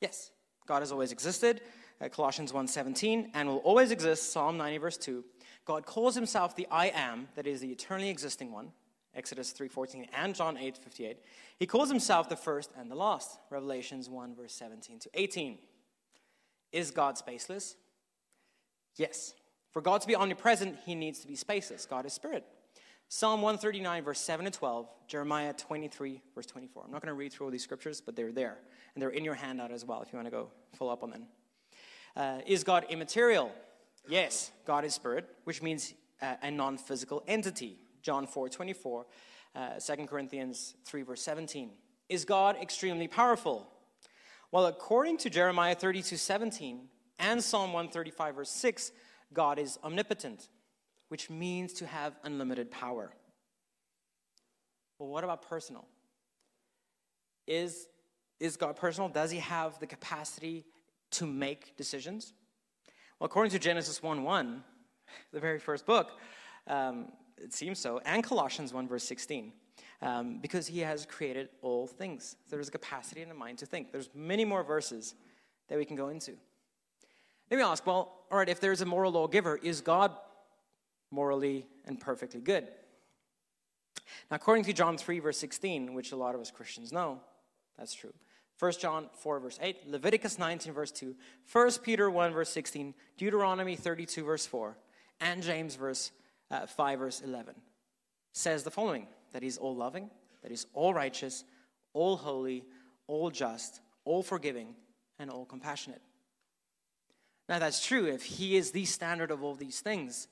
Yes, 0.00 0.30
God 0.66 0.80
has 0.80 0.92
always 0.92 1.12
existed. 1.12 1.60
Uh, 2.00 2.08
Colossians 2.08 2.52
1:17 2.52 3.30
and 3.34 3.48
will 3.48 3.58
always 3.58 3.90
exist. 3.90 4.32
Psalm 4.32 4.56
90 4.56 4.78
verse 4.78 4.96
2. 4.96 5.24
God 5.64 5.86
calls 5.86 6.14
himself 6.14 6.54
the 6.54 6.66
I 6.70 6.86
am, 6.86 7.28
that 7.34 7.46
is 7.46 7.60
the 7.60 7.70
eternally 7.70 8.10
existing 8.10 8.52
one, 8.52 8.72
Exodus 9.14 9.52
3:14 9.52 10.08
and 10.12 10.34
John 10.34 10.56
8:58. 10.56 11.18
He 11.58 11.66
calls 11.66 11.88
himself 11.88 12.28
the 12.28 12.36
first 12.36 12.70
and 12.76 12.90
the 12.90 12.96
last, 12.96 13.38
Revelations 13.50 14.08
1 14.08 14.34
verse 14.34 14.54
17 14.54 14.98
to 15.00 15.10
18. 15.14 15.58
Is 16.72 16.90
God 16.90 17.16
spaceless? 17.16 17.76
Yes. 18.96 19.34
For 19.70 19.80
God 19.80 20.00
to 20.02 20.06
be 20.06 20.14
omnipresent, 20.14 20.78
he 20.84 20.94
needs 20.94 21.20
to 21.20 21.26
be 21.26 21.34
spaceless. 21.34 21.88
God 21.88 22.06
is 22.06 22.12
spirit. 22.12 22.44
Psalm 23.08 23.42
139, 23.42 24.02
verse 24.02 24.20
7 24.20 24.44
to 24.44 24.50
12, 24.50 24.88
Jeremiah 25.06 25.52
23, 25.52 26.22
verse 26.34 26.46
24. 26.46 26.84
I'm 26.84 26.90
not 26.90 27.02
going 27.02 27.08
to 27.08 27.14
read 27.14 27.32
through 27.32 27.46
all 27.46 27.50
these 27.52 27.62
scriptures, 27.62 28.00
but 28.00 28.16
they're 28.16 28.32
there. 28.32 28.58
And 28.94 29.02
they're 29.02 29.10
in 29.10 29.24
your 29.24 29.34
handout 29.34 29.70
as 29.70 29.84
well 29.84 30.02
if 30.02 30.12
you 30.12 30.16
want 30.16 30.26
to 30.26 30.30
go 30.30 30.50
follow 30.72 30.92
up 30.92 31.02
on 31.02 31.10
them. 31.10 31.26
Uh, 32.16 32.38
is 32.46 32.64
God 32.64 32.86
immaterial? 32.88 33.52
Yes, 34.08 34.50
God 34.66 34.84
is 34.84 34.94
spirit, 34.94 35.28
which 35.44 35.62
means 35.62 35.94
uh, 36.20 36.34
a 36.42 36.50
non 36.50 36.78
physical 36.78 37.22
entity. 37.26 37.78
John 38.02 38.26
4 38.26 38.48
24. 38.48 39.06
Uh, 39.56 39.78
2 39.78 40.06
Corinthians 40.06 40.74
3, 40.84 41.02
verse 41.02 41.22
17. 41.22 41.70
Is 42.08 42.24
God 42.24 42.56
extremely 42.60 43.06
powerful? 43.06 43.68
Well, 44.50 44.66
according 44.66 45.18
to 45.18 45.30
Jeremiah 45.30 45.74
32, 45.74 46.16
17 46.16 46.88
and 47.18 47.42
Psalm 47.42 47.72
135, 47.72 48.34
verse 48.34 48.50
6, 48.50 48.92
God 49.32 49.58
is 49.58 49.78
omnipotent, 49.84 50.48
which 51.08 51.30
means 51.30 51.72
to 51.74 51.86
have 51.86 52.16
unlimited 52.24 52.70
power. 52.70 53.12
Well, 54.98 55.08
what 55.08 55.24
about 55.24 55.42
personal? 55.48 55.86
Is, 57.46 57.86
is 58.40 58.56
God 58.56 58.76
personal? 58.76 59.08
Does 59.08 59.30
he 59.30 59.38
have 59.38 59.78
the 59.78 59.86
capacity 59.86 60.64
to 61.14 61.26
make 61.26 61.76
decisions? 61.76 62.32
Well, 63.18 63.26
according 63.26 63.50
to 63.52 63.58
Genesis 63.58 64.02
1 64.02 64.22
1, 64.22 64.64
the 65.32 65.40
very 65.40 65.58
first 65.58 65.86
book, 65.86 66.12
um, 66.66 67.12
it 67.38 67.52
seems 67.52 67.78
so, 67.78 68.00
and 68.04 68.22
Colossians 68.22 68.72
1 68.72 68.88
verse 68.88 69.04
16, 69.04 69.52
um, 70.02 70.38
because 70.40 70.66
he 70.66 70.80
has 70.80 71.06
created 71.06 71.48
all 71.62 71.86
things. 71.86 72.36
There's 72.50 72.68
a 72.68 72.72
capacity 72.72 73.22
in 73.22 73.28
the 73.28 73.34
mind 73.34 73.58
to 73.58 73.66
think. 73.66 73.92
There's 73.92 74.10
many 74.14 74.44
more 74.44 74.62
verses 74.62 75.14
that 75.68 75.78
we 75.78 75.84
can 75.84 75.96
go 75.96 76.08
into. 76.08 76.32
Let 77.50 77.56
me 77.58 77.62
ask, 77.62 77.86
well, 77.86 78.24
all 78.30 78.38
right, 78.38 78.48
if 78.48 78.60
there's 78.60 78.80
a 78.80 78.86
moral 78.86 79.12
lawgiver, 79.12 79.58
is 79.62 79.80
God 79.80 80.12
morally 81.10 81.66
and 81.84 82.00
perfectly 82.00 82.40
good? 82.40 82.68
Now, 84.30 84.36
according 84.36 84.64
to 84.64 84.72
John 84.72 84.96
3, 84.96 85.18
verse 85.18 85.38
16, 85.38 85.94
which 85.94 86.12
a 86.12 86.16
lot 86.16 86.34
of 86.34 86.40
us 86.40 86.50
Christians 86.50 86.92
know, 86.92 87.20
that's 87.78 87.94
true. 87.94 88.12
1 88.58 88.72
John 88.80 89.08
4, 89.18 89.40
verse 89.40 89.58
8, 89.60 89.88
Leviticus 89.88 90.38
19, 90.38 90.72
verse 90.72 90.92
2, 90.92 91.14
1 91.50 91.70
Peter 91.82 92.10
1, 92.10 92.32
verse 92.32 92.50
16, 92.50 92.94
Deuteronomy 93.16 93.76
32, 93.76 94.24
verse 94.24 94.46
4, 94.46 94.76
and 95.20 95.42
James 95.42 95.74
verse, 95.74 96.12
uh, 96.50 96.66
5, 96.66 96.98
verse 96.98 97.20
11 97.20 97.54
says 98.34 98.64
the 98.64 98.70
following 98.70 99.06
that 99.32 99.42
he's 99.42 99.56
all 99.56 99.74
loving, 99.74 100.10
that 100.42 100.50
he's 100.50 100.66
all 100.74 100.92
righteous, 100.92 101.44
all 101.94 102.16
holy, 102.16 102.64
all 103.06 103.30
just, 103.30 103.80
all 104.04 104.22
forgiving, 104.22 104.74
and 105.18 105.30
all 105.30 105.46
compassionate. 105.46 106.02
Now, 107.48 107.58
that's 107.58 107.84
true. 107.84 108.06
If 108.06 108.24
he 108.24 108.56
is 108.56 108.72
the 108.72 108.84
standard 108.84 109.30
of 109.30 109.42
all 109.42 109.54
these 109.54 109.80
things, 109.80 110.28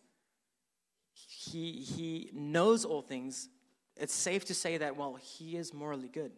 he, 1.13 1.73
he 1.73 2.31
knows 2.33 2.85
all 2.85 3.03
things, 3.03 3.49
it's 3.97 4.15
safe 4.15 4.45
to 4.47 4.55
say 4.55 4.79
that, 4.79 4.97
well, 4.97 5.17
he 5.21 5.57
is 5.57 5.73
morally 5.73 6.09
good. 6.09 6.33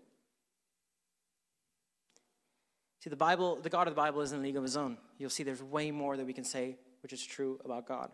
See, 3.05 3.11
the 3.11 3.17
Bible, 3.17 3.57
the 3.61 3.69
God 3.69 3.87
of 3.87 3.95
the 3.95 4.01
Bible 4.01 4.23
is 4.23 4.33
in 4.33 4.39
a 4.39 4.43
league 4.43 4.57
of 4.57 4.63
his 4.63 4.79
own. 4.79 4.97
You'll 5.19 5.29
see 5.29 5.43
there's 5.43 5.63
way 5.63 5.91
more 5.91 6.17
that 6.17 6.25
we 6.25 6.33
can 6.33 6.43
say 6.43 6.79
which 7.03 7.13
is 7.13 7.23
true 7.23 7.61
about 7.63 7.87
God. 7.87 8.11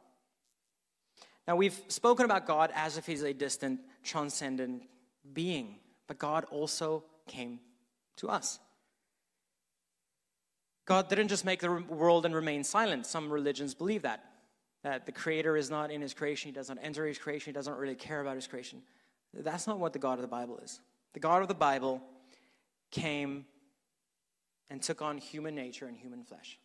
Now, 1.47 1.55
we've 1.55 1.81
spoken 1.87 2.25
about 2.25 2.45
God 2.45 2.73
as 2.75 2.99
if 2.99 3.07
he's 3.07 3.23
a 3.23 3.33
distant, 3.33 3.79
transcendent 4.03 4.83
being, 5.33 5.77
but 6.09 6.19
God 6.19 6.45
also 6.51 7.05
came 7.29 7.61
to 8.17 8.29
us. 8.29 8.59
God 10.87 11.09
didn't 11.09 11.29
just 11.29 11.45
make 11.45 11.61
the 11.61 11.71
world 11.71 12.27
and 12.27 12.35
remain 12.35 12.65
silent. 12.65 13.07
Some 13.07 13.33
religions 13.33 13.75
believe 13.75 14.03
that. 14.03 14.25
That 14.83 15.07
the 15.07 15.13
Creator 15.13 15.57
is 15.57 15.71
not 15.71 15.93
in 15.93 16.01
His 16.01 16.15
creation, 16.15 16.49
He 16.49 16.53
doesn't 16.53 16.79
enter 16.79 17.07
His 17.07 17.17
creation, 17.17 17.53
He 17.53 17.55
doesn't 17.55 17.77
really 17.77 17.95
care 17.95 18.21
about 18.21 18.35
His 18.35 18.49
creation. 18.49 18.83
That's 19.33 19.69
not 19.69 19.79
what 19.79 19.93
the 19.93 20.01
God 20.01 20.15
of 20.15 20.23
the 20.23 20.27
Bible 20.27 20.59
is. 20.59 20.81
The 21.13 21.21
God 21.21 21.43
of 21.43 21.49
the 21.49 21.55
Bible 21.55 22.03
came 22.91 23.45
and 24.71 24.81
took 24.83 25.03
on 25.03 25.19
human 25.19 25.55
nature 25.55 25.87
and 25.87 25.99
human 25.99 26.23
flesh. 26.23 26.59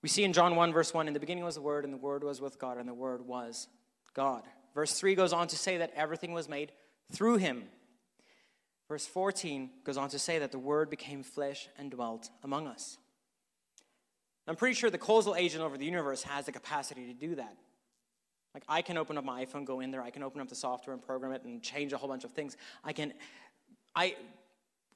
We 0.00 0.08
see 0.08 0.24
in 0.24 0.32
John 0.32 0.54
1, 0.54 0.72
verse 0.72 0.94
1 0.94 1.08
In 1.08 1.14
the 1.14 1.20
beginning 1.20 1.44
was 1.44 1.56
the 1.56 1.60
Word, 1.60 1.84
and 1.84 1.92
the 1.92 1.98
Word 1.98 2.22
was 2.22 2.40
with 2.40 2.58
God, 2.58 2.78
and 2.78 2.88
the 2.88 2.94
Word 2.94 3.26
was 3.26 3.66
God. 4.14 4.44
Verse 4.74 4.92
3 4.98 5.14
goes 5.14 5.32
on 5.32 5.48
to 5.48 5.56
say 5.56 5.78
that 5.78 5.92
everything 5.96 6.32
was 6.32 6.48
made 6.48 6.72
through 7.12 7.36
Him. 7.36 7.64
Verse 8.86 9.06
14 9.06 9.70
goes 9.84 9.96
on 9.96 10.08
to 10.10 10.18
say 10.18 10.38
that 10.38 10.52
the 10.52 10.58
Word 10.58 10.88
became 10.88 11.22
flesh 11.22 11.68
and 11.76 11.90
dwelt 11.90 12.30
among 12.42 12.68
us. 12.68 12.96
I'm 14.46 14.56
pretty 14.56 14.74
sure 14.74 14.88
the 14.88 14.96
causal 14.96 15.34
agent 15.36 15.62
over 15.62 15.76
the 15.76 15.84
universe 15.84 16.22
has 16.22 16.46
the 16.46 16.52
capacity 16.52 17.06
to 17.06 17.12
do 17.12 17.34
that. 17.34 17.54
Like, 18.54 18.64
I 18.66 18.80
can 18.80 18.96
open 18.96 19.18
up 19.18 19.24
my 19.24 19.44
iPhone, 19.44 19.66
go 19.66 19.80
in 19.80 19.90
there, 19.90 20.00
I 20.00 20.10
can 20.10 20.22
open 20.22 20.40
up 20.40 20.48
the 20.48 20.54
software 20.54 20.94
and 20.94 21.02
program 21.02 21.32
it 21.32 21.42
and 21.44 21.62
change 21.62 21.92
a 21.92 21.98
whole 21.98 22.08
bunch 22.08 22.24
of 22.24 22.30
things. 22.30 22.56
I 22.82 22.94
can, 22.94 23.12
I, 23.94 24.16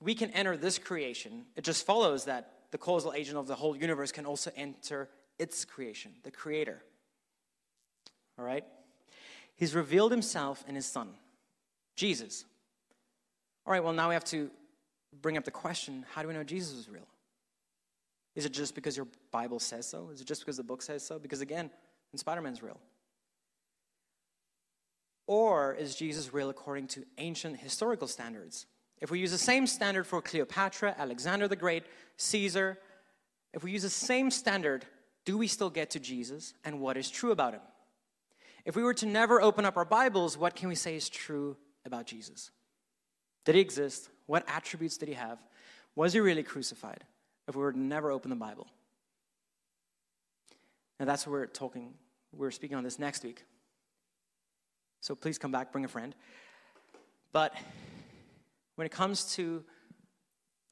we 0.03 0.15
can 0.15 0.31
enter 0.31 0.57
this 0.57 0.79
creation. 0.79 1.45
It 1.57 1.65
just 1.65 1.87
follows 1.87 2.25
that 2.25 2.53
the 2.71 2.79
causal 2.79 3.13
agent 3.13 3.37
of 3.37 3.47
the 3.47 3.55
whole 3.55 3.77
universe 3.77 4.13
can 4.13 4.27
also 4.27 4.51
enter 4.57 5.09
its 5.39 5.65
creation, 5.65 6.13
the 6.25 6.31
creator. 6.31 6.83
All 8.39 8.45
right? 8.45 8.65
He's 9.55 9.75
revealed 9.75 10.11
himself 10.11 10.65
in 10.67 10.75
his 10.75 10.87
son, 10.87 11.11
Jesus. 11.95 12.45
All 13.67 13.73
right, 13.73 13.85
well, 13.85 13.93
now 13.93 14.09
we 14.09 14.15
have 14.15 14.25
to 14.27 14.51
bring 15.21 15.37
up 15.37 15.45
the 15.45 15.51
question 15.51 16.05
how 16.15 16.23
do 16.23 16.29
we 16.29 16.35
know 16.35 16.43
Jesus 16.43 16.73
is 16.73 16.89
real? 16.89 17.07
Is 18.35 18.47
it 18.47 18.53
just 18.53 18.75
because 18.75 18.97
your 18.97 19.07
Bible 19.31 19.61
says 19.61 19.87
so? 19.87 20.09
Is 20.13 20.21
it 20.21 20.27
just 20.27 20.41
because 20.41 20.57
the 20.57 20.63
book 20.63 20.83
says 20.83 21.05
so? 21.05 21.19
Because 21.19 21.43
again, 21.43 21.71
Spider 22.15 22.41
Man's 22.41 22.63
real. 22.63 22.81
Or 25.27 25.75
is 25.75 25.95
Jesus 25.95 26.33
real 26.33 26.51
according 26.51 26.89
to 26.89 27.05
ancient 27.19 27.59
historical 27.59 28.09
standards? 28.09 28.67
If 29.03 29.11
we 29.11 29.19
use 29.19 29.33
the 29.33 29.39
same 29.39 29.67
standard 29.67 30.07
for 30.07 30.23
Cleopatra, 30.23 30.95
Alexander 30.97 31.49
the 31.49 31.57
Great, 31.57 31.83
Caesar, 32.19 32.79
if 33.53 33.65
we 33.65 33.73
use 33.73 33.83
the 33.83 33.91
same 33.91 34.31
standard, 34.31 34.87
do 35.25 35.37
we 35.37 35.49
still 35.49 35.71
get 35.71 35.91
to 35.91 36.01
Jesus 36.01 36.55
and 36.65 36.81
what 36.81 36.97
is 36.97 37.11
true 37.11 37.33
about 37.33 37.53
him? 37.53 37.63
If 38.65 38.77
we 38.77 38.85
were 38.85 38.95
to 38.95 39.07
never 39.07 39.43
open 39.43 39.65
up 39.65 39.77
our 39.77 39.85
Bibles, 39.85 40.39
what 40.39 40.55
can 40.55 40.69
we 40.69 40.77
say 40.77 40.95
is 40.95 41.09
true 41.09 41.57
about 41.85 42.07
Jesus? 42.07 42.53
Did 43.45 43.57
he 43.57 43.61
exist? 43.61 44.09
What 44.27 44.45
attributes 44.47 44.97
did 44.99 45.09
he 45.09 45.15
have? 45.15 45.41
Was 45.97 46.13
he 46.13 46.21
really 46.21 46.45
crucified? 46.45 47.03
If 47.49 47.57
we 47.57 47.63
were 47.63 47.73
to 47.73 47.79
never 47.79 48.13
open 48.13 48.31
the 48.31 48.37
Bible. 48.37 48.69
And 51.01 51.09
that's 51.09 51.27
what 51.27 51.33
we're 51.33 51.47
talking, 51.47 51.95
we're 52.33 52.53
speaking 52.53 52.77
on 52.77 52.85
this 52.85 53.01
next 53.01 53.25
week. 53.25 53.43
So 55.01 55.17
please 55.17 55.39
come 55.39 55.51
back, 55.51 55.73
bring 55.73 55.85
a 55.85 55.89
friend. 55.89 56.15
But 57.33 57.53
when 58.77 58.87
it 58.87 58.93
comes 58.93 59.35
to 59.37 59.65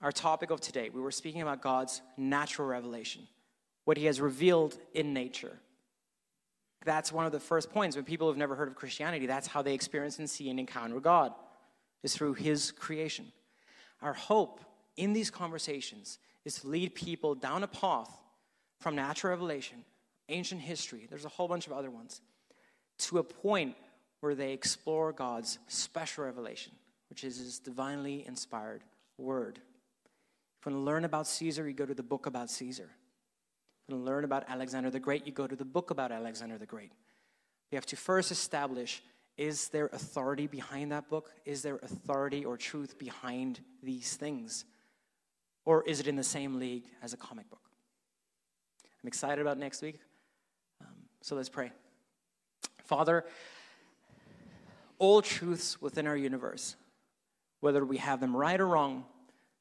our 0.03 0.12
topic 0.12 0.51
of 0.51 0.61
today, 0.61 0.90
we 0.90 1.01
were 1.01 1.11
speaking 1.11 1.42
about 1.42 1.62
God's 1.62 2.01
natural 2.16 2.66
revelation, 2.68 3.26
what 3.84 3.96
He 3.96 4.07
has 4.07 4.20
revealed 4.20 4.78
in 4.94 5.12
nature. 5.12 5.59
That's 6.84 7.12
one 7.12 7.26
of 7.26 7.32
the 7.32 7.40
first 7.40 7.70
points 7.70 7.96
when 7.96 8.07
people 8.07 8.28
have 8.28 8.38
never 8.38 8.55
heard 8.55 8.68
of 8.68 8.74
Christianity. 8.74 9.26
That's 9.26 9.46
how 9.46 9.61
they 9.61 9.74
experience 9.74 10.18
and 10.18 10.28
see 10.28 10.48
and 10.48 10.59
encounter 10.59 10.98
God, 11.01 11.32
is 12.03 12.14
through 12.14 12.34
His 12.34 12.72
creation. 12.72 13.32
Our 14.01 14.14
hope 14.14 14.61
in 14.96 15.12
these 15.12 15.30
conversations 15.30 16.18
is 16.44 16.57
to 16.57 16.68
lead 16.68 16.94
people 16.94 17.34
down 17.34 17.62
a 17.62 17.68
path 17.68 18.11
from 18.78 18.96
natural 18.96 19.30
revelation, 19.32 19.84
ancient 20.30 20.62
history, 20.62 21.07
there's 21.09 21.26
a 21.26 21.30
whole 21.30 21.48
bunch 21.48 21.66
of 21.66 21.72
other 21.74 21.90
ones, 21.90 22.22
to 22.98 23.18
a 23.18 23.22
point 23.22 23.76
where 24.20 24.34
they 24.34 24.53
explore 24.53 25.12
God's 25.12 25.59
special 25.68 26.24
revelation, 26.24 26.72
which 27.11 27.24
is 27.24 27.38
his 27.38 27.58
divinely 27.58 28.24
inspired 28.26 28.82
word. 29.18 29.58
If 29.58 30.66
you 30.66 30.72
want 30.72 30.82
to 30.82 30.84
learn 30.84 31.04
about 31.04 31.26
Caesar, 31.26 31.66
you 31.66 31.74
go 31.74 31.86
to 31.86 31.94
the 31.94 32.02
book 32.02 32.26
about 32.26 32.50
Caesar. 32.50 32.84
If 32.84 33.88
you 33.88 33.96
want 33.96 34.06
to 34.06 34.11
learn 34.11 34.24
about 34.24 34.44
Alexander 34.48 34.90
the 34.90 35.00
Great, 35.00 35.26
you 35.26 35.32
go 35.32 35.46
to 35.46 35.56
the 35.56 35.64
book 35.64 35.90
about 35.90 36.12
Alexander 36.12 36.56
the 36.56 36.66
Great. 36.66 36.92
You 37.70 37.76
have 37.76 37.86
to 37.86 37.96
first 37.96 38.30
establish 38.30 39.02
is 39.40 39.68
there 39.68 39.86
authority 39.94 40.46
behind 40.46 40.92
that 40.92 41.08
book? 41.08 41.30
Is 41.46 41.62
there 41.62 41.76
authority 41.76 42.44
or 42.44 42.58
truth 42.58 42.98
behind 42.98 43.61
these 43.82 44.14
things? 44.16 44.66
Or 45.64 45.82
is 45.84 45.98
it 45.98 46.06
in 46.06 46.16
the 46.16 46.22
same 46.22 46.58
league 46.58 46.84
as 47.02 47.14
a 47.14 47.16
comic 47.16 47.48
book? 47.48 47.62
I'm 49.02 49.08
excited 49.08 49.40
about 49.40 49.56
next 49.56 49.80
week. 49.80 49.98
Um, 50.82 50.88
so 51.22 51.36
let's 51.36 51.48
pray. 51.48 51.72
Father, 52.84 53.24
all 54.98 55.22
truths 55.22 55.80
within 55.80 56.06
our 56.06 56.18
universe, 56.18 56.76
whether 57.61 57.84
we 57.84 57.98
have 57.98 58.20
them 58.20 58.36
right 58.36 58.61
or 58.61 58.66
wrong, 58.66 59.04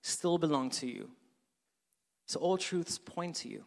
still 0.02 0.38
belong 0.38 0.70
to 0.72 0.88
you. 0.88 1.10
So 2.26 2.40
all 2.40 2.58
truths 2.58 2.98
point 2.98 3.36
to 3.38 3.50
you. 3.50 3.66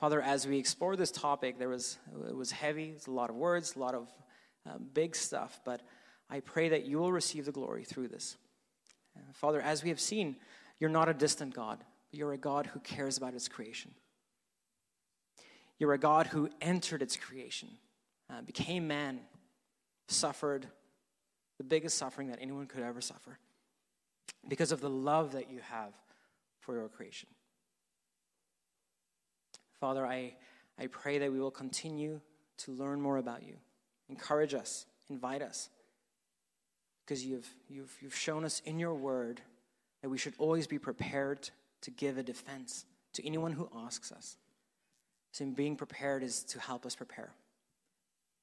Father, 0.00 0.22
as 0.22 0.46
we 0.46 0.58
explore 0.58 0.94
this 0.94 1.10
topic, 1.10 1.58
there 1.58 1.68
was 1.68 1.98
it 2.28 2.36
was 2.36 2.52
heavy. 2.52 2.92
It's 2.94 3.08
a 3.08 3.10
lot 3.10 3.30
of 3.30 3.36
words, 3.36 3.74
a 3.74 3.80
lot 3.80 3.94
of 3.94 4.08
uh, 4.68 4.78
big 4.94 5.16
stuff. 5.16 5.60
But 5.64 5.82
I 6.30 6.40
pray 6.40 6.68
that 6.68 6.84
you 6.84 6.98
will 6.98 7.12
receive 7.12 7.44
the 7.44 7.52
glory 7.52 7.84
through 7.84 8.08
this. 8.08 8.36
Uh, 9.16 9.22
Father, 9.32 9.60
as 9.60 9.82
we 9.82 9.88
have 9.88 9.98
seen, 9.98 10.36
you're 10.78 10.90
not 10.90 11.08
a 11.08 11.14
distant 11.14 11.52
God, 11.52 11.78
but 12.10 12.18
you're 12.18 12.32
a 12.32 12.38
God 12.38 12.66
who 12.66 12.78
cares 12.80 13.16
about 13.16 13.34
its 13.34 13.48
creation. 13.48 13.92
You're 15.78 15.94
a 15.94 15.98
God 15.98 16.28
who 16.28 16.48
entered 16.60 17.02
its 17.02 17.16
creation, 17.16 17.68
uh, 18.30 18.42
became 18.42 18.86
man, 18.86 19.20
suffered 20.08 20.68
the 21.58 21.64
biggest 21.64 21.98
suffering 21.98 22.28
that 22.28 22.38
anyone 22.40 22.66
could 22.66 22.82
ever 22.82 23.00
suffer 23.00 23.38
because 24.48 24.72
of 24.72 24.80
the 24.80 24.90
love 24.90 25.32
that 25.32 25.50
you 25.50 25.60
have 25.70 25.92
for 26.60 26.74
your 26.74 26.88
creation. 26.88 27.28
Father, 29.80 30.06
I, 30.06 30.34
I 30.78 30.86
pray 30.86 31.18
that 31.18 31.32
we 31.32 31.40
will 31.40 31.50
continue 31.50 32.20
to 32.58 32.72
learn 32.72 33.00
more 33.00 33.18
about 33.18 33.42
you. 33.42 33.54
Encourage 34.08 34.54
us 34.54 34.86
invite 35.10 35.42
us. 35.42 35.70
Because 37.04 37.24
you've, 37.24 37.48
you've, 37.68 37.94
you've 38.00 38.14
shown 38.14 38.44
us 38.44 38.60
in 38.64 38.78
your 38.78 38.94
word 38.94 39.40
that 40.02 40.08
we 40.08 40.18
should 40.18 40.34
always 40.38 40.66
be 40.66 40.78
prepared 40.78 41.50
to 41.82 41.90
give 41.90 42.18
a 42.18 42.22
defense 42.22 42.84
to 43.14 43.26
anyone 43.26 43.52
who 43.52 43.68
asks 43.74 44.12
us. 44.12 44.36
So, 45.32 45.44
being 45.46 45.76
prepared 45.76 46.22
is 46.22 46.42
to 46.44 46.60
help 46.60 46.86
us 46.86 46.94
prepare. 46.94 47.30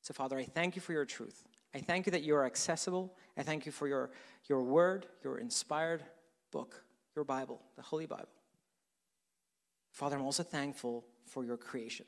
So, 0.01 0.13
Father, 0.13 0.37
I 0.37 0.43
thank 0.43 0.75
you 0.75 0.81
for 0.81 0.93
your 0.93 1.05
truth. 1.05 1.43
I 1.75 1.79
thank 1.79 2.05
you 2.05 2.11
that 2.13 2.23
you 2.23 2.35
are 2.35 2.45
accessible. 2.45 3.13
I 3.37 3.43
thank 3.43 3.65
you 3.65 3.71
for 3.73 3.85
your, 3.85 4.09
your 4.47 4.63
word, 4.63 5.07
your 5.25 5.39
inspired 5.39 6.01
book, 6.49 6.81
your 7.17 7.25
Bible, 7.25 7.61
the 7.75 7.81
Holy 7.81 8.05
Bible. 8.05 8.29
Father, 9.91 10.15
I'm 10.15 10.23
also 10.23 10.41
thankful 10.41 11.03
for 11.25 11.43
your 11.43 11.57
creation, 11.57 12.05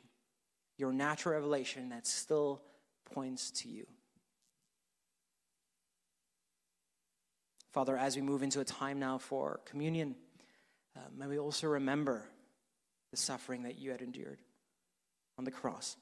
your 0.78 0.94
natural 0.94 1.36
revelation 1.36 1.90
that 1.90 2.08
still 2.08 2.62
points 3.14 3.52
to 3.52 3.68
you. 3.68 3.86
Father, 7.74 7.98
as 7.98 8.16
we 8.16 8.22
move 8.22 8.44
into 8.44 8.62
a 8.62 8.66
time 8.66 9.00
now 9.00 9.18
for 9.18 9.60
communion, 9.66 10.16
uh, 10.96 11.02
may 11.14 11.28
we 11.28 11.38
also 11.38 11.68
remember 11.68 12.24
the 13.12 13.18
suffering 13.18 13.64
that 13.64 13.78
you 13.78 13.92
had 13.92 14.02
endured 14.02 14.40
on 15.38 15.44
the 15.44 15.52
cross 15.52 15.98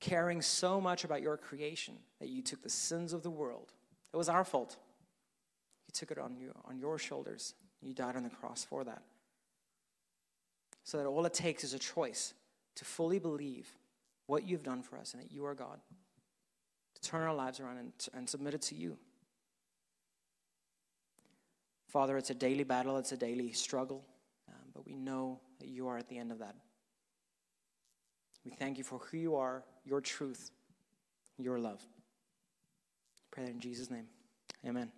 caring 0.00 0.42
so 0.42 0.80
much 0.80 1.04
about 1.04 1.22
your 1.22 1.36
creation 1.36 1.94
that 2.18 2.28
you 2.28 2.42
took 2.42 2.62
the 2.62 2.70
sins 2.70 3.12
of 3.12 3.22
the 3.22 3.30
world. 3.30 3.72
It 4.12 4.16
was 4.16 4.28
our 4.28 4.44
fault. 4.44 4.76
You 5.86 5.92
took 5.92 6.10
it 6.10 6.18
on, 6.18 6.36
on 6.64 6.78
your 6.78 6.98
shoulders. 6.98 7.54
You 7.82 7.94
died 7.94 8.16
on 8.16 8.22
the 8.22 8.30
cross 8.30 8.64
for 8.64 8.84
that. 8.84 9.02
So 10.84 10.98
that 10.98 11.06
all 11.06 11.24
it 11.26 11.34
takes 11.34 11.62
is 11.62 11.74
a 11.74 11.78
choice 11.78 12.34
to 12.76 12.84
fully 12.84 13.18
believe 13.18 13.68
what 14.26 14.46
you've 14.46 14.62
done 14.62 14.82
for 14.82 14.96
us 14.96 15.12
and 15.12 15.22
that 15.22 15.30
you 15.30 15.44
are 15.44 15.54
God, 15.54 15.80
to 16.94 17.00
turn 17.02 17.22
our 17.22 17.34
lives 17.34 17.60
around 17.60 17.78
and, 17.78 17.92
and 18.14 18.28
submit 18.28 18.54
it 18.54 18.62
to 18.62 18.74
you. 18.74 18.96
Father, 21.88 22.16
it's 22.16 22.30
a 22.30 22.34
daily 22.34 22.62
battle, 22.62 22.96
it's 22.96 23.12
a 23.12 23.16
daily 23.16 23.50
struggle, 23.52 24.04
um, 24.48 24.70
but 24.72 24.86
we 24.86 24.94
know 24.94 25.40
that 25.58 25.68
you 25.68 25.88
are 25.88 25.98
at 25.98 26.08
the 26.08 26.16
end 26.16 26.30
of 26.30 26.38
that. 26.38 26.54
We 28.44 28.50
thank 28.50 28.78
you 28.78 28.84
for 28.84 28.98
who 28.98 29.18
you 29.18 29.36
are, 29.36 29.64
your 29.84 30.00
truth, 30.00 30.50
your 31.38 31.58
love. 31.58 31.80
I 31.82 33.26
pray 33.30 33.44
that 33.44 33.50
in 33.50 33.60
Jesus' 33.60 33.90
name. 33.90 34.06
Amen. 34.66 34.90